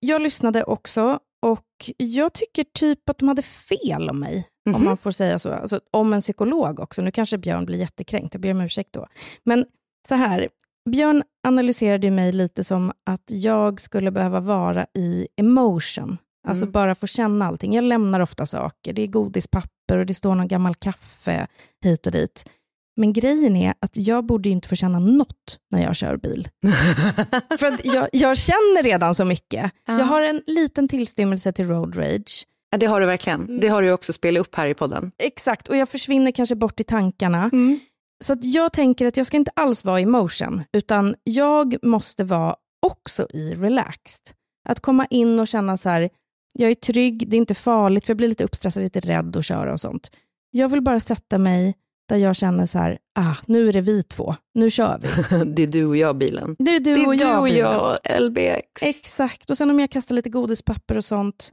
Jag 0.00 0.22
lyssnade 0.22 0.64
också 0.64 1.18
och 1.46 1.66
jag 1.96 2.32
tycker 2.32 2.64
typ 2.64 3.08
att 3.08 3.18
de 3.18 3.28
hade 3.28 3.42
fel 3.42 4.10
om 4.10 4.20
mig, 4.20 4.48
om 4.66 4.72
Mhm. 4.72 4.84
man 4.84 4.96
får 4.96 5.10
säga 5.10 5.38
så. 5.38 5.52
Alltså, 5.52 5.80
om 5.90 6.12
en 6.12 6.20
psykolog 6.20 6.80
också. 6.80 7.02
Nu 7.02 7.10
kanske 7.10 7.38
Björn 7.38 7.64
blir 7.66 7.78
jättekränkt, 7.78 8.34
jag 8.34 8.40
ber 8.40 8.50
om 8.50 8.60
ursäkt 8.60 8.92
då. 8.92 9.06
Men 9.44 9.66
så 10.08 10.14
här, 10.14 10.48
Björn 10.90 11.22
analyserade 11.48 12.10
mig 12.10 12.32
lite 12.32 12.64
som 12.64 12.92
att 13.06 13.22
jag 13.26 13.80
skulle 13.80 14.10
behöva 14.10 14.40
vara 14.40 14.86
i 14.98 15.28
emotion. 15.36 16.18
Alltså 16.48 16.64
Mm. 16.64 16.72
bara 16.72 16.94
få 16.94 17.06
känna 17.06 17.46
allting. 17.46 17.74
Jag 17.74 17.84
lämnar 17.84 18.20
ofta 18.20 18.46
saker. 18.46 18.92
Det 18.92 19.02
är 19.02 19.06
godispapper 19.06 19.98
och 19.98 20.06
det 20.06 20.14
står 20.14 20.34
någon 20.34 20.48
gammal 20.48 20.74
kaffe 20.74 21.46
hit 21.84 22.06
och 22.06 22.12
dit. 22.12 22.48
Men 22.96 23.12
grejen 23.12 23.56
är 23.56 23.74
att 23.80 23.90
jag 23.96 24.24
borde 24.26 24.48
inte 24.48 24.68
få 24.68 24.74
känna 24.74 24.98
något 24.98 25.58
när 25.70 25.82
jag 25.82 25.96
kör 25.96 26.16
bil. 26.16 26.48
För 27.58 27.66
att 27.66 27.84
jag, 27.86 28.08
jag 28.12 28.36
känner 28.36 28.82
redan 28.82 29.14
så 29.14 29.24
mycket. 29.24 29.70
Ja. 29.86 29.98
Jag 29.98 30.04
har 30.04 30.22
en 30.22 30.42
liten 30.46 30.88
tillstymmelse 30.88 31.52
till 31.52 31.66
road 31.68 31.96
rage. 31.96 32.46
Ja, 32.70 32.78
det 32.78 32.86
har 32.86 33.00
du 33.00 33.06
verkligen. 33.06 33.60
Det 33.60 33.68
har 33.68 33.82
du 33.82 33.92
också 33.92 34.12
spelat 34.12 34.40
upp 34.40 34.54
här 34.54 34.66
i 34.66 34.74
podden. 34.74 35.10
Exakt, 35.18 35.68
och 35.68 35.76
jag 35.76 35.88
försvinner 35.88 36.32
kanske 36.32 36.54
bort 36.54 36.80
i 36.80 36.84
tankarna. 36.84 37.50
Mm. 37.52 37.80
Så 38.24 38.36
jag 38.40 38.72
tänker 38.72 39.06
att 39.06 39.16
jag 39.16 39.26
ska 39.26 39.36
inte 39.36 39.50
alls 39.56 39.84
vara 39.84 40.00
i 40.00 40.06
motion, 40.06 40.62
utan 40.72 41.14
jag 41.24 41.76
måste 41.82 42.24
vara 42.24 42.54
också 42.86 43.26
i 43.30 43.54
relaxed. 43.54 44.36
Att 44.68 44.80
komma 44.80 45.06
in 45.06 45.40
och 45.40 45.48
känna 45.48 45.76
så 45.76 45.88
här, 45.88 46.10
jag 46.52 46.70
är 46.70 46.74
trygg, 46.74 47.30
det 47.30 47.36
är 47.36 47.38
inte 47.38 47.54
farligt, 47.54 48.06
för 48.06 48.10
jag 48.10 48.16
blir 48.16 48.28
lite 48.28 48.44
uppstressad, 48.44 48.82
lite 48.82 49.00
rädd 49.00 49.36
att 49.36 49.44
köra 49.44 49.72
och 49.72 49.80
sånt. 49.80 50.10
Jag 50.50 50.68
vill 50.68 50.82
bara 50.82 51.00
sätta 51.00 51.38
mig 51.38 51.74
där 52.08 52.16
jag 52.16 52.36
känner 52.36 52.66
så 52.66 52.78
här, 52.78 52.98
ah, 53.18 53.34
nu 53.46 53.68
är 53.68 53.72
det 53.72 53.80
vi 53.80 54.02
två, 54.02 54.34
nu 54.54 54.70
kör 54.70 55.00
vi. 55.02 55.08
Det 55.54 55.62
är 55.62 55.66
du 55.66 55.84
och 55.84 55.96
jag 55.96 56.16
bilen. 56.16 56.56
Det 56.58 56.76
är 56.76 56.80
du 56.80 56.94
det 56.94 57.00
är 57.00 57.06
och 57.06 57.14
jag. 57.14 57.34
du 57.34 57.38
och 57.38 57.44
bilen. 57.44 57.62
jag, 57.62 58.22
LBX. 58.22 58.82
Exakt, 58.82 59.50
och 59.50 59.58
sen 59.58 59.70
om 59.70 59.80
jag 59.80 59.90
kastar 59.90 60.14
lite 60.14 60.28
godispapper 60.30 60.96
och 60.96 61.04
sånt, 61.04 61.52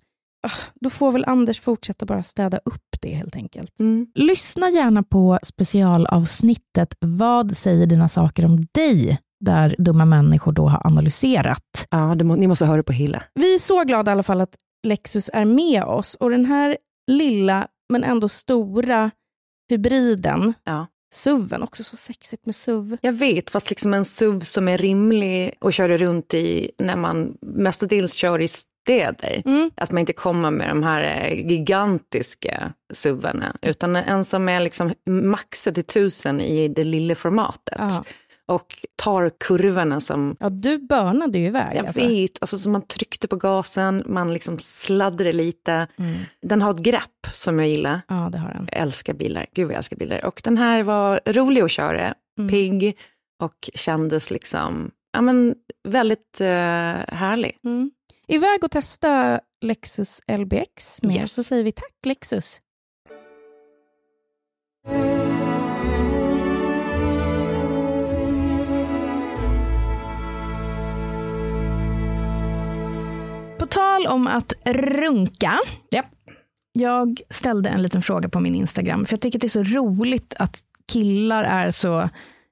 då 0.81 0.89
får 0.89 1.11
väl 1.11 1.23
Anders 1.27 1.59
fortsätta 1.61 2.05
bara 2.05 2.23
städa 2.23 2.59
upp 2.65 2.83
det 3.01 3.13
helt 3.13 3.35
enkelt. 3.35 3.79
Mm. 3.79 4.07
Lyssna 4.15 4.69
gärna 4.69 5.03
på 5.03 5.39
specialavsnittet 5.43 6.95
Vad 6.99 7.57
säger 7.57 7.87
dina 7.87 8.09
saker 8.09 8.45
om 8.45 8.65
dig? 8.71 9.17
Där 9.45 9.75
dumma 9.77 10.05
människor 10.05 10.51
då 10.51 10.67
har 10.67 10.87
analyserat. 10.87 11.87
Ja, 11.89 12.15
må, 12.15 12.35
ni 12.35 12.47
måste 12.47 12.65
höra 12.65 12.83
på 12.83 12.93
Hilla. 12.93 13.23
Vi 13.33 13.53
är 13.55 13.59
så 13.59 13.83
glada 13.83 14.11
i 14.11 14.13
alla 14.13 14.23
fall 14.23 14.41
att 14.41 14.55
Lexus 14.87 15.29
är 15.33 15.45
med 15.45 15.83
oss 15.83 16.15
och 16.15 16.29
den 16.29 16.45
här 16.45 16.77
lilla 17.11 17.67
men 17.89 18.03
ändå 18.03 18.29
stora 18.29 19.11
hybriden, 19.69 20.53
Ja. 20.63 20.87
SUVen, 21.13 21.63
också 21.63 21.83
så 21.83 21.97
sexigt 21.97 22.45
med 22.45 22.55
SUV. 22.55 22.97
Jag 23.01 23.13
vet, 23.13 23.49
fast 23.49 23.69
liksom 23.69 23.93
en 23.93 24.05
SUV 24.05 24.39
som 24.39 24.67
är 24.67 24.77
rimlig 24.77 25.53
att 25.61 25.73
köra 25.73 25.97
runt 25.97 26.33
i 26.33 26.71
när 26.79 26.95
man 26.95 27.37
mestadels 27.41 28.13
kör 28.13 28.41
i 28.41 28.47
städer. 28.87 29.41
Mm. 29.45 29.71
Att 29.75 29.91
man 29.91 29.99
inte 29.99 30.13
kommer 30.13 30.51
med 30.51 30.69
de 30.69 30.83
här 30.83 31.01
eh, 31.01 31.47
gigantiska 31.51 32.73
SUVarna, 32.93 33.55
utan 33.61 33.95
en 33.95 34.23
som 34.23 34.49
är 34.49 34.59
liksom 34.59 34.93
maxad 35.05 35.75
till 35.75 35.83
tusen 35.83 36.41
i 36.41 36.67
det 36.67 36.83
lilla 36.83 37.15
formatet. 37.15 37.77
Ja. 37.77 38.03
Och 38.49 38.85
tar 38.95 39.31
kurvorna 39.39 39.99
som 39.99 40.35
ja, 40.39 40.49
du 40.49 40.77
börnade 40.77 41.39
ju 41.39 41.45
iväg. 41.45 41.77
Jag 41.77 41.85
alltså. 41.85 42.07
vet, 42.07 42.31
alltså 42.41 42.57
som 42.57 42.71
man 42.71 42.81
tryckte 42.81 43.27
på 43.27 43.35
gasen, 43.35 44.03
man 44.05 44.33
liksom 44.33 44.59
sladdrade 44.59 45.31
lite. 45.31 45.87
Mm. 45.97 46.15
Den 46.41 46.61
har 46.61 46.71
ett 46.71 46.79
grepp 46.79 47.27
som 47.33 47.59
jag 47.59 47.67
gillar. 47.67 48.01
Ja, 48.07 48.29
det 48.31 48.37
har 48.37 48.53
den. 48.53 48.67
Jag 48.71 48.81
älskar 48.81 49.13
bilar, 49.13 49.45
gud 49.53 49.71
jag 49.71 49.77
älskar 49.77 49.97
bilar. 49.97 50.25
Och 50.25 50.41
den 50.43 50.57
här 50.57 50.83
var 50.83 51.19
rolig 51.25 51.61
att 51.61 51.71
köra, 51.71 52.13
Mm. 52.39 52.49
pigg 52.49 52.97
och 53.43 53.69
kändes 53.73 54.31
liksom, 54.31 54.91
ja 55.13 55.21
men 55.21 55.55
väldigt 55.87 56.41
eh, 56.41 56.47
härlig. 57.07 57.57
Mm. 57.65 57.91
Iväg 58.29 58.63
och 58.63 58.71
testa 58.71 59.39
Lexus 59.61 60.21
LBX 60.27 61.01
med 61.03 61.15
Yes. 61.15 61.33
så 61.33 61.43
säger 61.43 61.63
vi 61.63 61.71
tack 61.71 62.05
Lexus. 62.05 62.61
På 73.59 73.65
tal 73.65 74.07
om 74.07 74.27
att 74.27 74.53
runka. 74.65 75.59
Japp. 75.91 76.05
Jag 76.71 77.21
ställde 77.29 77.69
en 77.69 77.81
liten 77.81 78.01
fråga 78.01 78.29
på 78.29 78.39
min 78.39 78.55
Instagram, 78.55 79.05
för 79.05 79.13
jag 79.13 79.21
tycker 79.21 79.37
att 79.37 79.41
det 79.41 79.47
är 79.47 79.63
så 79.63 79.63
roligt 79.63 80.33
att 80.39 80.59
killar 80.91 81.43
är 81.43 81.71
så 81.71 82.09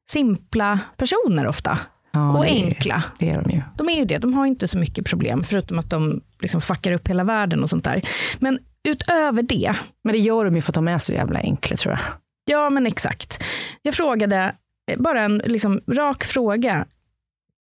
simpla 0.10 0.80
personer 0.98 1.48
ofta. 1.48 1.80
Ja, 2.15 2.38
och 2.38 2.45
är- 2.45 2.49
enkla. 2.65 3.04
Det 3.19 3.30
är 3.30 3.41
de 3.41 3.51
ju. 3.51 3.62
De 3.78 3.89
är 3.89 3.95
ju 3.97 4.06
det, 4.06 4.17
de 4.17 4.34
har 4.34 4.45
inte 4.45 4.67
så 4.67 4.78
mycket 4.78 5.06
problem, 5.06 5.43
förutom 5.43 5.80
att 5.80 5.89
de 5.89 6.21
liksom 6.39 6.62
fuckar 6.62 6.91
upp 6.91 7.08
hela 7.08 7.23
världen 7.23 7.63
och 7.63 7.69
sånt 7.69 7.84
där. 7.84 8.01
Men 8.39 8.60
utöver 8.88 9.43
det, 9.43 9.73
Men 10.04 10.13
det 10.13 10.19
gör 10.19 10.45
de 10.45 10.56
ju 10.56 10.62
för 10.62 10.71
att 10.71 10.75
de 10.75 10.88
är 10.88 10.97
så 10.97 11.13
jävla 11.13 11.39
enkla 11.39 11.78
tror 11.78 11.91
jag. 11.93 12.01
ja 12.45 12.69
men 12.69 12.88
exakt. 12.88 13.43
Jag 13.82 13.93
frågade, 13.93 14.56
bara 14.97 15.21
en 15.23 15.38
liksom, 15.38 15.82
rak 15.91 16.23
fråga. 16.23 16.86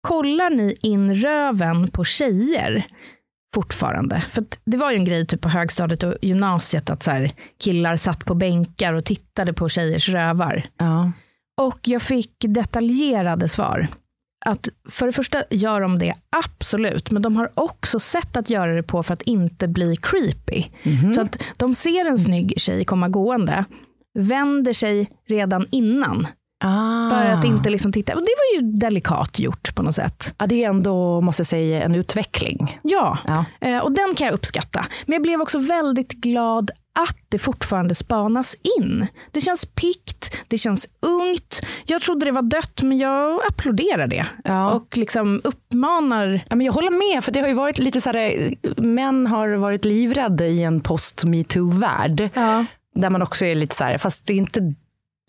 Kollar 0.08 0.50
ni 0.50 0.76
in 0.82 1.16
röven 1.16 1.88
på 1.92 2.04
tjejer 2.04 2.86
fortfarande? 3.56 4.22
För 4.32 4.44
det 4.66 4.78
var 4.78 4.92
ju 4.92 4.98
en 4.98 5.06
grej 5.06 5.26
typ 5.28 5.42
på 5.42 5.50
högstadiet 5.50 6.04
och 6.04 6.16
gymnasiet 6.22 6.90
att 6.90 7.04
så 7.04 7.12
här, 7.12 7.32
killar 7.64 7.96
satt 7.96 8.26
på 8.26 8.36
bänkar 8.36 8.94
och 8.94 9.06
tittade 9.06 9.54
på 9.54 9.70
tjejers 9.70 10.10
rövar. 10.10 10.66
Ja. 10.78 11.12
Och 11.62 11.80
jag 11.84 12.02
fick 12.02 12.32
detaljerade 12.40 13.50
svar. 13.50 13.88
Att 14.46 14.70
för 14.90 15.06
det 15.06 15.12
första 15.14 15.44
gör 15.50 15.82
de 15.82 16.00
det 16.00 16.14
absolut, 16.46 17.12
men 17.12 17.22
de 17.22 17.36
har 17.36 17.52
också 17.54 18.00
sätt 18.00 18.38
att 18.38 18.50
göra 18.50 18.76
det 18.76 18.84
på 18.84 19.04
för 19.04 19.14
att 19.14 19.22
inte 19.22 19.68
bli 19.68 19.96
creepy. 20.02 20.64
Så 21.16 21.22
att 21.22 21.38
de 21.58 21.76
ser 21.76 22.06
en 22.06 22.20
snygg 22.20 22.54
tjej 22.58 22.86
komma 22.86 23.08
gående, 23.10 23.66
vänder 24.20 24.74
sig 24.74 25.10
redan 25.28 25.66
innan 25.72 26.28
Ah. 26.64 27.10
för 27.10 27.26
att 27.26 27.46
inte 27.46 27.70
liksom 27.70 27.92
titta. 27.92 28.14
Och 28.16 28.22
det 28.22 28.34
var 28.38 28.62
ju 28.62 28.72
delikat 28.72 29.40
gjort 29.40 29.76
på 29.76 29.82
något 29.84 29.96
sätt. 29.96 30.34
Ja, 30.38 30.48
det 30.48 30.64
är 30.64 30.70
ändå, 30.70 31.22
måste 31.22 31.40
jag 31.42 31.48
säga, 31.48 31.84
en 31.84 31.96
utveckling. 31.96 32.80
Ja, 32.84 33.18
Ja. 33.28 33.46
eh, 33.62 33.78
och 33.80 33.92
den 33.92 34.16
kan 34.16 34.28
jag 34.28 34.34
uppskatta. 34.34 34.86
Men 35.06 35.14
jag 35.14 35.22
blev 35.24 35.42
också 35.42 35.60
väldigt 35.60 36.12
glad 36.12 36.72
att 37.04 37.18
det 37.30 37.40
fortfarande 37.40 37.96
spanas 37.96 38.56
in. 38.80 39.08
Det 39.32 39.42
känns 39.42 39.66
pikt, 39.66 40.38
det 40.48 40.58
känns 40.58 40.90
ungt. 41.00 41.62
Jag 41.86 42.02
trodde 42.02 42.26
det 42.26 42.32
var 42.32 42.42
dött, 42.42 42.82
men 42.82 42.98
jag 42.98 43.42
applåderar 43.48 44.08
det. 44.08 44.26
Ja. 44.44 44.72
Och 44.72 44.98
liksom 44.98 45.42
uppmanar... 45.44 46.46
Ja, 46.50 46.56
men 46.56 46.66
jag 46.66 46.74
håller 46.74 47.14
med, 47.14 47.24
för 47.24 47.32
det 47.32 47.40
har 47.40 47.48
ju 47.48 47.54
varit 47.54 47.80
lite 47.80 48.02
så 48.02 48.12
här, 48.12 48.56
män 48.82 49.28
har 49.28 49.50
varit 49.50 49.86
livrädda 49.86 50.46
i 50.48 50.64
en 50.64 50.82
post-metoo-värld. 50.82 52.30
Ja. 52.34 52.66
Där 52.96 53.10
man 53.10 53.22
också 53.22 53.46
är 53.46 53.56
lite 53.56 53.76
så 53.76 53.84
här, 53.84 53.98
fast 53.98 54.28
det 54.28 54.34
är 54.34 54.38
inte 54.38 54.74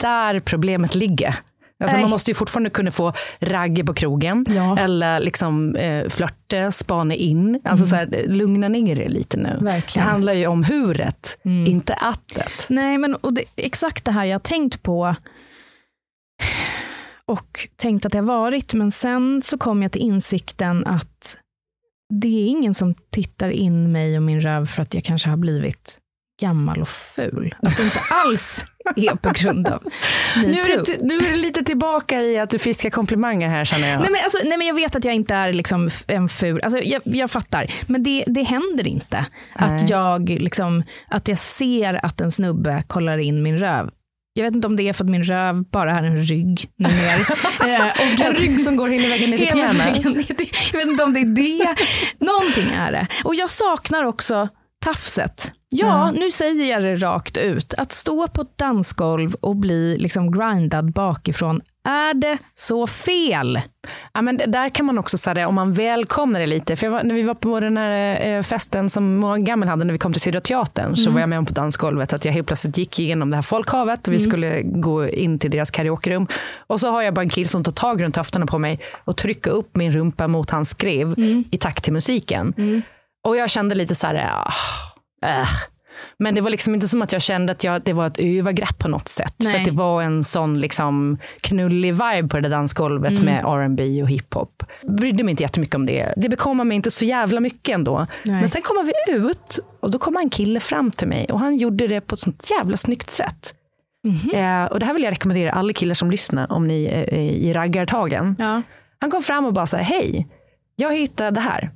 där 0.02 0.38
problemet 0.38 0.94
ligger. 0.94 1.36
Alltså 1.80 1.98
man 1.98 2.10
måste 2.10 2.30
ju 2.30 2.34
fortfarande 2.34 2.70
kunna 2.70 2.90
få 2.90 3.12
ragg 3.40 3.86
på 3.86 3.94
krogen. 3.94 4.46
Ja. 4.48 4.78
Eller 4.78 5.20
liksom 5.20 5.76
eh, 5.76 6.08
flörta, 6.08 6.70
spana 6.70 7.14
in. 7.14 7.60
Alltså 7.64 7.86
så 7.86 7.96
här, 7.96 8.24
lugna 8.26 8.68
ner 8.68 8.96
det 8.96 9.08
lite 9.08 9.36
nu. 9.36 9.58
Verkligen. 9.60 10.06
Det 10.06 10.12
handlar 10.12 10.32
ju 10.32 10.46
om 10.46 10.64
huret, 10.64 11.38
inte 11.44 11.94
attet. 11.94 12.66
Nej, 12.68 12.98
men 12.98 13.14
och 13.14 13.32
det, 13.32 13.44
exakt 13.56 14.04
det 14.04 14.12
här 14.12 14.24
jag 14.24 14.42
tänkt 14.42 14.82
på 14.82 15.14
och 17.26 17.68
tänkt 17.76 18.06
att 18.06 18.12
det 18.12 18.18
har 18.18 18.26
varit, 18.26 18.74
men 18.74 18.92
sen 18.92 19.42
så 19.42 19.58
kom 19.58 19.82
jag 19.82 19.92
till 19.92 20.02
insikten 20.02 20.86
att 20.86 21.36
det 22.20 22.28
är 22.28 22.46
ingen 22.48 22.74
som 22.74 22.94
tittar 23.10 23.48
in 23.50 23.92
mig 23.92 24.16
och 24.16 24.22
min 24.22 24.40
röv 24.40 24.66
för 24.66 24.82
att 24.82 24.94
jag 24.94 25.04
kanske 25.04 25.30
har 25.30 25.36
blivit 25.36 25.98
gammal 26.40 26.82
och 26.82 26.88
ful. 26.88 27.54
Att 27.62 27.76
det 27.76 27.82
inte 27.82 28.00
alls 28.10 28.64
är 28.96 29.16
på 29.16 29.32
grund 29.34 29.66
av 29.66 29.82
Nu 30.36 30.60
är, 30.60 30.84
du, 30.84 30.98
nu 31.00 31.18
är 31.18 31.30
du 31.30 31.36
lite 31.36 31.62
tillbaka 31.64 32.20
i 32.22 32.38
att 32.38 32.50
du 32.50 32.58
fiskar 32.58 32.90
komplimanger 32.90 33.48
här 33.48 33.64
känner 33.64 33.88
jag. 33.88 34.00
Nej 34.00 34.10
men, 34.10 34.20
alltså, 34.24 34.38
nej 34.44 34.58
men 34.58 34.66
jag 34.66 34.74
vet 34.74 34.96
att 34.96 35.04
jag 35.04 35.14
inte 35.14 35.34
är 35.34 35.52
liksom 35.52 35.90
en 36.06 36.28
ful, 36.28 36.60
alltså, 36.64 36.82
jag, 36.82 37.02
jag 37.04 37.30
fattar. 37.30 37.74
Men 37.86 38.02
det, 38.02 38.24
det 38.26 38.42
händer 38.42 38.88
inte. 38.88 39.26
Att 39.54 39.90
jag, 39.90 40.28
liksom, 40.28 40.82
att 41.08 41.28
jag 41.28 41.38
ser 41.38 42.04
att 42.04 42.20
en 42.20 42.30
snubbe 42.30 42.84
kollar 42.86 43.18
in 43.18 43.42
min 43.42 43.58
röv. 43.58 43.90
Jag 44.32 44.44
vet 44.44 44.54
inte 44.54 44.66
om 44.66 44.76
det 44.76 44.88
är 44.88 44.92
för 44.92 45.04
att 45.04 45.10
min 45.10 45.24
röv 45.24 45.64
bara 45.64 45.90
är 45.92 46.02
en 46.02 46.22
rygg 46.22 46.70
numera. 46.76 47.20
Eh, 47.60 47.86
och 47.88 48.20
En 48.26 48.34
rygg 48.34 48.60
som 48.60 48.76
går 48.76 48.88
hela 48.88 49.08
vägen 49.08 49.30
ner 49.30 49.38
till 49.38 49.48
knäna. 49.48 49.94
Jag 50.72 50.78
vet 50.78 50.88
inte 50.88 51.04
om 51.04 51.12
det 51.14 51.20
är 51.20 51.34
det. 51.34 51.76
Någonting 52.26 52.70
är 52.70 52.92
det. 52.92 53.06
Och 53.24 53.34
jag 53.34 53.50
saknar 53.50 54.04
också 54.04 54.48
tafset. 54.84 55.52
Ja, 55.72 56.10
nu 56.10 56.30
säger 56.30 56.70
jag 56.70 56.82
det 56.82 56.96
rakt 56.96 57.36
ut. 57.36 57.74
Att 57.74 57.92
stå 57.92 58.28
på 58.28 58.42
ett 58.42 58.58
dansgolv 58.58 59.34
och 59.34 59.56
bli 59.56 59.98
liksom 59.98 60.32
grindad 60.32 60.92
bakifrån, 60.92 61.60
är 61.88 62.14
det 62.14 62.38
så 62.54 62.86
fel? 62.86 63.60
Ja, 64.12 64.22
men 64.22 64.40
där 64.46 64.68
kan 64.68 64.86
man 64.86 64.98
också 64.98 65.18
säga 65.18 65.48
om 65.48 65.54
man 65.54 65.72
välkomnar 65.72 66.40
det 66.40 66.46
lite. 66.46 66.76
För 66.76 66.88
var, 66.88 67.02
när 67.02 67.14
vi 67.14 67.22
var 67.22 67.34
på 67.34 67.60
den 67.60 67.76
här 67.76 68.26
eh, 68.26 68.42
festen 68.42 68.90
som 68.90 69.16
många 69.16 69.38
gammal 69.38 69.68
hade 69.68 69.84
när 69.84 69.92
vi 69.92 69.98
kom 69.98 70.12
till 70.12 70.20
Södra 70.20 70.40
Teatern 70.40 70.96
så 70.96 71.10
var 71.10 71.20
jag 71.20 71.28
med 71.28 71.38
om 71.38 71.46
på 71.46 71.52
dansgolvet 71.52 72.12
att 72.12 72.24
jag 72.24 72.32
helt 72.32 72.46
plötsligt 72.46 72.78
gick 72.78 72.98
igenom 72.98 73.30
det 73.30 73.36
här 73.36 73.42
folkhavet 73.42 74.08
och 74.08 74.14
vi 74.14 74.20
skulle 74.20 74.62
gå 74.62 75.08
in 75.08 75.38
till 75.38 75.50
deras 75.50 75.70
karaokerum. 75.70 76.26
Och 76.66 76.80
så 76.80 76.90
har 76.90 77.02
jag 77.02 77.14
bara 77.14 77.22
en 77.22 77.28
kille 77.28 77.48
som 77.48 77.64
tar 77.64 77.72
tag 77.72 78.02
runt 78.02 78.16
höfterna 78.16 78.46
på 78.46 78.58
mig 78.58 78.80
och 79.04 79.16
trycker 79.16 79.50
upp 79.50 79.76
min 79.76 79.92
rumpa 79.92 80.28
mot 80.28 80.50
hans 80.50 80.70
skrev 80.70 81.14
i 81.50 81.58
takt 81.58 81.84
till 81.84 81.92
musiken. 81.92 82.54
Och 83.26 83.36
jag 83.36 83.50
kände 83.50 83.74
lite 83.74 83.94
så 83.94 84.06
här, 84.06 84.30
ah, 84.34 84.52
äh. 85.26 85.46
Men 86.18 86.34
det 86.34 86.40
var 86.40 86.50
liksom 86.50 86.74
inte 86.74 86.88
som 86.88 87.02
att 87.02 87.12
jag 87.12 87.22
kände 87.22 87.52
att 87.52 87.64
jag, 87.64 87.82
det 87.82 87.92
var 87.92 88.06
ett 88.06 88.18
övergrepp 88.18 88.78
på 88.78 88.88
något 88.88 89.08
sätt. 89.08 89.34
För 89.42 89.44
Nej. 89.44 89.58
att 89.58 89.64
det 89.64 89.70
var 89.70 90.02
en 90.02 90.24
sån 90.24 90.60
liksom 90.60 91.18
knullig 91.40 91.92
vibe 91.92 92.28
på 92.28 92.36
det 92.36 92.42
där 92.42 92.48
dansgolvet 92.50 93.12
Mm. 93.20 93.24
med 93.24 93.44
R&B 93.44 94.02
och 94.02 94.08
hiphop. 94.10 94.62
Brydde 94.98 95.24
mig 95.24 95.30
inte 95.30 95.42
jättemycket 95.42 95.74
om 95.74 95.86
det. 95.86 96.14
Det 96.16 96.28
bekommer 96.28 96.64
mig 96.64 96.76
inte 96.76 96.90
så 96.90 97.04
jävla 97.04 97.40
mycket 97.40 97.74
ändå. 97.74 98.06
Nej. 98.24 98.40
Men 98.40 98.48
sen 98.48 98.62
kommer 98.62 98.82
vi 98.84 98.92
ut 99.16 99.58
och 99.80 99.90
då 99.90 99.98
kommer 99.98 100.20
en 100.20 100.30
kille 100.30 100.60
fram 100.60 100.90
till 100.90 101.08
mig 101.08 101.26
och 101.32 101.40
han 101.40 101.58
gjorde 101.58 101.86
det 101.86 102.00
på 102.00 102.14
ett 102.14 102.20
sånt 102.20 102.50
jävla 102.58 102.76
snyggt 102.76 103.10
sätt. 103.10 103.54
Mhm. 104.04 104.30
Eh, 104.34 104.64
och 104.64 104.80
det 104.80 104.86
här 104.86 104.94
vill 104.94 105.02
jag 105.02 105.10
rekommendera 105.10 105.52
alla 105.52 105.72
killar 105.72 105.94
som 105.94 106.10
lyssnar 106.10 106.52
om 106.52 106.66
ni 106.66 106.84
är 106.84 107.14
i 107.14 107.52
raggartagen. 107.52 108.36
Ja. 108.38 108.62
Han 108.98 109.10
kom 109.10 109.22
fram 109.22 109.44
och 109.46 109.52
bara 109.52 109.66
sa 109.66 109.76
hej, 109.76 110.28
jag 110.76 110.96
hittade 110.96 111.30
det 111.30 111.40
här. 111.40 111.70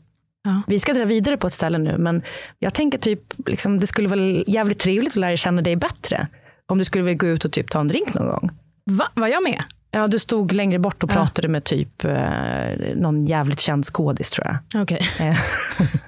Ja. 0.45 0.63
Vi 0.67 0.79
ska 0.79 0.93
dra 0.93 1.05
vidare 1.05 1.37
på 1.37 1.47
ett 1.47 1.53
ställe 1.53 1.79
nu, 1.79 1.99
men 1.99 2.23
jag 2.59 2.75
tänker 2.75 2.99
typ, 2.99 3.21
liksom, 3.47 3.81
det 3.81 3.87
skulle 3.87 4.09
vara 4.09 4.21
jävligt 4.47 4.79
trevligt 4.79 5.13
att 5.13 5.17
lära 5.17 5.37
känna 5.37 5.63
dig 5.63 5.77
bättre. 5.77 6.27
Om 6.67 6.79
du 6.79 6.85
skulle 6.85 7.05
vilja 7.05 7.19
gå 7.19 7.27
ut 7.27 7.45
och 7.45 7.53
typ 7.53 7.71
ta 7.71 7.81
en 7.81 7.89
drink 7.89 8.15
någon 8.15 8.29
gång. 8.29 8.51
Va, 8.91 9.05
var 9.15 9.29
jag 9.29 9.43
med? 9.43 9.63
Ja, 9.91 10.07
du 10.09 10.19
stod 10.19 10.53
längre 10.53 10.79
bort 10.79 11.03
och 11.05 11.11
pratade 11.11 11.49
med 11.49 11.65
typ 11.65 12.05
eh, 12.05 12.95
någon 12.97 13.27
jävligt 13.27 13.61
känd 13.61 13.85
skådis 13.85 14.31
tror 14.31 14.47
jag. 14.47 14.83
Okej. 14.83 15.09
Eh, 15.19 15.37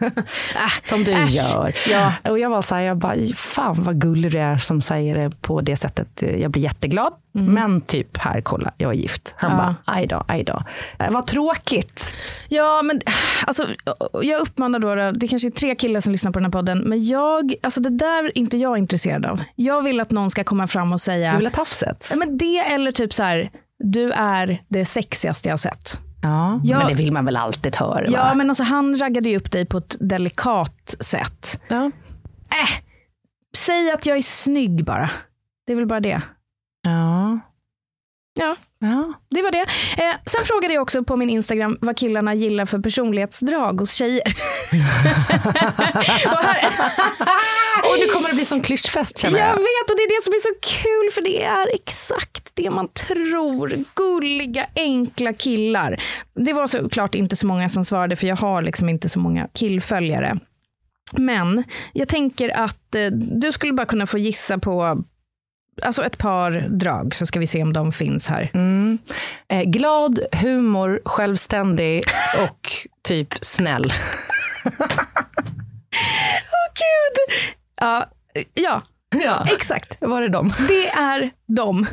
som 0.85 1.05
du 1.05 1.13
äsch. 1.13 1.53
gör. 1.55 1.75
Ja. 1.91 2.13
Och 2.31 2.39
jag 2.39 2.51
var 2.51 2.63
så 2.63 2.75
här, 2.75 2.83
jag 2.83 2.97
bara, 2.97 3.17
fan 3.35 3.83
vad 3.83 4.01
gullig 4.01 4.33
du 4.33 4.39
är 4.39 4.59
som 4.59 4.81
säger 4.81 5.15
det 5.15 5.31
på 5.41 5.61
det 5.61 5.77
sättet. 5.77 6.23
Jag 6.39 6.51
blir 6.51 6.63
jätteglad. 6.63 7.13
Men 7.41 7.81
typ 7.81 8.17
här, 8.17 8.41
kolla, 8.41 8.73
jag 8.77 8.91
är 8.91 8.95
gift. 8.95 9.35
Han 9.37 9.51
Ja. 9.51 9.57
bara, 9.57 9.77
aj 9.85 10.07
då, 10.07 10.25
aj 10.29 10.45
då. 10.45 10.63
Eh, 10.99 11.11
vad 11.11 11.27
tråkigt. 11.27 12.13
Ja, 12.49 12.81
men 12.85 13.01
alltså, 13.47 13.67
jag 14.23 14.41
uppmanar 14.41 14.79
då, 14.79 15.19
det 15.19 15.29
kanske 15.29 15.49
är 15.49 15.51
tre 15.51 15.75
killar 15.75 16.01
som 16.01 16.13
lyssnar 16.13 16.33
på 16.33 16.39
den 16.39 16.45
här 16.45 16.53
podden, 16.53 16.79
men 16.79 17.07
jag, 17.07 17.55
alltså 17.63 17.81
det 17.81 17.91
där 17.91 18.25
är 18.25 18.39
inte 18.39 18.57
jag 18.59 18.79
intresserad 18.79 19.27
av. 19.27 19.43
Jag 19.55 19.83
vill 19.83 20.01
att 20.01 20.11
någon 20.11 20.31
ska 20.31 20.45
komma 20.45 20.67
fram 20.67 20.93
och 20.93 21.01
säga, 21.01 21.31
Du 21.31 21.37
vill 21.37 21.47
ha 21.47 21.53
tafset? 21.53 22.09
Ja, 22.11 22.17
men 22.17 22.39
det 22.39 22.59
eller 22.59 22.93
typ 22.93 23.13
så 23.15 23.23
här, 23.23 23.51
du 23.79 24.11
är 24.13 24.63
det 24.69 24.85
sexigaste 24.85 25.49
jag 25.49 25.53
har 25.53 25.59
sett. 25.59 25.99
Ja, 26.23 26.61
Ja. 26.65 26.79
men 26.79 26.89
det 26.89 26.95
vill 26.95 27.13
man 27.13 27.25
väl 27.25 27.37
alltid 27.37 27.77
höra? 27.77 28.05
Ja, 28.07 28.23
va? 28.25 28.35
men 28.35 28.51
alltså 28.51 28.63
han 28.65 28.99
raggade 28.99 29.29
ju 29.29 29.37
upp 29.37 29.53
dig 29.53 29.67
på 29.67 29.79
ett 29.79 29.97
delikat 30.01 30.95
sätt. 31.01 31.61
ja. 31.69 31.91
Säg 33.57 33.91
att 33.91 34.07
jag 34.07 34.17
är 34.19 34.23
snygg 34.23 34.85
bara. 34.85 35.11
Det 35.67 35.73
är 35.73 35.77
väl 35.77 35.87
bara 35.87 36.01
det. 36.01 36.21
Ja. 36.91 37.41
Ja, 38.39 38.57
ja. 38.79 39.13
det 39.31 39.43
var 39.43 39.51
det. 39.51 39.61
Eh, 40.03 40.15
sen 40.27 40.45
frågade 40.45 40.75
jag 40.75 40.83
också 40.83 41.05
på 41.05 41.17
min 41.17 41.31
Instagram 41.31 41.79
vad 41.81 41.97
killarna 41.97 42.35
gillar 42.35 42.67
för 42.67 42.79
personlighetsdrag 42.79 43.81
hos 43.81 43.93
tjejer. 43.93 44.23
och 46.27 46.39
här, 46.45 46.71
Och 47.85 47.99
nu 47.99 48.07
kommer 48.07 48.29
det 48.29 48.35
bli 48.35 48.45
som 48.45 48.61
klyschfest 48.61 49.19
känner 49.19 49.39
jag 49.39 49.49
jag. 49.49 49.55
vet 49.55 49.91
och 49.91 49.97
det 49.97 50.03
är 50.03 50.19
det 50.19 50.25
som 50.25 50.35
är 50.35 50.39
så 50.39 50.83
kul 50.83 51.11
för 51.15 51.23
det 51.23 51.45
är 51.45 51.75
exakt 51.75 52.51
det 52.55 52.71
man 52.71 52.89
tror. 52.89 53.85
Gulliga, 53.95 54.67
enkla 54.77 55.33
killar. 55.33 56.03
Det 56.35 56.53
var 56.53 56.67
såklart 56.67 57.15
inte 57.15 57.37
så 57.37 57.47
många 57.47 57.69
som 57.69 57.85
svarade 57.85 58.17
för 58.17 58.27
jag 58.27 58.37
har 58.37 58.63
liksom 58.63 58.89
inte 58.89 59.09
så 59.09 59.19
många 59.19 59.49
killföljare. 59.53 60.39
Men 61.17 61.65
jag 61.93 62.09
tänker 62.09 62.49
att 62.59 62.95
eh, 62.95 63.07
du 63.13 63.53
skulle 63.53 63.73
bara 63.73 63.87
kunna 63.87 64.07
få 64.07 64.19
gissa 64.19 64.59
på 64.59 65.05
alltså 65.83 66.05
ett 66.05 66.19
par 66.19 66.51
drag 66.69 67.15
så 67.15 67.27
ska 67.27 67.41
vi 67.41 67.47
se 67.47 67.63
om 67.63 67.73
de 67.73 67.93
finns 67.93 68.29
här. 68.29 68.51
Mm. 68.55 68.99
Eh, 69.49 69.63
glad, 69.63 70.21
humor, 70.33 71.01
självständig 71.05 72.03
och 72.49 72.73
typ 73.09 73.35
snäll. 73.41 73.93
Gud! 76.75 77.45
Ja, 77.81 78.07
ja, 78.55 78.83
Ja, 79.25 79.47
exakt. 79.57 79.97
var 80.01 80.21
det 80.23 80.29
dem? 80.29 80.53
Det 80.69 80.89
är 80.89 81.31
de. 81.57 81.87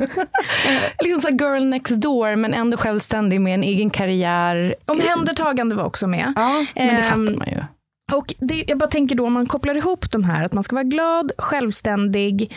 liksom 1.00 1.20
så 1.20 1.28
girl 1.28 1.64
next 1.64 2.00
door 2.02 2.36
men 2.36 2.54
ändå 2.54 2.76
självständig 2.76 3.40
med 3.40 3.54
en 3.54 3.62
egen 3.62 3.90
karriär. 3.90 4.74
Omhändertagande 4.86 5.74
var 5.74 5.84
också 5.84 6.06
med. 6.06 6.32
Ja, 6.36 6.64
men 6.74 6.86
det 6.86 6.92
Ehm, 6.92 7.02
fattar 7.02 7.38
man 7.38 7.48
ju. 7.48 7.64
Och 8.12 8.34
det, 8.38 8.64
jag 8.66 8.78
bara 8.78 8.90
tänker 8.90 9.14
då 9.16 9.26
om 9.26 9.32
man 9.32 9.46
kopplar 9.46 9.74
ihop 9.74 10.10
de 10.10 10.24
här, 10.24 10.44
att 10.44 10.52
man 10.52 10.62
ska 10.62 10.76
vara 10.76 10.84
glad, 10.84 11.32
självständig, 11.38 12.54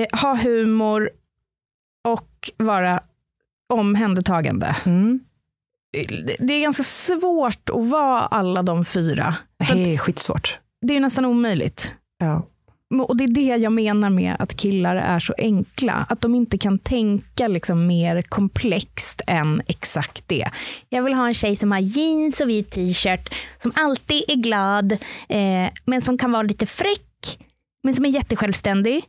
eh, 0.00 0.20
ha 0.20 0.36
humor 0.36 1.10
och 2.08 2.50
vara 2.56 3.00
omhändertagande. 3.72 4.76
Mm. 4.86 5.20
Det- 6.38 6.54
är 6.54 6.60
ganska 6.60 6.82
svårt 6.82 7.70
att 7.70 7.86
vara 7.86 8.20
alla 8.20 8.62
de 8.62 8.84
fyra. 8.84 9.34
Det 9.72 9.94
är 9.94 9.98
skitsvårt. 9.98 10.58
det 10.80 10.96
är 10.96 11.00
nästan 11.00 11.24
omöjligt. 11.24 11.92
Ja. 12.18 12.46
Och 13.08 13.16
det 13.16 13.24
är 13.24 13.28
det 13.34 13.40
jag 13.56 13.72
menar 13.72 14.10
med 14.10 14.36
att 14.38 14.56
killar 14.56 14.96
är 14.96 15.18
så 15.20 15.34
enkla. 15.38 16.06
Att 16.08 16.20
de 16.20 16.34
inte 16.34 16.58
kan 16.58 16.78
tänka 16.78 17.48
liksom 17.48 17.86
mer 17.86 18.22
komplext 18.22 19.20
än 19.26 19.62
exakt 19.66 20.28
det. 20.28 20.50
Jag 20.88 21.02
vill 21.02 21.14
ha 21.14 21.26
en 21.26 21.34
tjej 21.34 21.56
som 21.56 21.72
har 21.72 21.78
jeans 21.78 22.40
och 22.40 22.48
vit 22.48 22.70
t-shirt, 22.70 23.34
som 23.62 23.72
alltid 23.74 24.22
är 24.28 24.36
glad, 24.36 24.92
eh, 25.28 25.68
men 25.84 26.02
som 26.02 26.18
kan 26.18 26.32
vara 26.32 26.42
lite 26.42 26.66
fräck, 26.66 27.38
men 27.82 27.94
som 27.94 28.04
är 28.04 28.08
jättesjälvständig. 28.08 29.04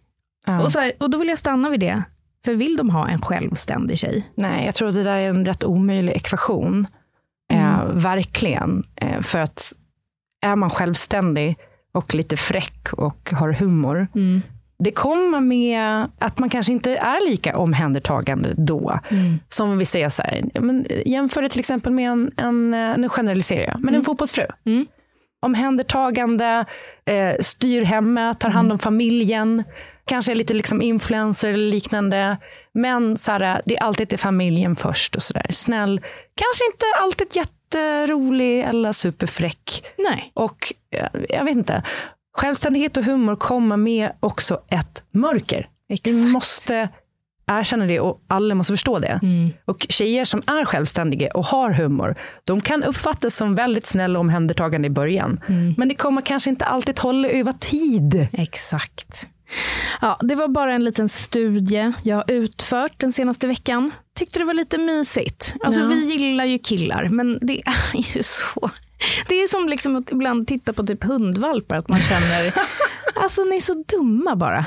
Ja. 0.47 0.63
Och, 0.63 0.71
så 0.71 0.79
här, 0.79 0.91
och 0.99 1.09
då 1.09 1.17
vill 1.17 1.27
jag 1.27 1.37
stanna 1.37 1.69
vid 1.69 1.79
det. 1.79 2.03
För 2.45 2.53
vill 2.53 2.77
de 2.77 2.89
ha 2.89 3.07
en 3.07 3.21
självständig 3.21 3.99
tjej? 3.99 4.31
Nej, 4.35 4.65
jag 4.65 4.75
tror 4.75 4.89
att 4.89 4.95
det 4.95 5.03
där 5.03 5.17
är 5.17 5.29
en 5.29 5.45
rätt 5.45 5.63
omöjlig 5.63 6.13
ekvation. 6.13 6.87
Eh, 7.53 7.85
verkligen. 7.93 8.83
Eh, 8.95 9.21
för 9.21 9.39
att 9.39 9.73
är 10.41 10.55
man 10.55 10.69
självständig 10.69 11.57
och 11.93 12.15
lite 12.15 12.37
fräck 12.37 12.93
och 12.93 13.31
har 13.31 13.53
humor, 13.53 14.07
det 14.79 14.91
kommer 14.91 15.39
med 15.39 16.07
att 16.19 16.39
man 16.39 16.49
kanske 16.49 16.71
inte 16.71 16.95
är 16.95 17.29
lika 17.29 17.57
omhändertagande 17.57 18.53
då. 18.57 18.99
Som 19.47 19.69
om 19.69 19.77
vi 19.77 19.85
säger 19.85 20.09
så 20.09 20.21
här, 20.21 20.61
men 20.61 20.85
jämför 21.05 21.41
det 21.41 21.49
till 21.49 21.59
exempel 21.59 21.93
med 21.93 22.11
en, 22.11 22.31
en 22.37 22.73
eh, 22.73 22.97
nu 22.97 23.09
generaliserar 23.09 23.67
jag, 23.67 23.83
men 23.83 23.95
en 23.95 24.03
fotbollsfru. 24.03 24.45
Omhändertagande, 25.41 26.65
eh, 27.05 27.33
styr 27.39 27.81
hemmet, 27.81 28.39
tar 28.39 28.49
hand 28.49 28.71
om 28.71 28.79
familjen, 28.79 29.63
kanske 30.07 30.31
är 30.31 30.35
lite 30.35 30.53
liksom 30.53 30.81
influencer 30.81 31.49
eller 31.49 31.71
liknande. 31.71 32.37
Men 32.73 33.17
så 33.17 33.31
här, 33.31 33.61
det 33.65 33.77
är 33.77 33.83
alltid 33.83 34.09
till 34.09 34.19
familjen 34.19 34.75
först 34.75 35.15
och 35.15 35.23
sådär. 35.23 35.47
Snäll, 35.51 36.01
kanske 36.35 36.65
inte 36.73 36.85
alltid 37.01 37.27
jätterolig 37.35 38.59
eller 38.61 38.91
superfräck. 38.91 39.85
Nej. 39.97 40.31
Och 40.33 40.73
eh, 40.91 41.07
jag 41.29 41.45
vet 41.45 41.55
inte, 41.57 41.83
självständighet 42.37 42.97
och 42.97 43.03
humor 43.03 43.35
kommer 43.35 43.77
med 43.77 44.11
också 44.19 44.61
ett 44.69 45.03
mörker. 45.11 45.69
Vi 46.03 46.27
måste 46.27 46.89
erkänna 47.51 47.85
det 47.85 47.99
och 47.99 48.21
alla 48.27 48.55
måste 48.55 48.73
förstå 48.73 48.99
det. 48.99 49.19
Och 49.65 49.85
tjejer 49.89 50.25
som 50.25 50.43
är 50.47 50.65
självständiga 50.65 51.31
och 51.33 51.45
har 51.45 51.71
humor, 51.71 52.15
de 52.43 52.61
kan 52.61 52.83
uppfattas 52.83 53.35
som 53.35 53.55
väldigt 53.55 53.85
snälla 53.85 54.19
och 54.19 54.21
omhändertagande 54.21 54.85
i 54.85 54.89
början. 54.89 55.39
Men 55.77 55.87
det 55.89 55.95
kommer 55.95 56.21
kanske 56.21 56.49
inte 56.49 56.65
alltid 56.65 56.99
hålla 56.99 57.27
över 57.29 57.53
tid. 57.53 58.27
Exakt. 58.33 59.29
Ja, 60.01 60.19
det 60.21 60.35
var 60.35 60.47
bara 60.47 60.73
en 60.73 60.83
liten 60.83 61.09
studie 61.09 61.93
jag 62.03 62.31
utfört 62.31 62.93
den 62.99 63.11
senaste 63.11 63.47
veckan. 63.47 63.91
Tyckte 64.15 64.39
det 64.39 64.45
var 64.45 64.53
lite 64.53 64.77
mysigt. 64.77 65.53
Alltså, 65.63 65.81
Ja. 65.81 65.87
Vi 65.87 66.05
gillar 66.05 66.45
ju 66.45 66.59
killar, 66.59 67.07
men 67.07 67.39
det 67.41 67.61
är 67.93 68.15
ju 68.17 68.23
så. 68.23 68.69
Det 69.27 69.35
är 69.35 69.47
som 69.47 69.67
liksom 69.69 69.95
att 69.95 70.11
ibland 70.11 70.47
titta 70.47 70.73
på 70.73 70.83
typ 70.83 71.03
hundvalpar, 71.03 71.75
att 71.75 71.89
man 71.89 71.99
känner 72.01 72.53
Alltså 73.15 73.43
ni 73.43 73.55
är 73.55 73.61
så 73.61 73.73
dumma 73.73 74.35
bara. 74.35 74.65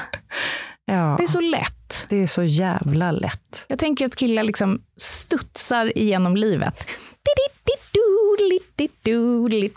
Ja, 0.84 1.14
Det 1.18 1.22
är 1.24 1.28
så 1.28 1.40
lätt. 1.40 2.06
det 2.08 2.16
är 2.22 2.26
så 2.26 2.42
jävla 2.42 3.10
lätt. 3.12 3.64
Jag 3.68 3.78
tänker 3.78 4.06
att 4.06 4.16
killar 4.16 4.42
liksom 4.42 4.82
studsar 4.96 5.98
igenom 5.98 6.36
livet. 6.36 6.88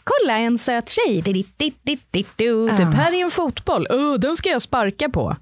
Kolla 0.03 0.37
en 0.37 0.59
söt 0.59 0.89
tjej. 0.89 1.21
Typ 2.77 2.93
här 2.93 3.13
är 3.13 3.23
en 3.23 3.31
fotboll. 3.31 3.87
Oh, 3.89 4.19
den 4.19 4.35
ska 4.35 4.49
jag 4.49 4.61
sparka 4.61 5.09
på. 5.09 5.35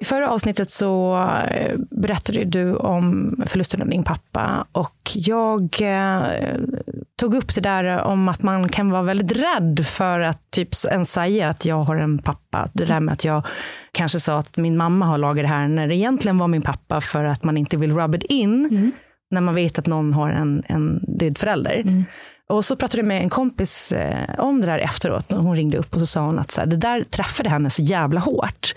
I 0.00 0.04
förra 0.06 0.30
avsnittet 0.30 0.70
så 0.70 1.26
berättade 1.90 2.44
du 2.44 2.76
om 2.76 3.34
förlusten 3.46 3.82
av 3.82 3.88
din 3.88 4.04
pappa 4.04 4.66
och 4.72 5.10
jag 5.14 5.62
eh, 5.80 6.22
tog 7.16 7.34
upp 7.34 7.54
det 7.54 7.60
där 7.60 8.02
om 8.02 8.28
att 8.28 8.42
man 8.42 8.68
kan 8.68 8.90
vara 8.90 9.02
väldigt 9.02 9.32
rädd 9.32 9.86
för 9.86 10.20
att 10.20 10.50
typ 10.50 10.68
ens 10.90 11.12
säga 11.12 11.48
att 11.48 11.64
jag 11.64 11.76
har 11.82 11.96
en 11.96 12.18
pappa. 12.18 12.68
Det 12.72 12.84
där 12.84 13.00
med 13.00 13.12
att 13.12 13.24
jag 13.24 13.46
kanske 13.92 14.20
sa 14.20 14.38
att 14.38 14.56
min 14.56 14.76
mamma 14.76 15.06
har 15.06 15.18
lagat 15.18 15.44
det 15.44 15.48
här 15.48 15.68
när 15.68 15.88
det 15.88 15.94
egentligen 15.96 16.38
var 16.38 16.48
min 16.48 16.62
pappa 16.62 17.00
för 17.00 17.24
att 17.24 17.44
man 17.44 17.56
inte 17.56 17.76
vill 17.76 17.94
rub 17.94 18.14
it 18.14 18.22
in 18.22 18.92
när 19.30 19.40
man 19.40 19.54
vet 19.54 19.78
att 19.78 19.86
någon 19.86 20.12
har 20.12 20.30
en, 20.30 20.62
en 20.68 21.00
död 21.18 21.38
förälder. 21.38 22.04
Och 22.48 22.64
så 22.64 22.76
pratade 22.76 22.98
jag 23.00 23.06
med 23.06 23.22
en 23.22 23.28
kompis 23.28 23.92
eh, 23.92 24.38
om 24.38 24.60
det 24.60 24.66
där 24.66 24.78
efteråt. 24.78 25.30
När 25.30 25.38
hon 25.38 25.56
ringde 25.56 25.76
upp 25.78 25.94
och 25.94 26.00
så 26.00 26.06
sa 26.06 26.20
hon 26.20 26.38
att 26.38 26.50
så 26.50 26.60
här, 26.60 26.66
det 26.68 26.76
där 26.76 27.04
träffade 27.04 27.48
henne 27.50 27.70
så 27.70 27.82
jävla 27.82 28.20
hårt. 28.20 28.72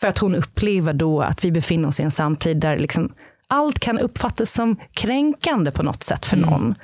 För 0.00 0.08
att 0.08 0.18
hon 0.18 0.34
upplever 0.34 0.92
då 0.92 1.20
att 1.22 1.44
vi 1.44 1.50
befinner 1.52 1.88
oss 1.88 2.00
i 2.00 2.02
en 2.02 2.10
samtid 2.10 2.56
där 2.56 2.78
liksom 2.78 3.12
allt 3.48 3.78
kan 3.78 3.98
uppfattas 3.98 4.52
som 4.52 4.76
kränkande 4.92 5.70
på 5.70 5.82
något 5.82 6.02
sätt 6.02 6.26
för 6.26 6.36
någon. 6.36 6.74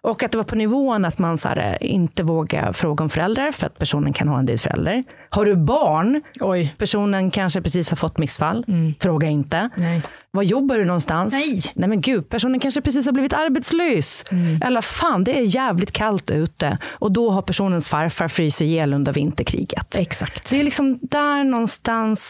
Och 0.00 0.22
att 0.22 0.30
det 0.30 0.38
var 0.38 0.44
på 0.44 0.56
nivån 0.56 1.04
att 1.04 1.18
man 1.18 1.38
så 1.38 1.48
här, 1.48 1.82
inte 1.82 2.22
vågar 2.22 2.72
fråga 2.72 3.04
om 3.04 3.10
föräldrar 3.10 3.52
för 3.52 3.66
att 3.66 3.78
personen 3.78 4.12
kan 4.12 4.28
ha 4.28 4.38
en 4.38 4.46
död 4.46 4.60
förälder. 4.60 5.04
Har 5.30 5.44
du 5.44 5.56
barn? 5.56 6.22
Oj. 6.40 6.74
Personen 6.78 7.30
kanske 7.30 7.62
precis 7.62 7.90
har 7.90 7.96
fått 7.96 8.18
missfall. 8.18 8.64
Fråga 9.00 9.28
inte. 9.28 9.68
Nej. 9.76 10.02
Var 10.34 10.42
jobbar 10.42 10.78
du 10.78 10.84
någonstans? 10.84 11.32
Nej. 11.32 11.60
Nej 11.74 11.88
men 11.88 12.00
gud, 12.00 12.28
personen 12.28 12.60
kanske 12.60 12.80
precis 12.80 13.06
har 13.06 13.12
blivit 13.12 13.32
arbetslös. 13.32 14.24
Eller 14.64 14.80
fan, 14.80 15.24
det 15.24 15.38
är 15.38 15.42
jävligt 15.54 15.92
kallt 15.92 16.30
ute. 16.30 16.78
Och 16.84 17.12
då 17.12 17.30
har 17.30 17.42
personens 17.42 17.88
farfar 17.88 18.28
frysit 18.28 18.60
ihjäl 18.60 18.94
under 18.94 19.12
vinterkriget. 19.12 19.96
Exakt. 19.98 20.50
Det 20.50 20.60
är 20.60 20.64
liksom 20.64 20.98
där 21.02 21.44
någonstans 21.44 22.20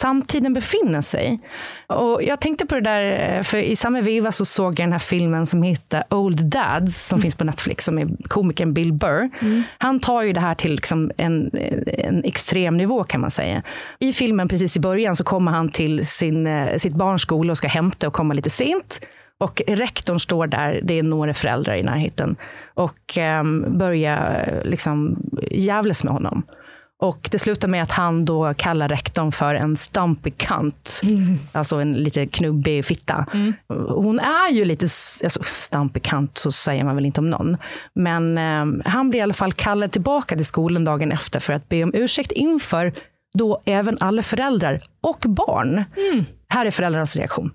samtiden 0.00 0.52
befinner 0.52 1.00
sig. 1.00 1.40
Och 1.86 2.22
jag 2.22 2.40
tänkte 2.40 2.66
på 2.66 2.74
det 2.74 2.80
där, 2.80 3.42
för 3.42 3.58
i 3.58 3.76
samma 3.76 4.00
veva 4.00 4.32
så 4.32 4.44
såg 4.44 4.80
jag 4.80 4.86
den 4.86 4.92
här 4.92 4.98
filmen 4.98 5.46
som 5.46 5.62
heter 5.62 6.04
Old 6.10 6.46
Dads, 6.46 7.06
som 7.08 7.20
finns 7.20 7.34
på 7.34 7.44
Netflix, 7.44 7.84
som 7.84 7.98
är 7.98 8.08
komikern 8.28 8.74
Bill 8.74 8.92
Burr. 8.92 9.30
Han 9.78 10.00
tar 10.00 10.22
ju 10.22 10.32
det 10.32 10.40
här 10.40 10.54
till 10.54 10.70
liksom 10.70 11.10
en, 11.16 11.50
en 11.98 12.24
extrem 12.24 12.76
nivå 12.76 13.04
kan 13.04 13.20
man 13.20 13.30
säga. 13.30 13.62
I 13.98 14.12
filmen 14.12 14.48
precis 14.48 14.76
i 14.76 14.80
början 14.80 15.16
så 15.16 15.24
kommer 15.24 15.52
han 15.52 15.68
till 15.68 16.06
sin, 16.06 16.46
eh, 16.46 16.76
sitt 16.76 16.94
barns 16.94 17.22
skola 17.22 17.43
och 17.50 17.58
ska 17.58 17.68
hämta 17.68 18.06
och 18.06 18.12
komma 18.12 18.34
lite 18.34 18.50
sent. 18.50 19.00
Och 19.38 19.62
rektorn 19.66 20.20
står 20.20 20.46
där, 20.46 20.80
det 20.82 20.98
är 20.98 21.02
några 21.02 21.34
föräldrar 21.34 21.74
i 21.74 21.82
närheten, 21.82 22.36
och 22.74 23.18
börjar 23.66 24.48
eh, 24.48 24.70
liksom 24.70 25.16
jävlas 25.50 26.04
med 26.04 26.12
honom. 26.12 26.42
Och 26.98 27.28
det 27.32 27.38
slutar 27.38 27.68
med 27.68 27.82
att 27.82 27.92
han 27.92 28.24
då 28.24 28.54
kallar 28.54 28.88
rektorn 28.88 29.32
för 29.32 29.54
en 29.54 29.76
stumpy 29.76 30.30
cunt. 30.30 31.00
Alltså 31.52 31.76
en 31.76 31.92
lite 31.92 32.26
knubbig 32.26 32.84
fitta. 32.84 33.26
Hon 33.88 34.18
är 34.18 34.50
ju 34.50 34.64
lite, 34.64 34.84
alltså 35.24 35.42
stumpy 35.42 36.00
cunt 36.00 36.38
så 36.38 36.52
säger 36.52 36.84
man 36.84 36.94
väl 36.94 37.06
inte 37.06 37.20
om 37.20 37.30
någon. 37.30 37.56
Men 37.94 38.38
eh, 38.38 38.90
han 38.92 39.10
blir 39.10 39.20
i 39.20 39.22
alla 39.22 39.34
fall 39.34 39.52
kallad 39.52 39.92
tillbaka 39.92 40.36
till 40.36 40.46
skolan 40.46 40.84
dagen 40.84 41.12
efter 41.12 41.40
för 41.40 41.52
att 41.52 41.68
be 41.68 41.84
om 41.84 41.90
ursäkt 41.94 42.32
inför 42.32 42.92
då 43.34 43.60
även 43.66 43.98
alla 44.00 44.22
föräldrar 44.22 44.82
och 45.00 45.24
barn. 45.28 45.84
Här 46.48 46.66
är 46.66 46.70
föräldrarnas 46.70 47.16
reaktion. 47.16 47.52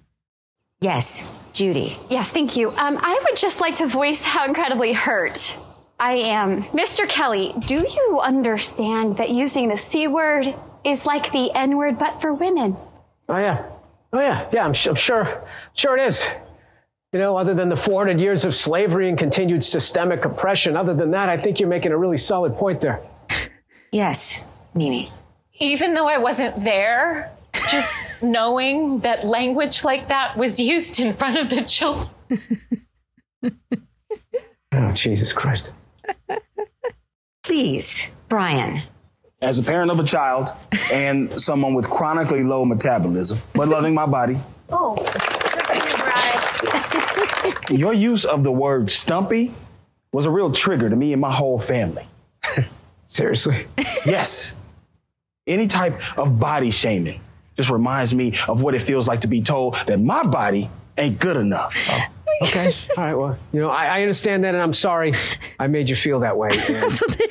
Yes, 0.82 1.32
Judy. 1.54 1.92
Yes, 2.10 2.32
thank 2.32 2.58
you. 2.58 2.70
Um, 2.70 2.98
I 2.98 3.20
would 3.24 3.44
just 3.44 3.62
like 3.62 3.76
to 3.78 3.86
voice 3.88 4.26
how 4.26 4.46
incredibly 4.48 4.94
hurt 4.94 5.58
I 6.00 6.14
am. 6.14 6.64
Mr. 6.72 7.10
Kelly, 7.10 7.54
do 7.68 7.76
you 7.76 8.22
understand 8.22 9.18
that 9.18 9.30
using 9.30 9.70
the 9.70 9.78
C 9.78 10.08
word 10.08 10.54
is 10.84 11.06
like 11.06 11.32
the 11.32 11.52
N 11.56 11.76
word 11.78 12.00
but 12.00 12.22
for 12.22 12.34
women? 12.34 12.78
Oh 13.28 13.38
yeah, 13.38 13.58
oh 14.14 14.22
yeah, 14.22 14.48
yeah. 14.54 14.62
I'm, 14.62 14.74
I'm 14.88 14.96
sure, 14.96 15.44
sure 15.74 15.98
it 15.98 16.08
is. 16.08 16.26
You 17.12 17.20
know, 17.20 17.36
other 17.38 17.54
than 17.54 17.70
the 17.70 17.76
400 17.76 18.22
years 18.22 18.46
of 18.46 18.54
slavery 18.54 19.10
and 19.10 19.18
continued 19.18 19.64
systemic 19.64 20.26
oppression, 20.26 20.78
other 20.78 20.94
than 20.94 21.12
that, 21.12 21.28
I 21.28 21.38
think 21.38 21.60
you're 21.60 21.70
making 21.70 21.92
a 21.92 21.98
really 21.98 22.18
solid 22.18 22.56
point 22.56 22.82
there. 22.82 23.02
Yes, 23.92 24.48
Mimi. 24.76 25.12
Even 25.60 25.94
though 25.94 26.08
I 26.08 26.18
wasn't 26.18 26.64
there, 26.64 27.32
just 27.70 28.00
knowing 28.22 29.00
that 29.00 29.26
language 29.26 29.84
like 29.84 30.10
that 30.10 30.38
was 30.38 30.60
used 30.60 31.00
in 31.00 31.14
front 31.14 31.38
of 31.38 31.50
the 31.50 31.62
children. 31.64 32.10
Oh 34.72 34.92
Jesus 34.94 35.34
Christ. 35.34 35.72
Please, 37.44 38.08
Brian. 38.28 38.82
As 39.42 39.58
a 39.58 39.64
parent 39.64 39.90
of 39.90 40.00
a 40.00 40.04
child 40.04 40.50
and 40.92 41.32
someone 41.42 41.74
with 41.74 41.90
chronically 41.90 42.44
low 42.44 42.66
metabolism, 42.66 43.40
but 43.54 43.68
loving 43.70 43.94
my 43.94 44.06
body, 44.06 44.36
Oh, 44.72 45.04
your 47.72 47.94
use 47.94 48.26
of 48.26 48.44
the 48.44 48.52
word 48.52 48.90
stumpy 48.90 49.54
was 50.12 50.26
a 50.28 50.32
real 50.32 50.52
trigger 50.52 50.90
to 50.90 50.96
me 50.96 51.12
and 51.14 51.22
my 51.22 51.34
whole 51.34 51.60
family. 51.60 52.06
Seriously? 53.08 53.66
Yes. 54.06 54.56
Any 55.50 55.66
type 55.66 56.00
of 56.18 56.40
body 56.40 56.70
shaming 56.70 57.20
just 57.58 57.72
reminds 57.72 58.14
me 58.14 58.36
of 58.48 58.62
what 58.62 58.76
it 58.76 58.80
feels 58.80 59.08
like 59.08 59.22
to 59.22 59.28
be 59.28 59.42
told 59.42 59.76
that 59.88 60.00
my 60.00 60.24
body 60.24 60.70
ain't 60.96 61.20
good 61.20 61.38
enough. 61.38 61.76
Okay. 62.42 62.74
All 62.98 63.04
right. 63.04 63.18
Well, 63.18 63.36
you 63.52 63.60
know, 63.62 63.70
I, 63.70 64.00
I 64.00 64.02
understand 64.02 64.44
that, 64.44 64.56
and 64.56 64.64
I'm 64.64 64.74
sorry 64.74 65.14
I 65.60 65.68
made 65.68 65.90
you 65.90 65.96
feel 65.96 66.20
that 66.22 66.38
way. 66.38 66.50
Alltså, 66.84 67.06
det 67.18 67.24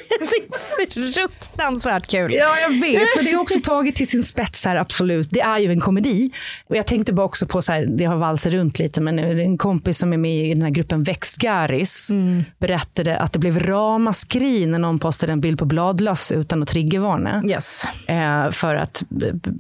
är 0.93 1.13
fruktansvärt 1.13 2.07
kul. 2.07 2.35
Ja, 2.35 2.61
jag 2.61 2.81
vet. 2.81 3.09
För 3.17 3.25
det 3.25 3.31
är 3.31 3.41
också 3.41 3.61
taget 3.63 3.95
till 3.95 4.09
sin 4.09 4.23
spets 4.23 4.65
här, 4.65 4.77
absolut. 4.77 5.29
Det 5.31 5.41
är 5.41 5.59
ju 5.59 5.71
en 5.71 5.81
komedi. 5.81 6.31
Och 6.67 6.77
jag 6.77 6.87
tänkte 6.87 7.13
bara 7.13 7.27
också 7.27 7.47
på, 7.47 7.63
så 7.63 7.73
här, 7.73 7.87
det 7.87 8.05
har 8.05 8.17
valsat 8.17 8.53
runt 8.53 8.79
lite, 8.79 9.01
men 9.01 9.19
en 9.19 9.59
kompis 9.59 9.99
som 9.99 10.13
är 10.13 10.17
med 10.17 10.47
i 10.47 10.55
den 10.55 10.63
här 10.63 10.71
gruppen 10.71 11.03
Växtgaris 11.03 12.11
berättade 12.59 13.19
att 13.19 13.33
det 13.33 13.39
blev 13.39 13.59
ramaskri 13.59 14.67
när 14.67 14.79
någon 14.79 14.99
postade 14.99 15.33
en 15.33 15.41
bild 15.41 15.59
på 15.59 15.65
bladlöss 15.65 16.33
utan 16.33 16.63
att 16.63 16.69
triggervarna. 16.69 17.43
Yes. 17.47 17.85
Eh, 18.07 18.51
för 18.51 18.75
att 18.75 19.03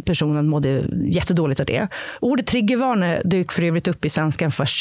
personen 0.04 0.48
mådde 0.48 0.84
jättedåligt 1.04 1.60
av 1.60 1.66
det. 1.66 1.88
Ordet 2.20 2.46
triggervarna 2.46 3.18
dök 3.24 3.52
för 3.52 3.62
övrigt 3.62 3.88
upp 3.88 4.04
i 4.04 4.08
svenskan 4.08 4.50
först 4.52 4.76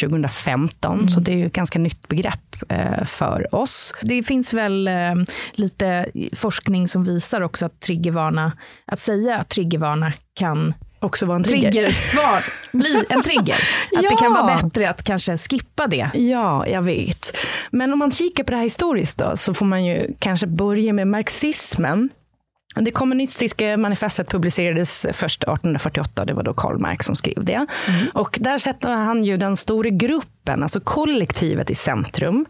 2015, 0.57 1.09
så 1.09 1.19
det 1.19 1.31
är 1.31 1.37
ju 1.37 1.45
ett 1.45 1.53
ganska 1.53 1.79
nytt 1.79 2.07
begrepp 2.07 2.55
eh, 2.69 3.03
för 3.05 3.55
oss. 3.55 3.93
Det 4.01 4.23
finns 4.23 4.53
väl 4.53 4.87
eh, 4.87 5.15
lite 5.53 6.05
forskning 6.33 6.87
som 6.87 7.03
visar 7.03 7.41
också 7.41 7.65
att 7.65 7.79
triggervarna, 7.79 8.51
att 8.85 8.99
säga 8.99 9.43
triggervarna 9.43 10.13
kan 10.33 10.73
Också 10.99 11.25
vara 11.25 11.35
en 11.35 11.43
trigger. 11.43 11.71
triggervar, 11.71 12.43
bli 12.77 13.05
en 13.09 13.23
trigger. 13.23 13.55
Att 13.97 14.03
det 14.09 14.15
kan 14.19 14.33
vara 14.33 14.57
bättre 14.57 14.89
att 14.89 15.03
kanske 15.03 15.37
skippa 15.37 15.87
det. 15.87 16.09
Ja, 16.13 16.67
jag 16.67 16.81
vet. 16.81 17.37
Men 17.71 17.93
om 17.93 17.99
man 17.99 18.11
kikar 18.11 18.43
på 18.43 18.51
det 18.51 18.57
här 18.57 18.63
historiskt 18.63 19.17
då, 19.17 19.31
så 19.37 19.53
får 19.53 19.65
man 19.65 19.85
ju 19.85 20.13
kanske 20.19 20.47
börja 20.47 20.93
med 20.93 21.07
marxismen. 21.07 22.09
Det 22.81 22.91
kommunistiska 22.91 23.77
manifestet 23.77 24.29
publicerades 24.29 25.05
först 25.13 25.43
1848, 25.43 26.25
det 26.25 26.33
var 26.33 26.43
då 26.43 26.53
Karl 26.53 26.77
Marx 26.77 27.05
som 27.05 27.15
skrev 27.15 27.43
det. 27.45 27.65
Och 28.13 28.37
där 28.41 28.57
sätter 28.57 28.89
han 28.89 29.23
ju 29.23 29.37
den 29.37 29.55
stora 29.55 29.89
gruppen, 29.89 30.63
alltså 30.63 30.79
kollektivet 30.79 31.69
i 31.69 31.75
centrum. 31.75 32.45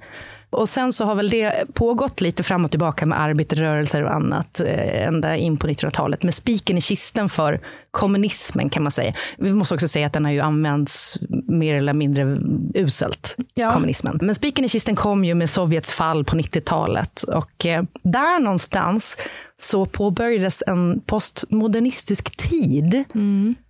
Och 0.49 0.69
sen 0.69 0.93
så 0.93 1.05
har 1.05 1.15
väl 1.15 1.29
det 1.29 1.65
pågått 1.73 2.21
lite 2.21 2.43
fram 2.43 2.65
och 2.65 2.71
tillbaka 2.71 3.05
med 3.05 3.21
arbetarrörelser 3.21 4.03
och 4.03 4.13
annat 4.15 4.59
eh, 4.59 5.07
ända 5.07 5.35
in 5.35 5.57
på 5.57 5.67
1900-talet. 5.67 6.23
Med 6.23 6.33
spiken 6.33 6.77
i 6.77 6.81
kisten 6.81 7.29
för 7.29 7.59
kommunismen 7.91 8.69
kan 8.69 8.83
man 8.83 8.91
säga. 8.91 9.13
Vi 9.37 9.53
måste 9.53 9.73
också 9.73 9.87
säga 9.87 10.07
att 10.07 10.13
den 10.13 10.25
har 10.25 10.31
ju 10.31 10.39
använts 10.39 11.19
mer 11.47 11.75
eller 11.75 11.93
mindre 11.93 12.37
uselt, 12.75 13.35
Ja. 13.53 13.71
kommunismen. 13.71 14.19
Men 14.21 14.35
spiken 14.35 14.65
i 14.65 14.69
kisten 14.69 14.95
kom 14.95 15.25
ju 15.25 15.35
med 15.35 15.49
Sovjets 15.49 15.93
fall 15.93 16.25
på 16.25 16.35
90-talet. 16.35 17.23
Och 17.23 17.65
eh, 17.65 17.83
där 18.03 18.39
någonstans 18.39 19.17
så 19.61 19.85
påbörjades 19.85 20.63
en 20.67 21.01
postmodernistisk 21.05 22.37
tid. 22.37 23.03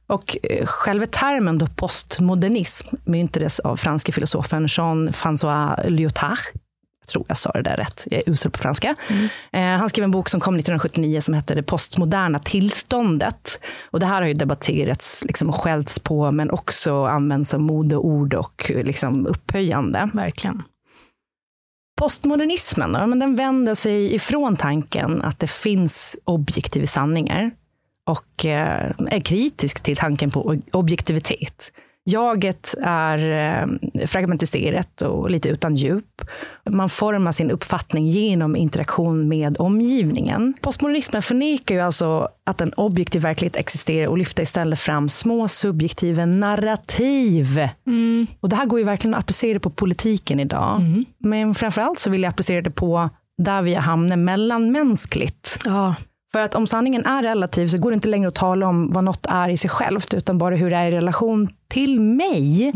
Och 0.08 0.38
eh, 0.44 0.66
själva 0.66 1.06
termen 1.06 1.58
då 1.58 1.68
postmodernism 1.68 2.96
myntades 3.06 3.60
av 3.60 3.76
franske 3.78 4.12
filosofen 4.12 4.68
Jean-François 4.68 5.90
Lyotard. 5.90 6.38
Tror 7.08 7.26
jag 7.28 7.38
sa 7.38 7.52
det 7.52 7.62
där 7.62 7.78
rätt, 7.78 8.08
jag 8.12 8.22
är 8.28 8.30
usel 8.30 8.52
på 8.52 8.60
franska. 8.60 8.96
Eh, 9.52 9.62
han 9.62 9.90
skrev 9.90 10.04
en 10.04 10.12
bok 10.12 10.30
som 10.30 10.40
kom 10.40 10.56
1979 10.56 11.22
som 11.22 11.34
hette 11.34 11.56
Det 11.56 11.64
postmoderna 11.64 12.40
tillståndet. 12.40 13.60
Och 13.92 14.00
det 14.00 14.06
här 14.06 14.22
har 14.22 14.28
ju 14.28 14.34
debatterats 14.34 15.26
liksom, 15.28 15.50
och 15.50 15.56
skällts 15.56 16.00
på, 16.00 16.32
men 16.32 16.52
också 16.52 17.06
använts 17.06 17.50
som 17.50 17.64
modeord 17.64 18.34
och 18.34 18.72
liksom, 18.76 19.28
upphöjande. 19.28 20.10
Verkligen. 20.14 20.64
Postmodernismen 21.98 22.94
då, 22.94 23.08
men 23.08 23.20
den 23.20 23.36
vänder 23.36 23.76
sig 23.76 24.16
ifrån 24.16 24.56
tanken 24.56 25.22
att 25.22 25.40
det 25.40 25.48
finns 25.48 26.18
objektiva 26.24 26.88
sanningar 26.88 27.52
och 28.06 28.46
eh, 28.46 28.92
är 29.08 29.20
kritisk 29.20 29.84
till 29.84 29.98
tanken 29.98 30.32
på 30.32 30.58
objektivitet. 30.72 31.72
Jaget 32.10 32.76
är 32.82 33.18
eh, 33.30 34.06
fragmentiserat 34.08 35.02
och 35.02 35.30
lite 35.30 35.50
utan 35.50 35.76
djup. 35.76 36.22
Man 36.70 36.90
formar 36.90 37.32
sin 37.32 37.52
uppfattning 37.52 38.08
genom 38.08 38.56
interaktion 38.56 39.28
med 39.28 39.58
omgivningen. 39.60 40.54
Postmodernismen 40.62 41.22
förnekar 41.22 41.76
ju 41.76 41.82
alltså 41.82 42.30
att 42.44 42.62
en 42.62 42.74
objektiv 42.74 43.22
verklighet 43.22 43.56
existerar 43.56 44.08
och 44.08 44.18
lyfter 44.18 44.44
istället 44.44 44.80
fram 44.80 45.10
små 45.10 45.48
subjektiva 45.48 46.26
narrativ. 46.26 47.70
Mm. 47.88 48.28
Och 48.40 48.50
det 48.50 48.56
här 48.56 48.66
går 48.66 48.80
ju 48.80 48.86
verkligen 48.86 49.14
att 49.14 49.24
applicera 49.24 49.60
på 49.60 49.70
politiken 49.70 50.40
idag. 50.40 50.82
Men 51.20 51.54
framförallt 51.54 52.00
så 52.00 52.10
vill 52.10 52.24
jag 52.24 52.30
applicera 52.30 52.62
det 52.62 52.72
på 52.72 53.10
där 53.38 53.62
vi 53.62 53.74
har 53.74 53.82
hamnat 53.82 54.20
mellanmänskligt. 54.20 55.60
Ja. 55.66 55.96
För 56.38 56.42
att 56.42 56.56
om 56.56 56.68
sanningen 56.68 57.06
är 57.06 57.24
relativ 57.24 57.68
så 57.68 57.78
går 57.78 57.92
det 57.92 57.96
inte 57.96 58.10
längre 58.10 58.28
att 58.28 58.36
tala 58.36 58.68
om 58.68 58.90
vad 58.90 59.04
något 59.04 59.26
är 59.26 59.50
i 59.50 59.58
sig 59.58 59.70
självt, 59.70 60.14
utan 60.14 60.38
bara 60.38 60.56
hur 60.56 60.70
det 60.70 60.76
är 60.76 60.88
i 60.88 60.92
relation 60.92 61.50
till 61.68 62.02
mig. 62.02 62.72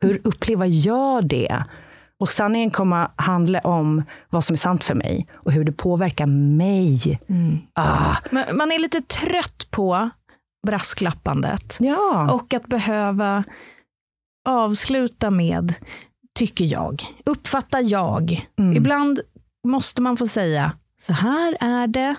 Hur 0.00 0.20
upplever 0.24 0.86
jag 0.86 1.28
det? 1.28 1.64
Och 2.20 2.28
sanningen 2.28 2.70
kommer 2.70 3.08
handla 3.16 3.60
om 3.60 4.02
vad 4.30 4.44
som 4.44 4.54
är 4.54 4.58
sant 4.58 4.84
för 4.84 4.94
mig 4.94 5.26
och 5.34 5.52
hur 5.52 5.64
det 5.64 5.72
påverkar 5.72 6.26
mig. 6.56 7.20
Ah. 7.72 8.16
Men 8.30 8.56
man 8.56 8.72
är 8.72 8.78
lite 8.78 9.00
trött 9.00 9.70
på 9.70 10.10
brasklappandet. 10.66 11.76
Ja. 11.80 12.32
Och 12.32 12.54
att 12.54 12.66
behöva 12.66 13.44
avsluta 14.48 15.30
med, 15.30 15.74
tycker 16.34 16.64
jag, 16.64 17.02
uppfattar 17.26 17.80
jag. 17.92 18.46
Mm. 18.58 18.76
Ibland 18.76 19.20
måste 19.66 20.02
man 20.02 20.16
få 20.16 20.26
säga, 20.26 20.72
så 21.00 21.12
här 21.12 21.56
är 21.60 21.86
det, 21.86 22.14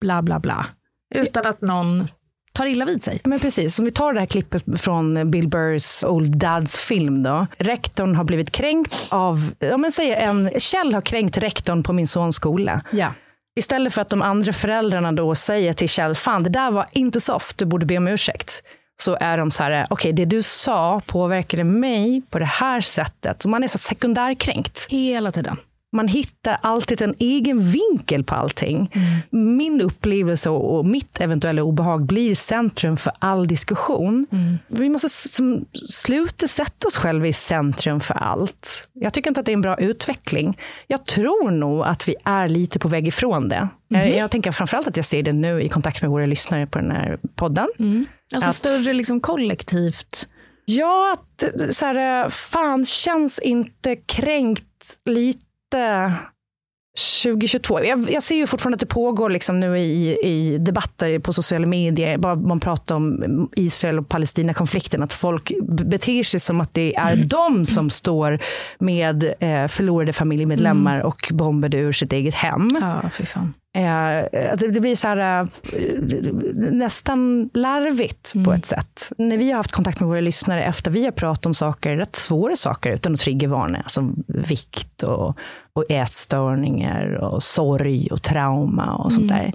bla 0.00 0.22
bla 0.22 0.38
bla. 0.38 0.66
Utan 1.14 1.46
att 1.46 1.60
någon 1.60 2.08
tar 2.52 2.66
illa 2.66 2.84
vid 2.84 3.04
sig. 3.04 3.20
Men 3.24 3.40
precis, 3.40 3.78
om 3.78 3.84
vi 3.84 3.90
tar 3.90 4.12
det 4.12 4.20
här 4.20 4.26
klippet 4.26 4.64
från 4.80 5.30
Bill 5.30 5.48
Burrs 5.48 6.04
Old 6.04 6.36
Dads 6.36 6.78
film 6.78 7.22
då. 7.22 7.46
Rektorn 7.58 8.16
har 8.16 8.24
blivit 8.24 8.52
kränkt 8.52 9.08
av, 9.10 9.52
ja 9.58 9.76
men 9.76 9.92
säg 9.92 10.12
en, 10.12 10.50
Kjell 10.58 10.94
har 10.94 11.00
kränkt 11.00 11.38
rektorn 11.38 11.82
på 11.82 11.92
min 11.92 12.06
sons 12.06 12.36
skola. 12.36 12.82
Ja. 12.92 13.14
Istället 13.58 13.94
för 13.94 14.02
att 14.02 14.08
de 14.08 14.22
andra 14.22 14.52
föräldrarna 14.52 15.12
då 15.12 15.34
säger 15.34 15.72
till 15.72 15.88
Kjell, 15.88 16.14
fan 16.14 16.42
det 16.42 16.50
där 16.50 16.70
var 16.70 16.86
inte 16.92 17.20
soft, 17.20 17.58
du 17.58 17.64
borde 17.64 17.86
be 17.86 17.96
om 17.96 18.08
ursäkt. 18.08 18.62
Så 19.00 19.16
är 19.20 19.38
de 19.38 19.50
så 19.50 19.62
här, 19.62 19.86
okej 19.90 20.12
det 20.12 20.24
du 20.24 20.42
sa 20.42 21.00
påverkade 21.06 21.64
mig 21.64 22.22
på 22.30 22.38
det 22.38 22.44
här 22.44 22.80
sättet. 22.80 23.44
Och 23.44 23.50
man 23.50 23.64
är 23.64 23.68
så 23.68 23.78
sekundärkränkt. 23.78 24.86
Hela 24.90 25.32
tiden. 25.32 25.56
Man 25.96 26.08
hittar 26.08 26.58
alltid 26.62 27.02
en 27.02 27.14
egen 27.18 27.58
vinkel 27.58 28.24
på 28.24 28.34
allting. 28.34 28.90
Min 29.30 29.80
upplevelse 29.80 30.50
och 30.50 30.84
mitt 30.84 31.20
eventuella 31.20 31.62
obehag 31.62 32.06
blir 32.06 32.34
centrum 32.34 32.96
för 32.96 33.12
all 33.18 33.46
diskussion. 33.46 34.26
Vi 34.68 34.88
måste 34.88 35.08
som, 35.08 35.64
sluta 35.90 36.48
sätta 36.48 36.88
oss 36.88 36.96
själva 36.96 37.26
i 37.26 37.32
centrum 37.32 38.00
för 38.00 38.14
allt. 38.14 38.88
Jag 38.92 39.12
tycker 39.12 39.30
inte 39.30 39.40
att 39.40 39.46
det 39.46 39.52
är 39.52 39.56
en 39.56 39.60
bra 39.60 39.78
utveckling. 39.78 40.58
Jag 40.86 41.06
tror 41.06 41.50
nog 41.50 41.82
att 41.82 42.08
vi 42.08 42.14
är 42.24 42.48
lite 42.48 42.78
på 42.78 42.88
väg 42.88 43.06
ifrån 43.08 43.48
det. 43.48 43.68
Jag, 43.88 44.16
jag 44.16 44.30
tänker 44.30 44.52
framförallt 44.52 44.86
att 44.86 44.96
jag 44.96 45.06
ser 45.06 45.22
det 45.22 45.32
nu 45.32 45.62
i 45.62 45.68
kontakt 45.68 46.02
med 46.02 46.10
våra 46.10 46.26
lyssnare 46.26 46.66
på 46.66 46.78
den 46.78 46.90
här 46.90 47.18
podden. 47.34 47.68
Alltså 48.34 48.50
Att- 48.50 48.56
större 48.56 48.92
liksom 48.92 49.20
kollektivt. 49.20 50.28
Ja, 50.68 51.12
att 51.12 51.42
eh, 51.42 51.68
så 51.70 51.84
här, 51.86 52.30
fan 52.30 52.84
känns 52.84 53.38
inte 53.38 53.96
kränkt 53.96 54.62
lite 55.04 55.45
2022. 56.96 57.84
Jag, 57.84 58.10
jag 58.10 58.22
ser 58.22 58.36
ju 58.36 58.46
fortfarande 58.46 58.74
att 58.74 58.80
det 58.80 58.86
pågår 58.86 59.30
liksom 59.30 59.60
nu 59.60 59.78
i, 59.78 60.18
i 60.22 60.58
debatter 60.58 61.18
på 61.18 61.32
sociala 61.32 61.66
medier, 61.66 62.18
bara 62.18 62.34
man 62.34 62.60
pratar 62.60 62.94
om 62.94 63.48
Israel 63.56 63.98
och 63.98 64.08
Palestina-konflikten, 64.08 65.02
att 65.02 65.12
folk 65.12 65.52
beter 65.68 66.22
sig 66.22 66.40
som 66.40 66.60
att 66.60 66.74
det 66.74 66.96
är 66.96 67.16
de 67.16 67.66
som 67.66 67.90
står 67.90 68.38
med 68.78 69.24
eh, 69.24 69.66
förlorade 69.66 70.12
familjemedlemmar 70.12 71.00
och 71.00 71.28
bombade 71.30 71.78
ur 71.78 71.92
sitt 71.92 72.12
eget 72.12 72.34
hem. 72.34 72.68
Ja, 72.80 73.10
fy 73.12 73.26
fan. 73.26 73.54
Eh, 73.76 74.24
det, 74.56 74.80
blir 74.80 74.94
så 74.94 75.08
här, 75.08 75.40
eh, 75.40 75.46
nästan 76.54 77.50
larvigt 77.54 78.32
på 78.44 78.52
ett 78.52 78.66
sätt. 78.66 79.12
När 79.18 79.36
vi 79.36 79.50
har 79.50 79.56
haft 79.56 79.72
kontakt 79.72 80.00
med 80.00 80.08
våra 80.08 80.20
lyssnare 80.20 80.64
efter 80.64 80.90
vi 80.90 81.04
har 81.04 81.12
pratat 81.12 81.46
om 81.46 81.54
saker, 81.54 81.96
rätt 81.96 82.16
svåra 82.16 82.56
saker 82.56 82.90
utan 82.90 83.14
att 83.14 83.20
triggervarna, 83.20 83.82
som 83.86 84.24
vikt 84.26 85.02
och, 85.02 85.38
och 85.72 85.84
ätstörningar 85.88 87.12
och 87.12 87.42
sorg 87.42 88.08
och 88.10 88.22
trauma 88.22 88.96
och 88.96 89.12
sånt 89.12 89.28
där. 89.28 89.52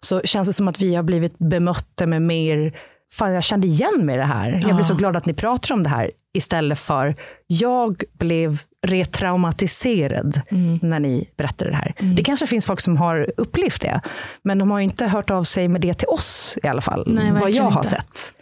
Så 0.00 0.20
känns 0.20 0.48
det 0.48 0.52
som 0.52 0.68
att 0.68 0.80
vi 0.80 0.94
har 0.94 1.02
blivit 1.02 1.38
bemötta 1.38 2.06
med 2.06 2.22
mer 2.22 2.72
Fan, 3.12 3.32
jag 3.32 3.44
kände 3.44 3.66
igen 3.66 4.06
mig 4.06 4.14
i 4.14 4.18
det 4.18 4.24
här. 4.24 4.60
Jag 4.62 4.74
blir 4.74 4.82
så 4.84 4.94
glad 4.94 5.16
att 5.16 5.26
ni 5.26 5.34
pratar 5.34 5.74
om 5.74 5.82
det 5.82 5.88
här 5.88 6.10
istället 6.34 6.78
för 6.78 7.14
jag 7.46 8.02
blev 8.18 8.58
retraumatiserad 8.86 10.40
när 10.82 11.00
ni 11.00 11.28
berättade 11.36 11.70
det 11.70 11.76
här. 11.76 11.94
Det 12.16 12.24
kanske 12.24 12.46
finns 12.46 12.66
folk 12.66 12.80
som 12.80 12.96
har 12.96 13.32
upplevt 13.36 13.80
det, 13.80 14.00
men 14.42 14.58
de 14.58 14.70
har 14.70 14.78
ju 14.78 14.84
inte 14.84 15.06
hört 15.06 15.30
av 15.30 15.44
sig 15.44 15.68
med 15.68 15.80
det 15.80 15.94
till 15.94 16.08
oss 16.08 16.58
i 16.62 16.66
alla 16.66 16.80
fall, 16.80 17.04
Nej, 17.06 17.32
vad 17.32 17.50
jag 17.50 17.62
har 17.62 17.80
inte. 17.80 17.88
sett. 17.88 18.32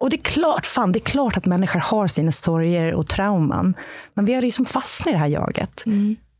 Och 0.00 0.10
det 0.10 0.16
är 0.16 0.22
klart, 0.22 0.66
fan, 0.66 0.92
det 0.92 0.98
är 0.98 1.04
klart 1.10 1.36
att 1.36 1.46
människor 1.46 1.80
har 1.80 2.06
sina 2.06 2.32
sorger 2.32 2.94
och 2.94 3.08
trauman, 3.08 3.74
men 4.14 4.24
vi 4.24 4.34
har 4.34 4.42
liksom 4.42 4.64
fastnat 4.64 5.08
i 5.08 5.12
det 5.12 5.18
här 5.18 5.26
jaget. 5.26 5.84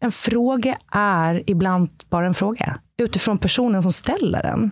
En 0.00 0.10
fråga 0.10 0.76
är 0.92 1.42
ibland 1.46 1.90
bara 2.10 2.26
en 2.26 2.34
fråga, 2.34 2.78
utifrån 2.98 3.38
personen 3.38 3.82
som 3.82 3.92
ställer 3.92 4.42
den. 4.42 4.70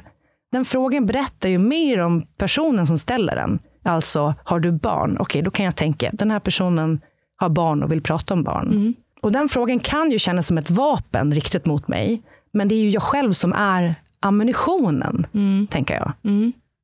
Den 0.56 0.64
frågan 0.64 1.06
berättar 1.06 1.48
ju 1.48 1.58
mer 1.58 2.00
om 2.00 2.22
personen 2.38 2.86
som 2.86 2.98
ställer 2.98 3.36
den. 3.36 3.58
Alltså, 3.82 4.34
har 4.44 4.60
du 4.60 4.72
barn? 4.72 5.16
Okej, 5.20 5.42
då 5.42 5.50
kan 5.50 5.64
jag 5.64 5.76
tänka, 5.76 6.10
den 6.12 6.30
här 6.30 6.40
personen 6.40 7.00
har 7.36 7.48
barn 7.48 7.82
och 7.82 7.92
vill 7.92 8.02
prata 8.02 8.34
om 8.34 8.42
barn. 8.44 8.94
Och 9.22 9.32
den 9.32 9.48
frågan 9.48 9.78
kan 9.78 10.10
ju 10.10 10.18
kännas 10.18 10.46
som 10.46 10.58
ett 10.58 10.70
vapen 10.70 11.32
riktat 11.34 11.66
mot 11.66 11.88
mig. 11.88 12.22
Men 12.52 12.68
det 12.68 12.74
är 12.74 12.80
ju 12.80 12.90
jag 12.90 13.02
själv 13.02 13.32
som 13.32 13.52
är 13.52 13.94
ammunitionen, 14.20 15.26
tänker 15.70 15.94
jag. 15.94 16.12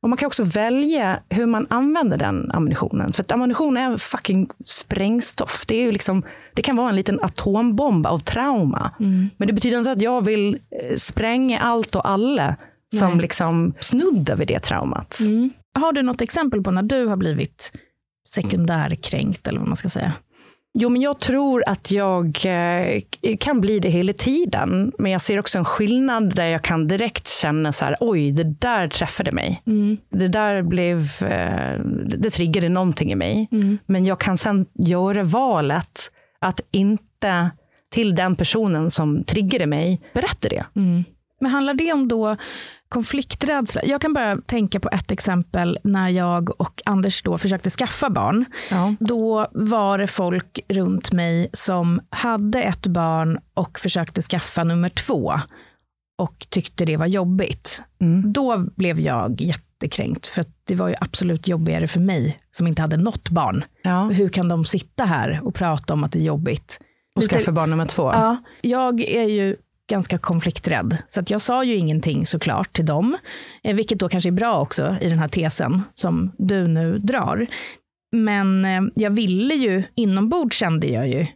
Och 0.02 0.08
man 0.08 0.16
kan 0.16 0.26
också 0.26 0.44
välja 0.44 1.18
hur 1.28 1.46
man 1.46 1.66
använder 1.70 2.18
den 2.18 2.50
ammunitionen. 2.52 3.12
För 3.12 3.22
att 3.22 3.32
ammunition 3.32 3.76
är 3.76 3.96
fucking 3.96 4.48
sprängstoff. 4.64 5.64
Det, 5.68 5.76
är 5.76 5.82
ju 5.82 5.92
liksom, 5.92 6.22
det 6.54 6.62
kan 6.62 6.76
vara 6.76 6.88
en 6.88 6.96
liten 6.96 7.20
atombomb 7.22 8.06
av 8.06 8.18
trauma. 8.18 8.90
Men 9.36 9.46
det 9.46 9.52
betyder 9.52 9.78
inte 9.78 9.92
att 9.92 10.00
jag 10.00 10.24
vill 10.24 10.54
eh, 10.54 10.96
spränga 10.96 11.60
allt 11.60 11.94
och 11.94 12.10
alla 12.10 12.56
som 12.97 13.11
Nej. 13.11 13.20
liksom 13.20 13.74
snuddar 13.80 14.36
vid 14.36 14.49
det 14.49 14.59
traumat. 14.59 15.18
Har 15.74 15.93
du 15.93 16.03
något 16.03 16.20
exempel 16.20 16.62
på 16.62 16.70
när 16.70 16.82
du 16.82 17.07
har 17.07 17.16
blivit 17.16 17.72
sekundärkränkt 18.28 19.47
eller 19.47 19.59
vad 19.59 19.68
man 19.68 19.76
ska 19.76 19.88
säga? 19.88 20.12
Jo, 20.78 20.88
men 20.88 21.03
jag 21.03 21.18
tror 21.20 21.64
att 21.66 21.90
jag 21.90 22.40
eh, 22.45 23.03
kan 23.40 23.61
bli 23.61 23.78
det 23.78 23.88
hela 23.88 24.12
tiden. 24.12 24.93
Men 24.99 25.12
jag 25.12 25.20
ser 25.20 25.38
också 25.38 25.59
en 25.59 25.64
skillnad 25.64 26.34
där 26.34 26.47
jag 26.47 26.62
kan 26.62 26.86
direkt 26.86 27.28
känna 27.28 27.72
så 27.72 27.84
här, 27.84 27.97
oj, 28.01 28.32
det 28.32 28.45
där 28.45 28.88
träffade 28.88 29.32
mig. 29.32 29.62
Det 30.11 30.28
där 30.28 30.62
blev, 30.62 30.99
eh, 31.22 31.80
det 32.18 32.30
triggade 32.30 32.68
någonting 32.68 33.12
i 33.12 33.14
mig. 33.14 33.49
Men 33.86 34.05
jag 34.05 34.20
kan 34.20 34.36
sen 34.36 34.66
göra 34.74 35.22
valet 35.22 36.11
att 36.40 36.61
inte 36.70 37.51
till 37.90 38.14
den 38.14 38.36
personen 38.36 38.90
som 38.90 39.24
triggade 39.24 39.66
mig 39.66 40.01
berätta 40.14 40.49
det. 40.49 40.64
Men 41.40 41.51
handlar 41.51 41.74
det 41.74 41.93
om 41.93 42.09
då 42.09 42.36
konflikträdsla? 42.93 43.80
Jag 43.84 44.01
kan 44.01 44.12
bara 44.12 44.36
tänka 44.36 44.80
på 44.80 44.88
ett 44.93 45.11
exempel 45.11 45.78
när 45.84 46.09
jag 46.09 46.61
och 46.61 46.82
Anders 46.84 47.22
då 47.22 47.38
försökte 47.38 47.70
skaffa 47.70 48.11
barn. 48.11 48.45
Ja. 48.70 48.95
Då 49.01 49.47
var 49.53 49.99
det 49.99 50.07
folk 50.07 50.61
runt 50.68 51.12
mig 51.12 51.51
som 51.53 52.01
hade 52.11 52.62
ett 52.62 52.86
barn 52.86 53.38
och 53.55 53.78
försökte 53.78 54.22
skaffa 54.22 54.64
nummer 54.64 54.88
två 54.88 55.32
och 56.18 56.47
tyckte 56.51 56.84
det 56.84 56.97
var 56.97 57.07
jobbigt. 57.07 57.82
Då 58.24 58.59
blev 58.59 59.01
jag 59.01 59.40
jättekränkt 59.40 60.26
för 60.26 60.45
det 60.64 60.74
var 60.74 60.88
ju 60.88 60.95
absolut 61.01 61.49
jobbigare 61.49 61.88
för 61.88 62.01
mig 62.01 62.40
som 62.51 62.66
inte 62.66 62.82
hade 62.82 62.97
något 62.97 63.30
barn. 63.30 63.64
Ja. 63.82 64.05
Hur 64.05 64.28
kan 64.28 64.49
de 64.49 64.64
sitta 64.64 65.05
här 65.05 65.40
och 65.45 65.55
prata 65.55 65.93
om 65.93 66.05
att 66.05 66.12
det 66.12 66.18
är 66.18 66.22
jobbigt? 66.22 66.80
Och 67.16 67.22
skaffa 67.22 67.53
barn 67.53 67.70
nummer 67.70 67.86
två. 67.86 68.12
Ja, 68.12 68.36
jag 68.62 69.01
är 69.01 69.28
ju 69.28 69.57
ganska 69.93 70.18
konflikträdd. 70.18 70.97
Så 71.09 71.20
att 71.20 71.30
jag 71.30 71.40
sa 71.40 71.64
ju 71.64 71.74
ingenting 71.74 72.26
såklart 72.26 72.72
till 72.72 72.86
dem. 72.86 73.16
Eh, 73.62 73.76
vilket 73.76 73.99
då 73.99 74.09
kanske 74.09 74.28
är 74.28 74.32
bra 74.32 74.61
också 74.61 74.97
i 75.01 75.09
den 75.09 75.18
här 75.18 75.28
tesen 75.28 75.82
som 75.95 76.32
du 76.38 76.66
nu 76.66 76.99
drar. 76.99 77.47
Men 78.12 78.64
eh, 78.64 78.82
jag 78.95 79.11
ville 79.11 79.55
ju, 79.55 79.82
inombords 79.95 80.57
kände 80.57 80.86
jag 80.86 81.09
ju, 81.09 81.26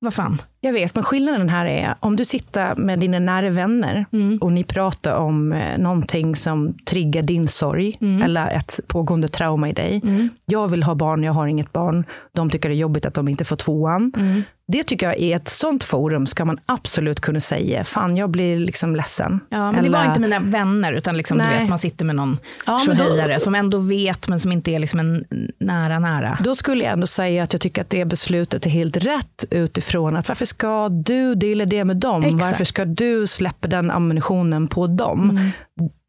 vad 0.00 0.14
fan, 0.14 0.42
jag 0.62 0.72
vet, 0.72 0.94
men 0.94 1.04
skillnaden 1.04 1.48
här 1.48 1.66
är 1.66 1.94
om 2.00 2.16
du 2.16 2.24
sitter 2.24 2.74
med 2.74 2.98
dina 2.98 3.18
nära 3.18 3.50
vänner 3.50 4.06
Mm. 4.12 4.38
och 4.38 4.52
ni 4.52 4.64
pratar 4.64 5.14
om 5.16 5.52
eh, 5.52 5.78
någonting 5.78 6.36
som 6.36 6.74
triggar 6.86 7.22
din 7.22 7.48
sorg 7.48 7.98
Mm. 8.00 8.22
eller 8.22 8.50
ett 8.50 8.80
pågående 8.86 9.28
trauma 9.28 9.68
i 9.68 9.72
dig. 9.72 10.00
Jag 10.46 10.68
vill 10.68 10.82
ha 10.82 10.94
barn, 10.94 11.24
jag 11.24 11.32
har 11.32 11.46
inget 11.46 11.72
barn. 11.72 12.04
De 12.32 12.50
tycker 12.50 12.68
det 12.68 12.74
är 12.74 12.76
jobbigt 12.76 13.06
att 13.06 13.14
de 13.14 13.28
inte 13.28 13.44
får 13.44 13.56
tvåan. 13.56 14.12
Mm. 14.16 14.42
Det 14.72 14.84
tycker 14.84 15.06
jag 15.06 15.18
i 15.18 15.32
ett 15.32 15.48
sånt 15.48 15.84
forum 15.84 16.26
ska 16.26 16.44
man 16.44 16.58
absolut 16.66 17.20
kunna 17.20 17.40
säga, 17.40 17.84
fan 17.84 18.16
jag 18.16 18.30
blir 18.30 18.58
liksom 18.58 18.96
ledsen. 18.96 19.40
Ja, 19.48 19.72
men 19.72 19.84
det 19.84 19.90
var 19.90 19.98
Eller- 19.98 20.08
inte 20.08 20.20
mina 20.20 20.40
vänner, 20.40 20.92
utan 20.92 21.16
liksom, 21.16 21.38
du 21.38 21.44
vet, 21.44 21.68
man 21.68 21.78
sitter 21.78 22.04
med 22.04 22.16
någon 22.16 22.38
Ja, 22.66 22.80
då- 22.86 23.38
som 23.40 23.54
ändå 23.54 23.78
vet, 23.78 24.28
men 24.28 24.40
som 24.40 24.52
inte 24.52 24.70
är 24.70 24.78
liksom 24.78 25.00
en 25.00 25.24
nära 25.60 25.98
nära. 25.98 26.38
Då 26.44 26.54
skulle 26.54 26.84
jag 26.84 26.92
ändå 26.92 27.06
säga 27.06 27.42
att 27.44 27.52
jag 27.52 27.60
tycker 27.62 27.82
att 27.82 27.90
det 27.90 28.04
beslutet 28.04 28.66
är 28.66 28.70
helt 28.70 28.96
rätt 28.96 29.44
utifrån 29.50 30.16
att 30.16 30.28
varför 30.28 30.44
ska 30.50 30.88
du 30.88 31.34
dela 31.34 31.66
det 31.66 31.84
med 31.84 31.96
dem? 31.96 32.22
Exakt. 32.22 32.42
Varför 32.42 32.64
ska 32.64 32.84
du 32.84 33.26
släppa 33.26 33.68
den 33.68 33.90
ammunitionen 33.90 34.68
på 34.68 34.86
dem? 34.86 35.50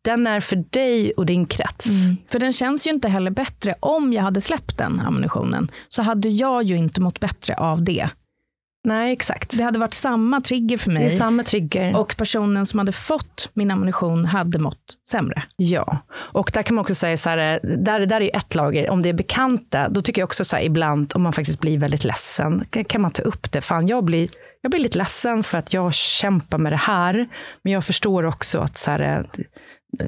Den 0.04 0.28
är 0.28 0.40
för 0.40 0.56
dig 0.70 1.12
och 1.12 1.26
din 1.26 1.46
krets. 1.46 2.10
Mm. 2.10 2.18
För 2.30 2.40
den 2.40 2.54
känns 2.54 2.88
ju 2.88 2.92
inte 2.92 3.10
heller 3.10 3.32
bättre. 3.32 3.74
Om 3.80 4.14
jag 4.14 4.24
hade 4.24 4.42
släppt 4.42 4.78
den 4.78 5.00
ammunitionen 5.00 5.68
så 5.90 6.02
hade 6.02 6.30
jag 6.30 6.64
ju 6.64 6.78
inte 6.78 7.02
mått 7.02 7.20
bättre 7.20 7.56
av 7.56 7.84
det. 7.84 8.10
Nej, 8.84 9.14
exakt. 9.14 9.58
Det 9.58 9.64
hade 9.64 9.80
varit 9.80 9.94
samma 9.94 10.42
trigger 10.42 10.78
för 10.78 10.92
mig. 10.92 11.04
Det 11.04 11.08
är 11.08 11.10
samma 11.10 11.44
trigger. 11.44 11.98
Och 11.98 12.18
personen 12.18 12.66
som 12.66 12.80
hade 12.80 12.92
fått 12.92 13.50
min 13.54 13.72
ammunition 13.72 14.26
hade 14.26 14.60
mått 14.60 14.98
sämre. 15.12 15.44
Ja, 15.58 15.98
och 16.12 16.52
där 16.54 16.64
kan 16.64 16.76
man 16.76 16.82
också 16.82 16.96
säga 16.96 17.18
så 17.18 17.30
här, 17.30 17.60
där, 17.64 18.06
där 18.06 18.22
är 18.22 18.26
ju 18.26 18.30
ett 18.30 18.56
lager. 18.56 18.90
Om 18.90 19.02
det 19.02 19.10
är 19.10 19.14
bekanta, 19.14 19.90
då 19.90 20.02
tycker 20.02 20.22
jag 20.22 20.28
också 20.28 20.46
så 20.46 20.56
här 20.56 20.64
ibland, 20.64 21.12
om 21.16 21.22
man 21.22 21.34
faktiskt 21.34 21.60
blir 21.60 21.78
väldigt 21.78 22.04
ledsen, 22.04 22.66
kan, 22.70 22.86
kan 22.86 23.02
man 23.02 23.12
ta 23.12 23.22
upp 23.22 23.52
det. 23.52 23.62
Fan, 23.62 23.88
jag 23.88 24.04
blir, 24.04 24.30
jag 24.62 24.72
blir 24.72 24.82
lite 24.82 24.98
ledsen 24.98 25.44
för 25.44 25.58
att 25.58 25.74
jag 25.74 25.94
kämpar 25.94 26.58
med 26.58 26.72
det 26.72 26.78
här, 26.78 27.28
men 27.64 27.74
jag 27.74 27.86
förstår 27.86 28.24
också 28.24 28.60
att 28.60 28.78
så 28.78 28.92
här, 28.92 29.30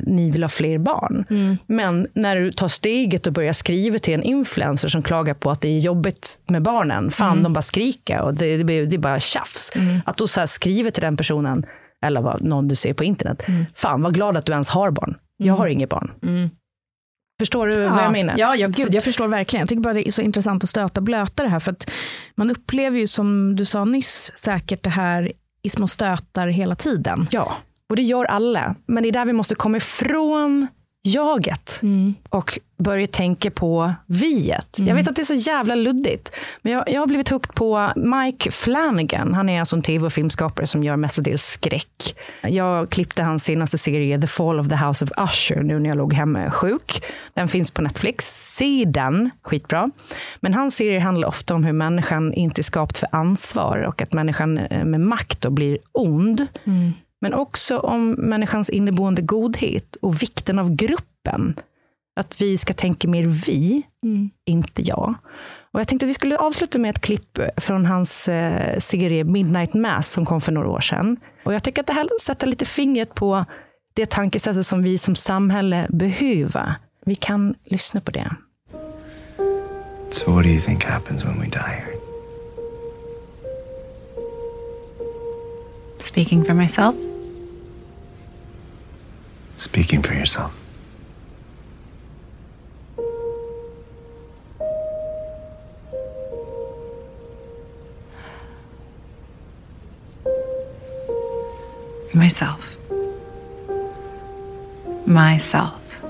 ni 0.03 0.31
vill 0.31 0.43
ha 0.43 0.49
fler 0.49 0.77
barn. 0.77 1.25
Men 1.67 2.07
när 2.13 2.35
du 2.35 2.51
tar 2.51 2.67
steget 2.67 3.27
och 3.27 3.33
börjar 3.33 3.53
skriva 3.53 3.99
till 3.99 4.13
en 4.13 4.23
influencer 4.23 4.87
som 4.87 5.01
klagar 5.01 5.33
på 5.33 5.51
att 5.51 5.61
det 5.61 5.67
är 5.67 5.79
jobbigt 5.79 6.39
med 6.49 6.61
barnen, 6.61 7.11
fan 7.11 7.31
Mm. 7.31 7.43
de 7.43 7.53
bara 7.53 7.61
skriker 7.61 8.19
och 8.21 8.33
det, 8.33 8.57
det, 8.57 8.85
det 8.85 8.95
är 8.95 8.99
bara 8.99 9.19
tjafs. 9.19 9.71
Att 10.05 10.17
då 10.17 10.27
så 10.27 10.47
skriva 10.47 10.91
till 10.91 11.01
den 11.01 11.17
personen, 11.17 11.65
eller 12.05 12.21
vad, 12.21 12.41
någon 12.41 12.67
du 12.67 12.75
ser 12.75 12.93
på 12.93 13.03
internet, 13.03 13.45
fan 13.75 14.01
vad 14.01 14.13
glad 14.13 14.37
att 14.37 14.45
du 14.45 14.51
ens 14.51 14.69
har 14.69 14.91
barn. 14.91 15.15
Jag 15.37 15.53
har 15.53 15.67
inget 15.67 15.89
barn. 15.89 16.11
Förstår 17.39 17.67
du 17.67 17.75
vad 17.89 18.03
jag 18.03 18.11
menar? 18.11 18.35
Ja, 18.37 18.55
ja 18.55 18.67
Så- 18.67 18.83
gud, 18.83 18.93
jag 18.93 19.03
förstår 19.03 19.27
verkligen. 19.27 19.61
Jag 19.61 19.69
tycker 19.69 19.81
bara 19.81 19.93
det 19.93 20.07
är 20.07 20.11
så 20.11 20.21
intressant 20.21 20.63
att 20.63 20.69
stöta 20.69 20.99
och 20.99 21.03
blöta 21.03 21.43
det 21.43 21.49
här. 21.49 21.59
För 21.59 21.71
att 21.71 21.91
man 22.35 22.51
upplever 22.51 22.99
ju, 22.99 23.07
som 23.07 23.55
du 23.55 23.65
sa 23.65 23.85
nyss, 23.85 24.31
säkert 24.35 24.83
det 24.83 24.89
här 24.89 25.31
i 25.63 25.69
små 25.69 25.87
stötar 25.87 26.47
hela 26.47 26.75
tiden. 26.75 27.27
Ja, 27.31 27.53
och 27.89 27.95
det 27.95 28.01
gör 28.01 28.25
alla. 28.25 28.75
Men 28.85 29.03
det 29.03 29.09
är 29.09 29.13
där 29.13 29.25
vi 29.25 29.33
måste 29.33 29.55
komma 29.55 29.77
ifrån 29.77 30.67
jaget 31.03 31.79
och 32.29 32.59
börja 32.77 33.07
tänka 33.07 33.51
på 33.51 33.93
viet. 34.05 34.77
Jag 34.79 34.95
vet 34.95 35.07
att 35.07 35.15
det 35.15 35.21
är 35.21 35.25
så 35.39 35.49
jävla 35.49 35.75
luddigt, 35.75 36.31
men 36.61 36.73
jag, 36.73 36.89
jag 36.89 37.01
har 37.01 37.07
blivit 37.07 37.29
hooked 37.29 37.55
på 37.55 37.91
Mike 37.95 38.51
Flanagan. 38.51 39.33
Han 39.33 39.49
är 39.49 39.59
alltså 39.59 39.75
en 39.75 39.81
tv 39.81 40.05
och 40.05 40.13
filmskapare 40.13 40.67
som 40.67 40.83
gör 40.83 40.95
mestadels 40.95 41.43
skräck. 41.43 42.15
Jag 42.41 42.89
klippte 42.89 43.23
hans 43.23 43.43
senaste 43.43 43.77
serie 43.77 44.21
The 44.21 44.27
Fall 44.27 44.59
of 44.59 44.69
the 44.69 44.75
House 44.75 45.05
of 45.05 45.11
Usher 45.17 45.63
nu 45.63 45.79
när 45.79 45.89
jag 45.89 45.97
låg 45.97 46.13
hemma 46.13 46.51
sjuk. 46.51 47.03
Den 47.33 47.47
finns 47.47 47.71
på 47.71 47.81
Netflix. 47.81 48.25
Se 48.55 48.85
den, 48.85 49.29
skitbra. 49.41 49.89
Men 50.39 50.53
hans 50.53 50.75
serie 50.75 50.99
handlar 50.99 51.27
ofta 51.27 51.55
om 51.55 51.63
hur 51.63 51.73
människan 51.73 52.33
inte 52.33 52.61
är 52.61 52.63
skapt 52.63 52.97
för 52.97 53.09
ansvar 53.11 53.77
och 53.77 54.01
att 54.01 54.13
människan 54.13 54.57
eh, 54.57 54.85
med 54.85 55.01
makt 55.01 55.41
då 55.41 55.49
blir 55.49 55.77
ond. 55.91 56.47
Men 57.23 57.33
också 57.33 57.79
om 57.79 58.11
människans 58.11 58.69
inneboende 58.69 59.21
godhet 59.21 59.95
och 59.95 60.21
vikten 60.21 60.59
av 60.59 60.75
gruppen. 60.75 61.55
Att 62.15 62.41
vi 62.41 62.57
ska 62.57 62.73
tänka 62.73 63.07
mer 63.07 63.23
vi, 63.23 63.83
inte 64.45 64.81
jag. 64.81 65.15
Och 65.71 65.79
jag 65.79 65.87
tänkte 65.87 66.05
att 66.05 66.09
vi 66.09 66.13
skulle 66.13 66.37
avsluta 66.37 66.79
med 66.79 66.89
ett 66.89 67.01
klipp 67.01 67.39
från 67.57 67.85
hans 67.85 68.27
eh, 68.27 68.79
serie 68.79 69.23
Midnight 69.23 69.73
Mass 69.73 70.11
som 70.11 70.25
kom 70.25 70.41
för 70.41 70.51
några 70.51 70.69
år 70.69 70.79
sedan. 70.79 71.17
Och 71.45 71.53
jag 71.53 71.63
tycker 71.63 71.81
att 71.81 71.87
det 71.87 71.93
här 71.93 72.07
sätter 72.21 72.47
lite 72.47 72.65
fingret 72.65 73.15
på 73.15 73.45
det 73.93 74.09
tankesättet 74.09 74.67
som 74.67 74.83
vi 74.83 74.97
som 74.97 75.15
samhälle 75.15 75.87
behöver. 75.89 76.75
Vi 77.05 77.15
kan 77.15 77.55
lyssna 77.63 78.01
på 78.01 78.11
det. 78.11 78.35
So, 80.11 80.31
what 80.31 80.43
do 80.43 80.49
you 80.49 80.59
think 80.59 80.83
happens 80.83 81.25
when 81.25 81.39
we 81.39 81.45
die? 81.45 81.83
Speaking 85.99 86.43
for 86.43 86.53
myself, 86.53 86.95
Speaking 89.57 90.01
for 90.01 90.13
yourself. 90.13 90.53
myself. 102.13 102.77
Myself. 105.05 106.01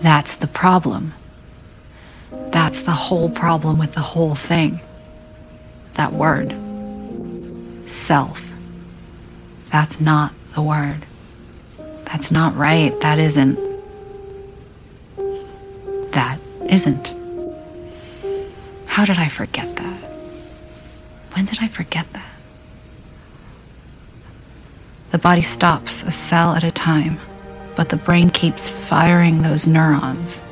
That's 0.00 0.36
the 0.36 0.46
problem. 0.46 1.14
That's 2.30 2.80
the 2.82 2.92
whole 2.92 3.28
problem 3.28 3.78
with 3.78 3.94
the 3.94 4.00
whole 4.00 4.34
thing. 4.34 4.80
That 5.94 6.12
word. 6.12 6.54
Self. 7.86 8.48
That's 9.72 10.00
not 10.00 10.32
the 10.54 10.62
word. 10.62 11.04
That's 12.12 12.32
not 12.32 12.56
right. 12.56 12.98
That 13.00 13.18
isn't. 13.20 13.56
That 16.12 16.40
isn't. 16.68 17.14
How 18.86 19.04
did 19.04 19.18
I 19.18 19.28
forget 19.28 19.76
that? 19.76 19.96
When 21.34 21.44
did 21.44 21.58
I 21.60 21.68
forget 21.68 22.12
that? 22.12 22.26
The 25.12 25.18
body 25.18 25.42
stops 25.42 26.02
a 26.02 26.10
cell 26.10 26.54
at 26.54 26.64
a 26.64 26.72
time, 26.72 27.18
but 27.76 27.90
the 27.90 27.96
brain 27.96 28.30
keeps 28.30 28.68
firing 28.68 29.42
those 29.42 29.68
neurons. 29.68 30.42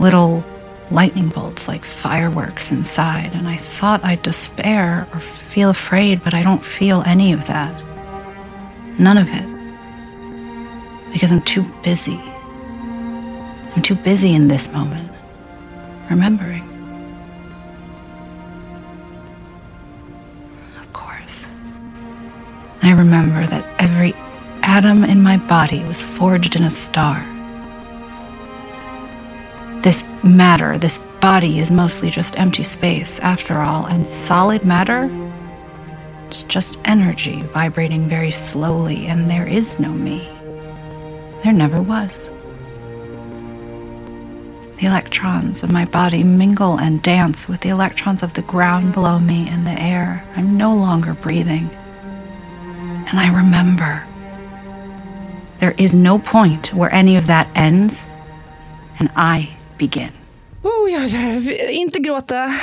Little 0.00 0.44
lightning 0.90 1.28
bolts 1.28 1.68
like 1.68 1.84
fireworks 1.84 2.72
inside, 2.72 3.32
and 3.34 3.46
I 3.46 3.56
thought 3.56 4.04
I'd 4.04 4.22
despair 4.22 5.06
or 5.12 5.20
feel 5.20 5.70
afraid, 5.70 6.24
but 6.24 6.34
I 6.34 6.42
don't 6.42 6.64
feel 6.64 7.02
any 7.06 7.32
of 7.32 7.46
that. 7.46 7.72
None 8.98 9.18
of 9.18 9.28
it. 9.32 9.55
Because 11.16 11.32
I'm 11.32 11.40
too 11.40 11.62
busy. 11.82 12.20
I'm 13.74 13.80
too 13.80 13.94
busy 13.94 14.34
in 14.34 14.48
this 14.48 14.70
moment, 14.70 15.10
remembering. 16.10 16.62
Of 20.78 20.92
course. 20.92 21.48
I 22.82 22.92
remember 22.92 23.46
that 23.46 23.64
every 23.78 24.12
atom 24.62 25.04
in 25.04 25.22
my 25.22 25.38
body 25.38 25.82
was 25.84 26.02
forged 26.02 26.54
in 26.54 26.64
a 26.64 26.70
star. 26.70 27.24
This 29.80 30.04
matter, 30.22 30.76
this 30.76 30.98
body, 31.22 31.60
is 31.60 31.70
mostly 31.70 32.10
just 32.10 32.38
empty 32.38 32.62
space, 32.62 33.20
after 33.20 33.60
all, 33.60 33.86
and 33.86 34.06
solid 34.06 34.66
matter? 34.66 35.08
It's 36.26 36.42
just 36.42 36.76
energy 36.84 37.40
vibrating 37.40 38.06
very 38.06 38.32
slowly, 38.32 39.06
and 39.06 39.30
there 39.30 39.46
is 39.46 39.80
no 39.80 39.90
me. 39.90 40.35
There 41.42 41.52
never 41.52 41.80
was. 41.80 42.30
The 44.78 44.86
electrons 44.86 45.62
of 45.62 45.72
my 45.72 45.86
body 45.86 46.22
mingle 46.22 46.78
and 46.78 47.00
dance 47.02 47.48
with 47.48 47.60
the 47.60 47.70
electrons 47.70 48.22
of 48.22 48.34
the 48.34 48.42
ground 48.42 48.92
below 48.92 49.18
me 49.18 49.48
and 49.48 49.66
the 49.66 49.80
air. 49.80 50.22
I'm 50.36 50.58
no 50.58 50.74
longer 50.74 51.14
breathing. 51.14 51.70
And 53.08 53.18
I 53.18 53.28
remember 53.28 54.02
there 55.58 55.74
is 55.78 55.94
no 55.94 56.18
point 56.18 56.74
where 56.74 56.92
any 56.92 57.16
of 57.16 57.26
that 57.26 57.48
ends 57.54 58.06
and 58.98 59.08
I 59.16 59.56
begin. 59.78 60.12
Oh, 60.62 60.90
jag, 60.90 61.10
inte 61.70 61.98
gråta. 61.98 62.54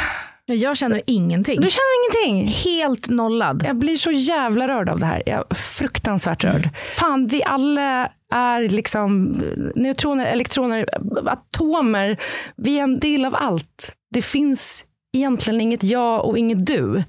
Jag 0.45 0.77
känner 0.77 1.01
ingenting. 1.07 1.61
Du 1.61 1.69
känner 1.69 2.25
ingenting? 2.25 2.53
Helt 2.53 3.09
nollad. 3.09 3.63
Jag 3.67 3.75
blir 3.75 3.95
så 3.95 4.11
jävla 4.11 4.67
rörd 4.67 4.89
av 4.89 4.99
det 4.99 5.05
här. 5.05 5.23
Jag 5.25 5.45
är 5.49 5.55
fruktansvärt 5.55 6.43
rörd. 6.43 6.55
Mm. 6.55 6.73
Fan, 6.97 7.27
vi 7.27 7.43
alla 7.43 8.09
är 8.33 8.61
liksom 8.61 9.35
neutroner, 9.75 10.25
elektroner, 10.25 10.85
atomer. 11.27 12.21
Vi 12.55 12.79
är 12.79 12.83
en 12.83 12.99
del 12.99 13.25
av 13.25 13.35
allt. 13.35 13.93
Det 14.13 14.21
finns 14.21 14.85
egentligen 15.13 15.61
inget 15.61 15.83
jag 15.83 16.25
och 16.25 16.37
inget 16.37 16.65
du. 16.65 17.03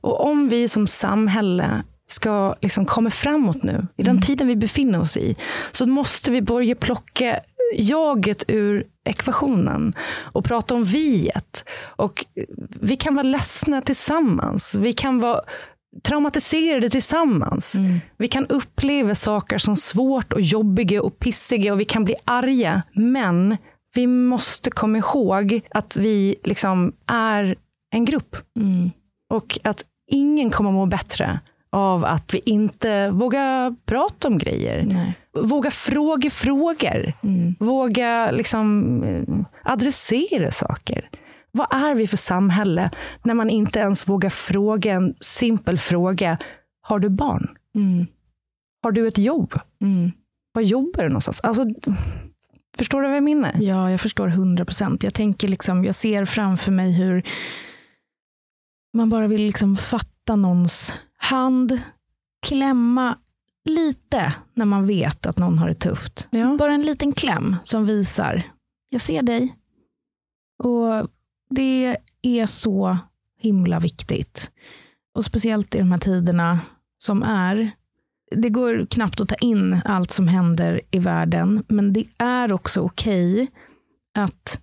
Och 0.00 0.26
om 0.26 0.48
vi 0.48 0.68
som 0.68 0.86
samhälle 0.86 1.82
ska 2.06 2.54
liksom 2.60 2.84
komma 2.84 3.10
framåt 3.10 3.62
nu, 3.62 3.86
i 3.96 4.02
den 4.02 4.20
tiden 4.20 4.46
vi 4.46 4.56
befinner 4.56 5.00
oss 5.00 5.16
i, 5.16 5.36
så 5.72 5.86
måste 5.86 6.30
vi 6.30 6.42
börja 6.42 6.74
plocka 6.74 7.40
jaget 7.74 8.44
ur 8.48 8.86
ekvationen 9.04 9.92
och 10.32 10.44
prata 10.44 10.74
om 10.74 10.84
viet. 10.84 11.64
Och 11.96 12.24
vi 12.80 12.96
kan 12.96 13.14
vara 13.14 13.22
ledsna 13.22 13.80
tillsammans. 13.80 14.76
Vi 14.80 14.92
kan 14.92 15.20
vara 15.20 15.40
traumatiserade 16.02 16.90
tillsammans. 16.90 17.74
Mm. 17.74 18.00
Vi 18.16 18.28
kan 18.28 18.46
uppleva 18.46 19.14
saker 19.14 19.58
som 19.58 19.76
svårt 19.76 20.32
och 20.32 20.40
jobbiga 20.40 21.02
och 21.02 21.18
pissiga 21.18 21.72
och 21.72 21.80
vi 21.80 21.84
kan 21.84 22.04
bli 22.04 22.14
arga. 22.24 22.82
Men 22.92 23.56
vi 23.94 24.06
måste 24.06 24.70
komma 24.70 24.98
ihåg 24.98 25.60
att 25.70 25.96
vi 25.96 26.36
liksom 26.44 26.92
är 27.06 27.56
en 27.94 28.04
grupp. 28.04 28.36
Mm. 28.56 28.90
Och 29.30 29.58
att 29.64 29.84
ingen 30.10 30.50
kommer 30.50 30.70
må 30.70 30.86
bättre 30.86 31.40
av 31.72 32.04
att 32.04 32.34
vi 32.34 32.38
inte 32.44 33.10
vågar 33.10 33.74
prata 33.86 34.28
om 34.28 34.38
grejer. 34.38 34.82
Nej. 34.82 35.14
Våga 35.32 35.70
fråga 35.70 36.30
frågor. 36.30 37.12
Mm. 37.22 37.54
Våga 37.60 38.30
liksom 38.30 39.02
eh, 39.02 39.22
adressera 39.72 40.50
saker. 40.50 41.08
Vad 41.52 41.66
är 41.70 41.94
vi 41.94 42.06
för 42.06 42.16
samhälle 42.16 42.90
när 43.24 43.34
man 43.34 43.50
inte 43.50 43.78
ens 43.78 44.08
vågar 44.08 44.30
fråga 44.30 44.92
en 44.92 45.14
simpel 45.20 45.78
fråga. 45.78 46.38
Har 46.82 46.98
du 46.98 47.08
barn? 47.08 47.56
Mm. 47.74 48.06
Har 48.82 48.92
du 48.92 49.08
ett 49.08 49.18
jobb? 49.18 49.54
Mm. 49.82 50.10
Var 50.52 50.62
jobbar 50.62 51.02
du 51.02 51.08
någonstans? 51.08 51.40
Alltså, 51.40 51.64
förstår 52.76 53.02
du 53.02 53.08
vad 53.08 53.16
jag 53.16 53.24
menar? 53.24 53.56
Ja, 53.60 53.90
jag 53.90 54.00
förstår 54.00 54.28
hundra 54.28 54.64
procent. 54.64 55.02
Jag 55.02 55.14
tänker 55.14 55.48
liksom, 55.48 55.84
jag 55.84 55.94
ser 55.94 56.24
framför 56.24 56.72
mig 56.72 56.92
hur 56.92 57.22
man 58.92 59.08
bara 59.08 59.26
vill 59.26 59.42
liksom 59.42 59.76
fatta 59.76 60.36
någons 60.36 61.00
hand, 61.16 61.80
klämma 62.46 63.18
lite 63.64 64.34
när 64.54 64.64
man 64.64 64.86
vet 64.86 65.26
att 65.26 65.38
någon 65.38 65.58
har 65.58 65.68
det 65.68 65.74
tufft. 65.74 66.28
Ja. 66.30 66.56
Bara 66.58 66.72
en 66.72 66.82
liten 66.82 67.12
kläm 67.12 67.56
som 67.62 67.86
visar, 67.86 68.42
jag 68.88 69.00
ser 69.00 69.22
dig. 69.22 69.56
Och 70.62 71.10
det 71.50 71.96
är 72.22 72.46
så 72.46 72.98
himla 73.38 73.80
viktigt. 73.80 74.50
Och 75.14 75.24
speciellt 75.24 75.74
i 75.74 75.78
de 75.78 75.92
här 75.92 75.98
tiderna 75.98 76.60
som 76.98 77.22
är. 77.22 77.70
Det 78.36 78.48
går 78.48 78.86
knappt 78.90 79.20
att 79.20 79.28
ta 79.28 79.34
in 79.34 79.80
allt 79.84 80.10
som 80.10 80.28
händer 80.28 80.80
i 80.90 80.98
världen, 80.98 81.64
men 81.68 81.92
det 81.92 82.04
är 82.18 82.52
också 82.52 82.80
okej 82.80 83.48
att 84.14 84.60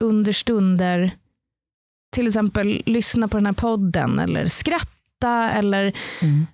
under 0.00 0.32
stunder 0.32 1.10
till 2.12 2.26
exempel 2.26 2.82
lyssna 2.86 3.28
på 3.28 3.36
den 3.36 3.46
här 3.46 3.52
podden 3.52 4.18
eller 4.18 4.46
skratta 4.46 5.50
eller 5.50 5.98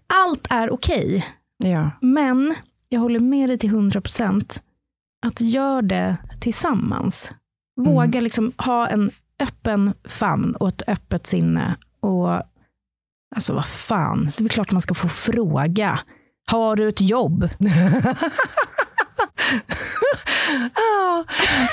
allt 0.07 0.47
är 0.51 0.73
okej. 0.73 1.27
Ja. 1.65 1.91
Men 2.01 2.55
jag 2.89 3.01
håller 3.01 3.21
med 3.21 3.49
dig 3.49 3.59
till 3.59 3.71
100% 3.71 4.61
att 5.27 5.41
gör 5.41 5.83
det 5.83 6.17
tillsammans. 6.41 7.35
Våga 7.77 8.21
liksom 8.21 8.53
ha 8.57 8.89
en 8.89 9.11
öppen 9.43 9.95
famn 10.09 10.57
och 10.57 10.69
ett 10.69 10.83
öppet 10.87 11.27
sinne. 11.27 11.77
Och 12.01 12.43
Alltså 13.37 13.55
vad 13.55 13.67
fan, 13.67 14.33
det 14.39 14.45
är 14.45 14.49
klart 14.49 14.73
man 14.73 14.81
ska 14.81 14.95
få 14.95 15.09
fråga. 15.09 15.99
Har 16.47 16.77
du 16.77 16.89
ett 16.89 17.01
jobb? 17.01 17.49
Ja, 20.75 21.25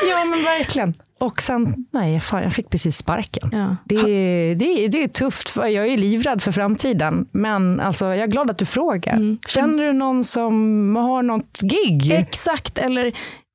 ja, 0.09 0.25
men 0.25 0.43
verkligen. 0.43 0.93
Och 1.19 1.41
sen, 1.41 1.85
nej, 1.91 2.19
fan, 2.19 2.43
jag 2.43 2.53
fick 2.53 2.69
precis 2.69 2.97
sparken. 2.97 3.49
Ja. 3.51 3.75
Det, 3.85 3.95
är- 3.95 4.55
det, 4.55 4.87
det 4.87 5.03
är 5.03 5.07
tufft, 5.07 5.49
för 5.49 5.65
jag 5.67 5.87
är 5.87 5.97
livrädd 5.97 6.41
för 6.43 6.51
framtiden. 6.51 7.25
Men 7.31 7.79
alltså, 7.79 8.05
jag 8.05 8.17
är 8.17 8.27
glad 8.27 8.49
att 8.49 8.57
du 8.57 8.65
frågar. 8.65 9.37
Känner 9.47 9.83
du 9.83 9.93
någon 9.93 10.23
som 10.23 10.95
har 10.95 11.23
något 11.23 11.59
gig? 11.61 12.11
Exakt, 12.13 12.77
eller 12.77 13.11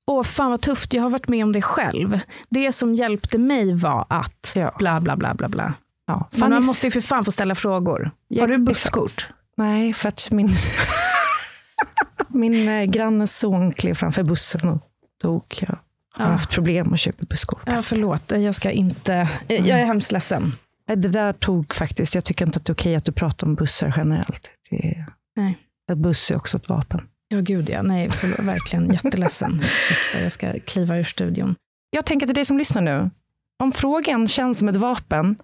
åh 0.06 0.22
fan 0.22 0.50
vad 0.50 0.60
tufft, 0.60 0.94
jag 0.94 1.02
har 1.02 1.10
varit 1.10 1.28
med 1.28 1.44
om 1.44 1.52
det 1.52 1.62
själv. 1.62 2.20
Det 2.50 2.72
som 2.72 2.94
hjälpte 2.94 3.38
mig 3.38 3.74
var 3.74 4.06
att 4.08 4.56
bla 4.78 5.00
bla 5.00 5.16
bla 5.16 5.34
bla 5.34 5.48
bla. 5.48 5.74
Ja, 6.06 6.28
Men 6.30 6.50
man 6.50 6.64
måste 6.64 6.86
ju 6.86 6.90
för 6.90 7.00
fan 7.00 7.24
få 7.24 7.30
ställa 7.32 7.54
frågor. 7.54 8.10
har 8.40 8.48
du 8.48 8.58
busskort? 8.58 9.28
Nej, 9.56 9.94
för 9.94 10.08
att 10.08 10.28
min, 10.30 10.48
min 12.28 12.68
eh, 12.68 12.84
grannes 12.84 13.38
son 13.38 13.72
klev 13.72 13.94
framför 13.94 14.22
bussen 14.22 14.68
och 14.68 14.82
dog. 15.22 15.44
Jag 15.60 15.68
har 15.68 15.78
Ja. 16.18 16.24
haft 16.24 16.50
problem 16.50 16.92
att 16.92 17.00
köpa 17.00 17.24
busskort. 17.26 17.62
Ja, 17.66 17.82
förlåt, 17.82 18.30
jag 18.30 18.54
ska 18.54 18.70
inte, 18.70 19.28
jag 19.48 19.68
är 19.68 19.84
hemskt 19.86 20.12
ledsen. 20.12 20.52
Det 20.86 20.94
där 21.08 21.32
tog 21.32 21.74
faktiskt, 21.74 22.14
jag 22.14 22.24
tycker 22.24 22.46
inte 22.46 22.56
att 22.58 22.64
det 22.64 22.70
är 22.70 22.74
okej 22.74 22.96
att 22.96 23.04
du 23.04 23.12
pratar 23.12 23.46
om 23.46 23.54
bussar 23.54 23.94
generellt. 23.96 24.50
Det 24.70 25.06
Nej. 25.36 25.58
en 25.90 26.02
buss 26.02 26.30
är 26.30 26.36
också 26.36 26.56
ett 26.56 26.68
vapen. 26.68 27.00
Ja, 27.34 27.40
gud 27.40 27.68
ja. 27.68 27.82
Nej, 27.82 28.10
förlåt, 28.10 28.38
verkligen 28.38 28.92
jätteledsen. 28.92 29.62
Jag 30.22 30.32
ska 30.32 30.60
kliva 30.60 30.96
ur 30.96 31.04
studion. 31.04 31.54
Jag 31.90 32.04
tänker 32.04 32.26
till 32.26 32.34
dig 32.34 32.44
som 32.44 32.58
lyssnar 32.58 32.82
nu. 32.82 33.10
Om 33.62 33.72
frågan 33.72 34.28
känns 34.28 34.58
som 34.58 34.68
ett 34.68 34.76
vapen, 34.76 35.36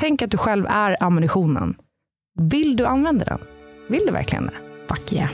tänk 0.00 0.22
att 0.22 0.30
du 0.30 0.36
själv 0.36 0.66
är 0.66 1.02
ammunitionen. 1.02 1.76
Vill 2.40 2.76
du 2.76 2.86
använda 2.86 3.24
den? 3.24 3.38
Vill 3.88 4.02
du 4.06 4.12
verkligen 4.12 4.46
det? 4.46 4.52
Fuck 4.88 5.12
yeah. 5.12 5.30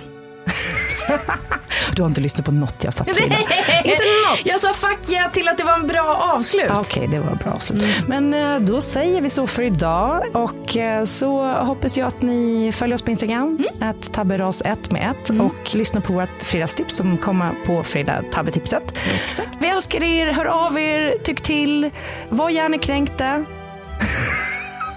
Du 1.96 2.02
har 2.02 2.08
inte 2.08 2.20
lyssnat 2.20 2.46
på 2.46 2.52
något 2.52 2.84
jag 2.84 2.94
sagt 2.94 3.16
till. 3.16 3.24
Inte 3.84 4.02
något. 4.28 4.40
Jag 4.44 4.60
sa 4.60 4.72
fuck 4.72 5.10
yeah 5.10 5.30
till 5.32 5.48
att 5.48 5.58
det 5.58 5.64
var 5.64 5.74
en 5.74 5.86
bra 5.86 6.32
avslut. 6.34 6.66
Ja, 6.68 6.80
Okej, 6.80 7.08
det 7.10 7.18
var 7.18 7.34
bra 7.34 7.52
avslut. 7.52 7.84
Men 8.06 8.34
eh, 8.34 8.58
då 8.58 8.80
säger 8.80 9.20
vi 9.20 9.30
så 9.30 9.46
för 9.46 9.62
idag. 9.62 10.36
Och 10.36 10.76
eh, 10.76 11.04
så 11.04 11.52
hoppas 11.52 11.98
jag 11.98 12.08
att 12.08 12.22
ni 12.22 12.70
följer 12.74 12.94
oss 12.94 13.02
på 13.02 13.10
Instagram, 13.10 13.66
att 13.80 14.10
tabberas1 14.10 14.92
med 14.92 15.10
ett 15.10 15.30
och 15.30 15.74
lyssnar 15.74 16.00
på 16.00 16.12
vårt 16.12 16.42
fredagstips 16.42 16.96
som 16.96 17.18
kommer 17.18 17.50
på 17.66 17.84
fredag, 17.84 18.22
tabbetipset. 18.32 18.98
Exakt. 19.26 19.54
Vi 19.60 19.68
älskar 19.68 20.02
er, 20.02 20.26
hör 20.26 20.44
av 20.44 20.78
er, 20.78 21.16
tyck 21.24 21.40
till, 21.40 21.90
var 22.28 22.50
gärna 22.50 22.78
kränkta. 22.78 23.44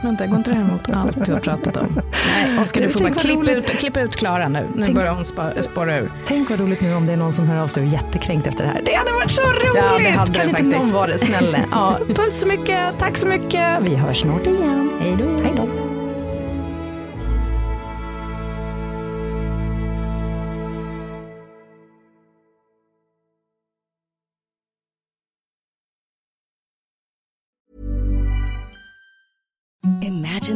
Vänta, 0.06 0.28
går 0.28 0.38
inte 0.38 0.50
det 0.52 0.56
här 0.58 0.64
emot 0.64 0.90
allt 0.94 1.26
du 1.26 1.34
har 1.34 1.40
pratat 1.40 1.78
om? 1.78 2.02
Nej, 2.48 2.60
Oskar, 2.60 2.82
du 2.82 2.90
får 2.90 3.00
bara 3.00 3.14
klippa 3.14 3.52
ut, 3.52 3.68
klippa 3.68 4.02
ut 4.02 4.16
Klara 4.16 4.48
nu. 4.48 4.68
Nu 4.76 4.84
Tänk- 4.84 4.96
börjar 4.96 5.12
hon 5.14 5.26
spa- 5.26 5.62
spåra 5.62 5.98
ur. 5.98 6.12
Tänk 6.26 6.50
vad 6.50 6.60
roligt 6.60 6.82
nu 6.82 6.94
om 6.94 7.06
det 7.08 7.14
är 7.14 7.18
någon 7.18 7.34
som 7.34 7.48
hör 7.48 7.64
av 7.64 7.68
sig 7.68 7.84
och 7.84 7.90
är 7.90 7.94
jättekränkt 7.94 8.48
efter 8.48 8.64
det 8.64 8.70
här. 8.70 8.82
Det 8.86 8.94
hade 8.94 9.12
varit 9.12 9.32
så 9.32 9.42
roligt! 9.42 9.60
Ja, 9.76 9.98
det 9.98 10.10
hade 10.10 10.34
kan 10.34 10.46
det 10.46 10.50
inte 10.50 10.64
faktiskt. 10.64 10.78
någon 10.80 10.92
vara 10.92 11.08
det, 11.08 11.18
snälla? 11.18 11.58
Ja, 11.72 11.98
puss 12.16 12.40
så 12.40 12.48
mycket, 12.48 12.80
tack 12.98 13.18
så 13.18 13.28
mycket. 13.28 13.82
Vi 13.82 13.96
hörs 13.96 14.18
snart 14.22 14.46
igen. 14.46 14.90
Hej 15.00 15.16
då. 15.20 15.44
Hej 15.44 15.54
då. 15.56 15.68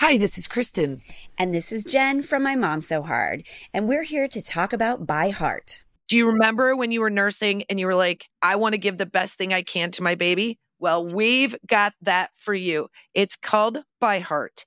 Hi, 0.00 0.18
this 0.18 0.36
is 0.36 0.46
Kristen. 0.46 1.00
And 1.38 1.54
this 1.54 1.72
is 1.72 1.82
Jen 1.82 2.20
from 2.20 2.42
My 2.42 2.54
Mom 2.54 2.82
So 2.82 3.00
Hard. 3.00 3.46
And 3.72 3.88
we're 3.88 4.02
here 4.02 4.28
to 4.28 4.42
talk 4.42 4.74
about 4.74 5.06
By 5.06 5.30
Heart. 5.30 5.84
Do 6.06 6.18
you 6.18 6.26
remember 6.26 6.76
when 6.76 6.92
you 6.92 7.00
were 7.00 7.08
nursing 7.08 7.62
and 7.70 7.80
you 7.80 7.86
were 7.86 7.94
like, 7.94 8.26
I 8.42 8.56
want 8.56 8.74
to 8.74 8.78
give 8.78 8.98
the 8.98 9.06
best 9.06 9.38
thing 9.38 9.54
I 9.54 9.62
can 9.62 9.90
to 9.92 10.02
my 10.02 10.14
baby? 10.14 10.58
Well, 10.78 11.06
we've 11.06 11.56
got 11.66 11.94
that 12.02 12.28
for 12.36 12.52
you. 12.52 12.88
It's 13.14 13.36
called 13.36 13.78
By 13.98 14.18
Heart, 14.18 14.66